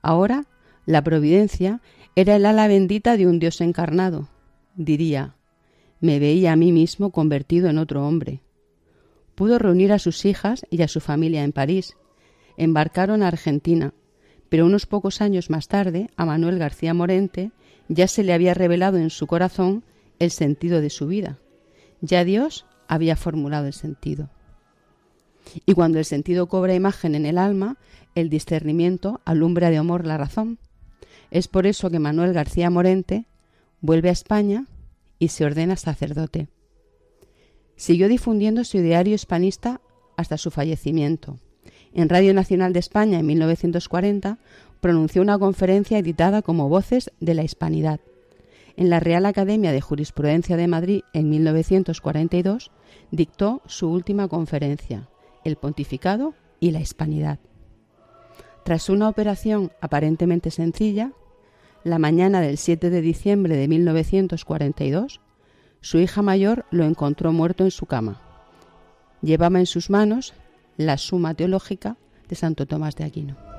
Ahora 0.00 0.46
la 0.86 1.02
providencia 1.02 1.80
era 2.16 2.36
el 2.36 2.46
ala 2.46 2.68
bendita 2.68 3.16
de 3.16 3.26
un 3.26 3.38
Dios 3.38 3.60
encarnado. 3.60 4.28
Diría, 4.74 5.36
me 6.00 6.18
veía 6.18 6.52
a 6.52 6.56
mí 6.56 6.72
mismo 6.72 7.10
convertido 7.10 7.68
en 7.68 7.78
otro 7.78 8.06
hombre. 8.06 8.40
Pudo 9.34 9.58
reunir 9.58 9.92
a 9.92 9.98
sus 9.98 10.24
hijas 10.24 10.64
y 10.70 10.82
a 10.82 10.88
su 10.88 11.00
familia 11.00 11.44
en 11.44 11.52
París. 11.52 11.96
Embarcaron 12.56 13.22
a 13.22 13.28
Argentina, 13.28 13.94
pero 14.48 14.66
unos 14.66 14.86
pocos 14.86 15.20
años 15.20 15.50
más 15.50 15.68
tarde 15.68 16.10
a 16.16 16.26
Manuel 16.26 16.58
García 16.58 16.94
Morente 16.94 17.52
ya 17.88 18.06
se 18.08 18.22
le 18.22 18.32
había 18.32 18.54
revelado 18.54 18.98
en 18.98 19.10
su 19.10 19.26
corazón 19.26 19.84
el 20.18 20.30
sentido 20.30 20.80
de 20.80 20.90
su 20.90 21.06
vida. 21.06 21.38
Ya 22.00 22.24
Dios 22.24 22.66
había 22.88 23.16
formulado 23.16 23.66
el 23.66 23.72
sentido. 23.72 24.30
Y 25.66 25.74
cuando 25.74 25.98
el 25.98 26.04
sentido 26.04 26.46
cobra 26.46 26.74
imagen 26.74 27.14
en 27.14 27.26
el 27.26 27.38
alma, 27.38 27.76
el 28.14 28.28
discernimiento 28.28 29.20
alumbra 29.24 29.70
de 29.70 29.78
amor 29.78 30.06
la 30.06 30.18
razón. 30.18 30.58
Es 31.30 31.48
por 31.48 31.66
eso 31.66 31.90
que 31.90 31.98
Manuel 31.98 32.32
García 32.32 32.70
Morente 32.70 33.26
vuelve 33.80 34.08
a 34.08 34.12
España 34.12 34.66
y 35.18 35.28
se 35.28 35.44
ordena 35.44 35.76
sacerdote. 35.76 36.48
Siguió 37.76 38.08
difundiendo 38.08 38.64
su 38.64 38.78
ideario 38.78 39.14
hispanista 39.14 39.80
hasta 40.16 40.36
su 40.36 40.50
fallecimiento. 40.50 41.38
En 41.92 42.08
Radio 42.08 42.34
Nacional 42.34 42.72
de 42.72 42.80
España 42.80 43.18
en 43.18 43.26
1940 43.26 44.38
pronunció 44.80 45.22
una 45.22 45.38
conferencia 45.38 45.98
editada 45.98 46.42
como 46.42 46.68
Voces 46.68 47.10
de 47.20 47.34
la 47.34 47.42
Hispanidad. 47.42 48.00
En 48.76 48.90
la 48.90 49.00
Real 49.00 49.26
Academia 49.26 49.72
de 49.72 49.80
Jurisprudencia 49.80 50.56
de 50.56 50.68
Madrid 50.68 51.02
en 51.12 51.28
1942 51.28 52.70
dictó 53.10 53.62
su 53.66 53.90
última 53.90 54.28
conferencia, 54.28 55.08
El 55.44 55.56
Pontificado 55.56 56.34
y 56.60 56.70
la 56.70 56.80
Hispanidad. 56.80 57.38
Tras 58.64 58.88
una 58.88 59.08
operación 59.08 59.72
aparentemente 59.80 60.50
sencilla, 60.50 61.12
la 61.82 61.98
mañana 61.98 62.40
del 62.40 62.58
7 62.58 62.90
de 62.90 63.00
diciembre 63.00 63.56
de 63.56 63.68
1942, 63.68 65.20
su 65.80 65.98
hija 65.98 66.22
mayor 66.22 66.66
lo 66.70 66.84
encontró 66.84 67.32
muerto 67.32 67.64
en 67.64 67.70
su 67.70 67.86
cama. 67.86 68.20
Llevaba 69.22 69.58
en 69.58 69.66
sus 69.66 69.90
manos 69.90 70.34
la 70.76 70.98
suma 70.98 71.34
teológica 71.34 71.96
de 72.28 72.36
Santo 72.36 72.66
Tomás 72.66 72.96
de 72.96 73.04
Aquino. 73.04 73.49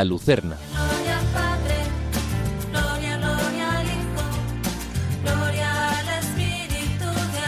De 0.00 0.32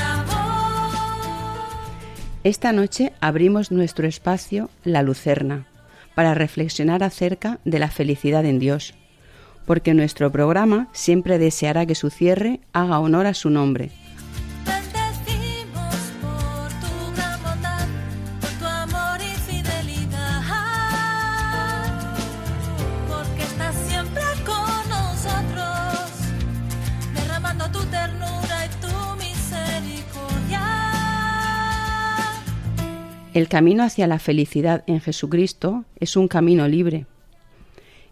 amor. 0.01 0.91
Esta 2.45 2.73
noche 2.73 3.13
abrimos 3.21 3.71
nuestro 3.71 4.07
espacio 4.07 4.69
La 4.85 5.03
Lucerna 5.03 5.67
para 6.15 6.35
reflexionar 6.35 7.03
acerca 7.03 7.59
de 7.65 7.79
la 7.79 7.89
felicidad 7.89 8.45
en 8.45 8.59
Dios, 8.59 8.93
porque 9.65 9.95
nuestro 9.95 10.31
programa 10.31 10.89
siempre 10.93 11.39
deseará 11.39 11.87
que 11.87 11.95
su 11.95 12.11
cierre 12.11 12.61
haga 12.73 12.99
honor 12.99 13.27
a 13.27 13.35
su 13.35 13.49
nombre. 13.49 13.91
El 33.35 33.49
camino 33.49 33.83
hacia 33.83 34.07
la 34.07 34.19
felicidad 34.19 34.85
en 34.87 35.01
Jesucristo 35.01 35.87
es 35.99 36.17
un 36.17 36.29
camino 36.29 36.69
libre. 36.69 37.07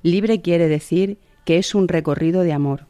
Libre 0.03 0.41
quiere 0.41 0.67
decir 0.67 1.19
que 1.45 1.59
es 1.59 1.75
un 1.75 1.89
recorrido 1.89 2.41
de 2.41 2.55
amor, 2.55 2.87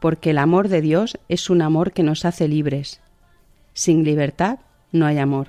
porque 0.00 0.30
el 0.30 0.38
amor 0.38 0.68
de 0.68 0.82
Dios 0.82 1.18
es 1.30 1.48
un 1.48 1.62
amor 1.62 1.92
que 1.92 2.02
nos 2.02 2.26
hace 2.26 2.46
libres. 2.46 3.00
Sin 3.72 4.04
libertad 4.04 4.58
no 4.92 5.06
hay 5.06 5.16
amor. 5.16 5.48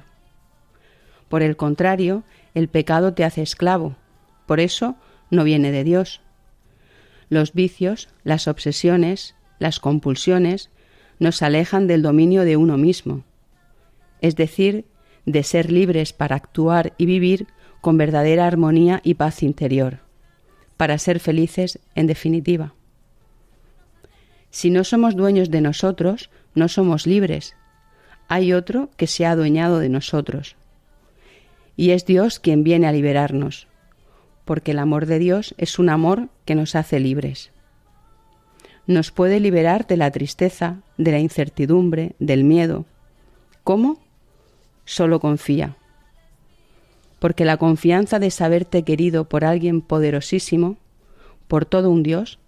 Por 1.27 1.41
el 1.41 1.57
contrario, 1.57 2.23
el 2.53 2.69
pecado 2.69 3.13
te 3.13 3.25
hace 3.25 3.41
esclavo, 3.41 3.97
por 4.45 4.61
eso 4.61 4.95
no 5.29 5.43
viene 5.43 5.73
de 5.73 5.83
Dios. 5.83 6.21
Los 7.27 7.51
vicios, 7.51 8.07
las 8.23 8.47
obsesiones, 8.47 9.35
las 9.59 9.81
compulsiones 9.81 10.69
nos 11.19 11.41
alejan 11.41 11.87
del 11.87 12.01
dominio 12.01 12.45
de 12.45 12.55
uno 12.55 12.77
mismo, 12.77 13.25
es 14.21 14.37
decir, 14.37 14.85
de 15.25 15.43
ser 15.43 15.71
libres 15.71 16.13
para 16.13 16.35
actuar 16.35 16.93
y 16.97 17.05
vivir 17.05 17.47
con 17.81 17.97
verdadera 17.97 18.47
armonía 18.47 19.01
y 19.03 19.15
paz 19.15 19.43
interior, 19.43 19.99
para 20.77 20.97
ser 20.97 21.19
felices 21.19 21.79
en 21.95 22.07
definitiva. 22.07 22.73
Si 24.49 24.69
no 24.69 24.83
somos 24.83 25.15
dueños 25.15 25.49
de 25.49 25.61
nosotros, 25.61 26.29
no 26.55 26.67
somos 26.67 27.07
libres. 27.07 27.55
Hay 28.27 28.53
otro 28.53 28.89
que 28.97 29.07
se 29.07 29.25
ha 29.25 29.31
adueñado 29.31 29.79
de 29.79 29.89
nosotros. 29.89 30.55
Y 31.77 31.91
es 31.91 32.05
Dios 32.05 32.39
quien 32.39 32.63
viene 32.63 32.87
a 32.87 32.91
liberarnos, 32.91 33.67
porque 34.45 34.71
el 34.71 34.79
amor 34.79 35.05
de 35.05 35.19
Dios 35.19 35.55
es 35.57 35.79
un 35.79 35.89
amor 35.89 36.29
que 36.45 36.55
nos 36.55 36.75
hace 36.75 36.99
libres. 36.99 37.51
Nos 38.87 39.11
puede 39.11 39.39
liberar 39.39 39.87
de 39.87 39.97
la 39.97 40.11
tristeza, 40.11 40.81
de 40.97 41.11
la 41.11 41.19
incertidumbre, 41.19 42.15
del 42.19 42.43
miedo. 42.43 42.85
¿Cómo? 43.63 44.01
Solo 44.91 45.21
confía. 45.21 45.77
Porque 47.19 47.45
la 47.45 47.55
confianza 47.55 48.19
de 48.19 48.29
saberte 48.29 48.83
querido 48.83 49.23
por 49.23 49.45
alguien 49.45 49.79
poderosísimo, 49.79 50.75
por 51.47 51.63
todo 51.63 51.89
un 51.89 52.03
Dios, 52.03 52.39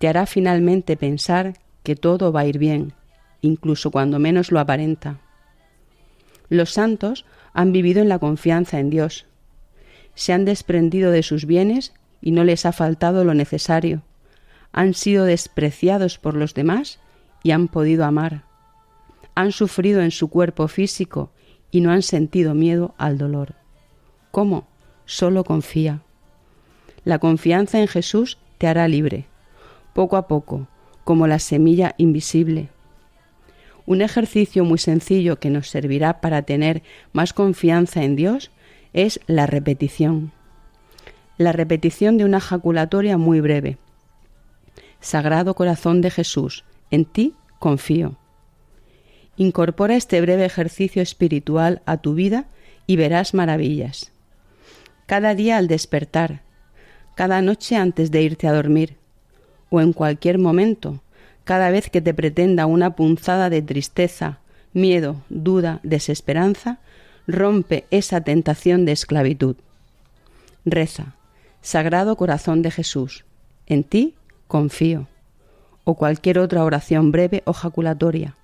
te 0.00 0.08
hará 0.08 0.26
finalmente 0.26 0.96
pensar 0.96 1.54
que 1.84 1.94
todo 1.94 2.32
va 2.32 2.40
a 2.40 2.46
ir 2.46 2.58
bien, 2.58 2.92
incluso 3.40 3.92
cuando 3.92 4.18
menos 4.18 4.50
lo 4.50 4.58
aparenta. 4.58 5.20
Los 6.48 6.72
santos 6.72 7.24
han 7.52 7.70
vivido 7.70 8.02
en 8.02 8.08
la 8.08 8.18
confianza 8.18 8.80
en 8.80 8.90
Dios. 8.90 9.26
Se 10.16 10.32
han 10.32 10.44
desprendido 10.44 11.12
de 11.12 11.22
sus 11.22 11.44
bienes 11.44 11.94
y 12.20 12.32
no 12.32 12.42
les 12.42 12.66
ha 12.66 12.72
faltado 12.72 13.22
lo 13.22 13.32
necesario. 13.32 14.02
Han 14.72 14.92
sido 14.92 15.24
despreciados 15.24 16.18
por 16.18 16.34
los 16.34 16.52
demás 16.52 16.98
y 17.44 17.52
han 17.52 17.68
podido 17.68 18.04
amar. 18.04 18.42
Han 19.36 19.52
sufrido 19.52 20.00
en 20.00 20.10
su 20.10 20.26
cuerpo 20.26 20.66
físico 20.66 21.30
y 21.76 21.82
no 21.82 21.90
han 21.90 22.00
sentido 22.00 22.54
miedo 22.54 22.94
al 22.96 23.18
dolor. 23.18 23.52
¿Cómo? 24.30 24.66
Solo 25.04 25.44
confía. 25.44 26.00
La 27.04 27.18
confianza 27.18 27.78
en 27.80 27.86
Jesús 27.86 28.38
te 28.56 28.66
hará 28.66 28.88
libre, 28.88 29.26
poco 29.92 30.16
a 30.16 30.26
poco, 30.26 30.68
como 31.04 31.26
la 31.26 31.38
semilla 31.38 31.94
invisible. 31.98 32.70
Un 33.84 34.00
ejercicio 34.00 34.64
muy 34.64 34.78
sencillo 34.78 35.38
que 35.38 35.50
nos 35.50 35.68
servirá 35.68 36.22
para 36.22 36.40
tener 36.40 36.82
más 37.12 37.34
confianza 37.34 38.04
en 38.04 38.16
Dios 38.16 38.50
es 38.94 39.20
la 39.26 39.44
repetición. 39.44 40.32
La 41.36 41.52
repetición 41.52 42.16
de 42.16 42.24
una 42.24 42.40
jaculatoria 42.40 43.18
muy 43.18 43.42
breve. 43.42 43.76
Sagrado 45.00 45.52
corazón 45.52 46.00
de 46.00 46.10
Jesús, 46.10 46.64
en 46.90 47.04
ti 47.04 47.34
confío. 47.58 48.16
Incorpora 49.36 49.96
este 49.96 50.20
breve 50.20 50.44
ejercicio 50.44 51.02
espiritual 51.02 51.82
a 51.84 51.98
tu 51.98 52.14
vida 52.14 52.46
y 52.86 52.96
verás 52.96 53.34
maravillas. 53.34 54.12
Cada 55.06 55.34
día 55.34 55.58
al 55.58 55.68
despertar, 55.68 56.40
cada 57.14 57.42
noche 57.42 57.76
antes 57.76 58.10
de 58.10 58.22
irte 58.22 58.48
a 58.48 58.52
dormir, 58.52 58.96
o 59.70 59.80
en 59.80 59.92
cualquier 59.92 60.38
momento, 60.38 61.02
cada 61.44 61.70
vez 61.70 61.90
que 61.90 62.00
te 62.00 62.14
pretenda 62.14 62.66
una 62.66 62.96
punzada 62.96 63.50
de 63.50 63.62
tristeza, 63.62 64.38
miedo, 64.72 65.22
duda, 65.28 65.80
desesperanza, 65.82 66.78
rompe 67.26 67.86
esa 67.90 68.20
tentación 68.20 68.84
de 68.84 68.92
esclavitud. 68.92 69.56
Reza, 70.64 71.14
Sagrado 71.62 72.16
Corazón 72.16 72.62
de 72.62 72.70
Jesús, 72.70 73.24
en 73.66 73.84
ti 73.84 74.14
confío, 74.48 75.08
o 75.84 75.94
cualquier 75.94 76.38
otra 76.38 76.64
oración 76.64 77.12
breve 77.12 77.42
o 77.44 77.52
jaculatoria, 77.52 78.34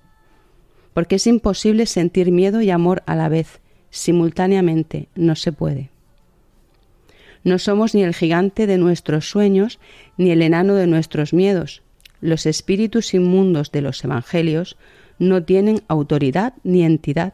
porque 0.93 1.15
es 1.15 1.27
imposible 1.27 1.85
sentir 1.85 2.31
miedo 2.31 2.61
y 2.61 2.69
amor 2.69 3.03
a 3.05 3.15
la 3.15 3.29
vez, 3.29 3.59
simultáneamente, 3.89 5.07
no 5.15 5.35
se 5.35 5.51
puede. 5.51 5.89
No 7.43 7.59
somos 7.59 7.93
ni 7.93 8.03
el 8.03 8.15
gigante 8.15 8.67
de 8.67 8.77
nuestros 8.77 9.29
sueños, 9.29 9.79
ni 10.17 10.31
el 10.31 10.41
enano 10.41 10.75
de 10.75 10.87
nuestros 10.87 11.33
miedos. 11.33 11.81
Los 12.21 12.45
espíritus 12.45 13.13
inmundos 13.13 13.71
de 13.71 13.81
los 13.81 14.03
evangelios 14.03 14.77
no 15.19 15.43
tienen 15.43 15.83
autoridad 15.87 16.53
ni 16.63 16.83
entidad. 16.83 17.33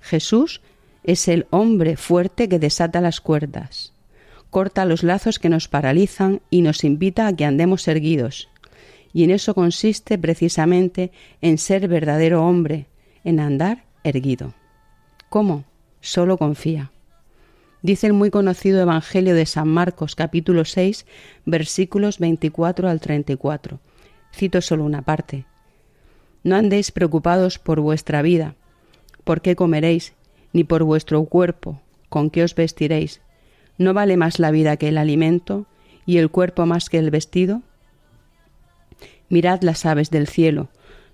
Jesús 0.00 0.62
es 1.02 1.28
el 1.28 1.46
hombre 1.50 1.96
fuerte 1.96 2.48
que 2.48 2.58
desata 2.58 3.00
las 3.00 3.20
cuerdas, 3.20 3.92
corta 4.48 4.86
los 4.86 5.02
lazos 5.02 5.38
que 5.38 5.50
nos 5.50 5.68
paralizan 5.68 6.40
y 6.50 6.62
nos 6.62 6.82
invita 6.82 7.26
a 7.26 7.36
que 7.36 7.44
andemos 7.44 7.86
erguidos. 7.88 8.48
Y 9.14 9.22
en 9.22 9.30
eso 9.30 9.54
consiste 9.54 10.18
precisamente 10.18 11.12
en 11.40 11.56
ser 11.56 11.86
verdadero 11.88 12.44
hombre, 12.44 12.88
en 13.22 13.38
andar 13.38 13.84
erguido. 14.02 14.52
¿Cómo? 15.30 15.64
Solo 16.00 16.36
confía. 16.36 16.90
Dice 17.80 18.08
el 18.08 18.12
muy 18.12 18.30
conocido 18.30 18.82
Evangelio 18.82 19.34
de 19.34 19.46
San 19.46 19.68
Marcos 19.68 20.16
capítulo 20.16 20.64
6 20.64 21.06
versículos 21.44 22.18
24 22.18 22.88
al 22.88 23.00
34. 23.00 23.78
Cito 24.34 24.60
solo 24.60 24.84
una 24.84 25.02
parte. 25.02 25.46
No 26.42 26.56
andéis 26.56 26.90
preocupados 26.90 27.58
por 27.58 27.80
vuestra 27.80 28.20
vida, 28.20 28.56
por 29.22 29.42
qué 29.42 29.54
comeréis, 29.54 30.14
ni 30.52 30.64
por 30.64 30.82
vuestro 30.82 31.22
cuerpo, 31.24 31.80
con 32.08 32.30
qué 32.30 32.42
os 32.42 32.54
vestiréis. 32.56 33.20
¿No 33.78 33.94
vale 33.94 34.16
más 34.16 34.40
la 34.40 34.50
vida 34.50 34.76
que 34.76 34.88
el 34.88 34.98
alimento 34.98 35.66
y 36.04 36.18
el 36.18 36.30
cuerpo 36.30 36.66
más 36.66 36.90
que 36.90 36.98
el 36.98 37.10
vestido? 37.10 37.62
Mirad 39.28 39.62
las 39.62 39.86
aves 39.86 40.10
del 40.10 40.28
cielo, 40.28 40.68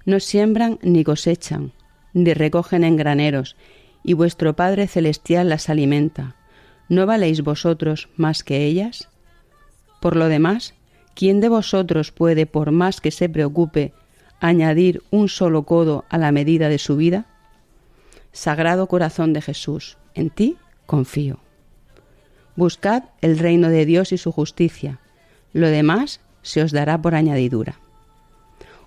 no 0.04 0.20
siembran 0.20 0.78
ni 0.82 1.04
cosechan, 1.04 1.72
ni 2.12 2.34
recogen 2.34 2.84
en 2.84 2.96
graneros, 2.96 3.56
y 4.02 4.14
vuestro 4.14 4.56
Padre 4.56 4.86
Celestial 4.86 5.48
las 5.48 5.68
alimenta. 5.68 6.36
¿No 6.88 7.06
valéis 7.06 7.42
vosotros 7.42 8.08
más 8.16 8.42
que 8.42 8.64
ellas? 8.64 9.08
Por 10.00 10.16
lo 10.16 10.28
demás, 10.28 10.74
¿quién 11.14 11.40
de 11.40 11.48
vosotros 11.48 12.10
puede, 12.10 12.46
por 12.46 12.72
más 12.72 13.00
que 13.00 13.10
se 13.10 13.28
preocupe, 13.28 13.92
añadir 14.40 15.02
un 15.10 15.28
solo 15.28 15.64
codo 15.64 16.04
a 16.08 16.18
la 16.18 16.32
medida 16.32 16.68
de 16.68 16.78
su 16.78 16.96
vida? 16.96 17.26
Sagrado 18.32 18.86
corazón 18.86 19.32
de 19.32 19.42
Jesús, 19.42 19.98
en 20.14 20.30
ti 20.30 20.56
confío. 20.86 21.40
Buscad 22.56 23.04
el 23.20 23.38
reino 23.38 23.68
de 23.68 23.86
Dios 23.86 24.12
y 24.12 24.18
su 24.18 24.32
justicia, 24.32 24.98
lo 25.52 25.68
demás 25.68 26.20
se 26.42 26.62
os 26.62 26.72
dará 26.72 27.00
por 27.00 27.14
añadidura. 27.14 27.78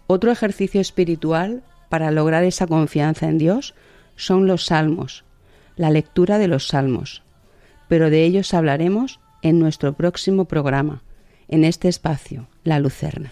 Otro 0.07 0.31
ejercicio 0.31 0.81
espiritual 0.81 1.63
para 1.89 2.11
lograr 2.11 2.43
esa 2.43 2.67
confianza 2.67 3.27
en 3.27 3.37
Dios 3.37 3.75
son 4.15 4.47
los 4.47 4.65
salmos, 4.65 5.23
la 5.75 5.89
lectura 5.89 6.37
de 6.37 6.47
los 6.47 6.67
salmos, 6.67 7.23
pero 7.87 8.09
de 8.09 8.23
ellos 8.23 8.53
hablaremos 8.53 9.19
en 9.41 9.59
nuestro 9.59 9.93
próximo 9.93 10.45
programa, 10.45 11.03
en 11.47 11.63
este 11.65 11.87
espacio, 11.89 12.47
La 12.63 12.79
Lucerna. 12.79 13.31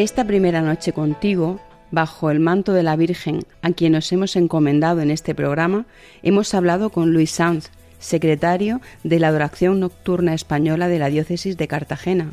Esta 0.00 0.24
primera 0.24 0.62
noche 0.62 0.94
contigo, 0.94 1.60
bajo 1.90 2.30
el 2.30 2.40
manto 2.40 2.72
de 2.72 2.82
la 2.82 2.96
Virgen, 2.96 3.40
a 3.60 3.70
quien 3.72 3.92
nos 3.92 4.10
hemos 4.12 4.34
encomendado 4.34 5.02
en 5.02 5.10
este 5.10 5.34
programa, 5.34 5.84
hemos 6.22 6.54
hablado 6.54 6.88
con 6.88 7.12
Luis 7.12 7.32
Sanz, 7.32 7.68
secretario 7.98 8.80
de 9.04 9.18
la 9.18 9.28
Adoración 9.28 9.78
Nocturna 9.78 10.32
Española 10.32 10.88
de 10.88 10.98
la 10.98 11.10
Diócesis 11.10 11.58
de 11.58 11.68
Cartagena. 11.68 12.32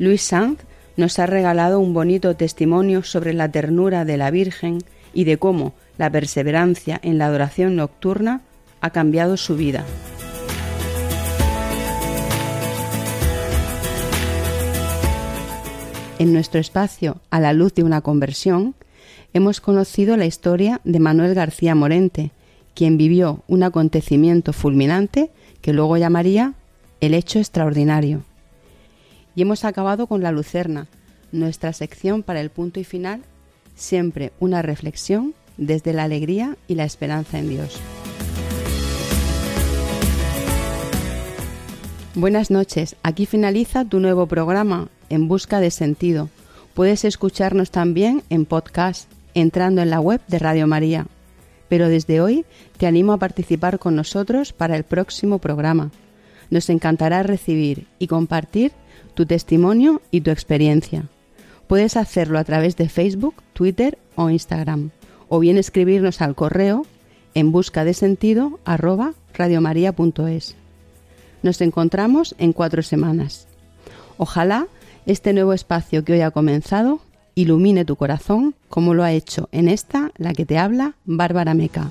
Luis 0.00 0.22
Sanz 0.22 0.58
nos 0.96 1.20
ha 1.20 1.26
regalado 1.26 1.78
un 1.78 1.94
bonito 1.94 2.34
testimonio 2.34 3.04
sobre 3.04 3.32
la 3.32 3.48
ternura 3.48 4.04
de 4.04 4.16
la 4.16 4.32
Virgen 4.32 4.78
y 5.14 5.22
de 5.22 5.38
cómo 5.38 5.72
la 5.98 6.10
perseverancia 6.10 6.98
en 7.00 7.18
la 7.18 7.26
adoración 7.26 7.76
nocturna 7.76 8.40
ha 8.80 8.90
cambiado 8.90 9.36
su 9.36 9.54
vida. 9.54 9.84
En 16.18 16.32
nuestro 16.32 16.60
espacio 16.60 17.20
A 17.30 17.40
la 17.40 17.52
luz 17.52 17.74
de 17.74 17.82
una 17.82 18.00
conversión 18.00 18.74
hemos 19.34 19.60
conocido 19.60 20.16
la 20.16 20.24
historia 20.24 20.80
de 20.84 20.98
Manuel 20.98 21.34
García 21.34 21.74
Morente, 21.74 22.30
quien 22.74 22.96
vivió 22.96 23.42
un 23.48 23.62
acontecimiento 23.62 24.54
fulminante 24.54 25.30
que 25.60 25.74
luego 25.74 25.98
llamaría 25.98 26.54
el 27.02 27.12
hecho 27.12 27.38
extraordinario. 27.38 28.22
Y 29.34 29.42
hemos 29.42 29.66
acabado 29.66 30.06
con 30.06 30.22
la 30.22 30.32
Lucerna, 30.32 30.86
nuestra 31.32 31.74
sección 31.74 32.22
para 32.22 32.40
el 32.40 32.48
punto 32.48 32.80
y 32.80 32.84
final, 32.84 33.20
siempre 33.74 34.32
una 34.40 34.62
reflexión 34.62 35.34
desde 35.58 35.92
la 35.92 36.04
alegría 36.04 36.56
y 36.66 36.76
la 36.76 36.84
esperanza 36.84 37.38
en 37.38 37.50
Dios. 37.50 37.78
Buenas 42.14 42.50
noches, 42.50 42.96
aquí 43.02 43.26
finaliza 43.26 43.84
tu 43.84 44.00
nuevo 44.00 44.26
programa, 44.26 44.88
En 45.08 45.28
Busca 45.28 45.60
de 45.60 45.70
Sentido. 45.70 46.28
Puedes 46.74 47.04
escucharnos 47.04 47.70
también 47.70 48.22
en 48.30 48.44
podcast, 48.44 49.10
entrando 49.34 49.82
en 49.82 49.90
la 49.90 50.00
web 50.00 50.20
de 50.28 50.38
Radio 50.38 50.66
María. 50.66 51.06
Pero 51.68 51.88
desde 51.88 52.20
hoy 52.20 52.44
te 52.76 52.86
animo 52.86 53.12
a 53.12 53.18
participar 53.18 53.78
con 53.78 53.96
nosotros 53.96 54.52
para 54.52 54.76
el 54.76 54.84
próximo 54.84 55.38
programa. 55.38 55.90
Nos 56.50 56.70
encantará 56.70 57.22
recibir 57.22 57.86
y 57.98 58.06
compartir 58.06 58.72
tu 59.14 59.26
testimonio 59.26 60.02
y 60.10 60.20
tu 60.20 60.30
experiencia. 60.30 61.08
Puedes 61.66 61.96
hacerlo 61.96 62.38
a 62.38 62.44
través 62.44 62.76
de 62.76 62.88
Facebook, 62.88 63.34
Twitter 63.52 63.98
o 64.14 64.30
Instagram, 64.30 64.90
o 65.28 65.40
bien 65.40 65.58
escribirnos 65.58 66.20
al 66.20 66.34
correo 66.34 66.86
en 67.34 67.52
busca 67.52 67.84
de 67.84 67.94
sentido. 67.94 68.60
Nos 71.42 71.60
encontramos 71.60 72.34
en 72.38 72.52
cuatro 72.52 72.82
semanas. 72.82 73.46
Ojalá 74.16 74.68
este 75.06 75.32
nuevo 75.32 75.52
espacio 75.52 76.04
que 76.04 76.12
hoy 76.12 76.20
ha 76.20 76.30
comenzado 76.30 77.00
ilumine 77.34 77.84
tu 77.84 77.96
corazón 77.96 78.54
como 78.68 78.94
lo 78.94 79.04
ha 79.04 79.12
hecho 79.12 79.48
en 79.52 79.68
esta, 79.68 80.10
la 80.16 80.32
que 80.32 80.46
te 80.46 80.58
habla, 80.58 80.94
Bárbara 81.04 81.54
Meca. 81.54 81.90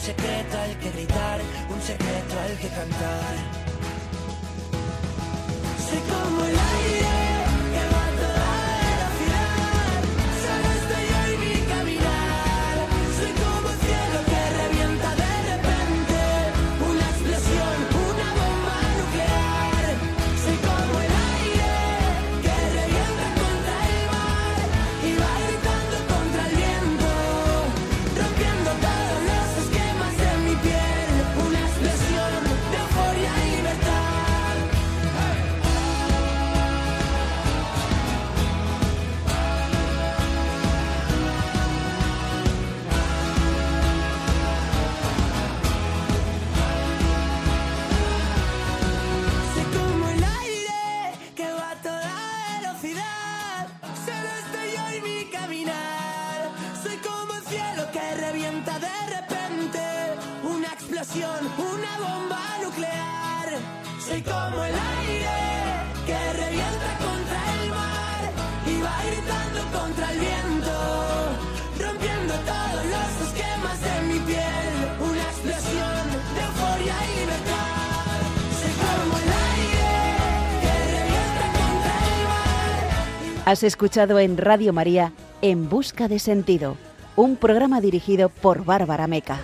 un 0.00 0.06
secreto 0.06 0.58
al 0.58 0.78
que 0.78 0.90
gritar, 0.92 1.40
un 1.68 1.82
secreto 1.82 2.40
al 2.40 2.56
que 2.56 2.68
cantar. 2.68 3.34
Soy 5.76 6.00
como 6.08 6.44
el 6.46 6.58
aire 6.58 7.09
Has 83.50 83.64
escuchado 83.64 84.20
en 84.20 84.36
Radio 84.36 84.72
María 84.72 85.12
En 85.42 85.68
Busca 85.68 86.06
de 86.06 86.20
Sentido, 86.20 86.76
un 87.16 87.34
programa 87.34 87.80
dirigido 87.80 88.28
por 88.28 88.64
Bárbara 88.64 89.08
Meca. 89.08 89.40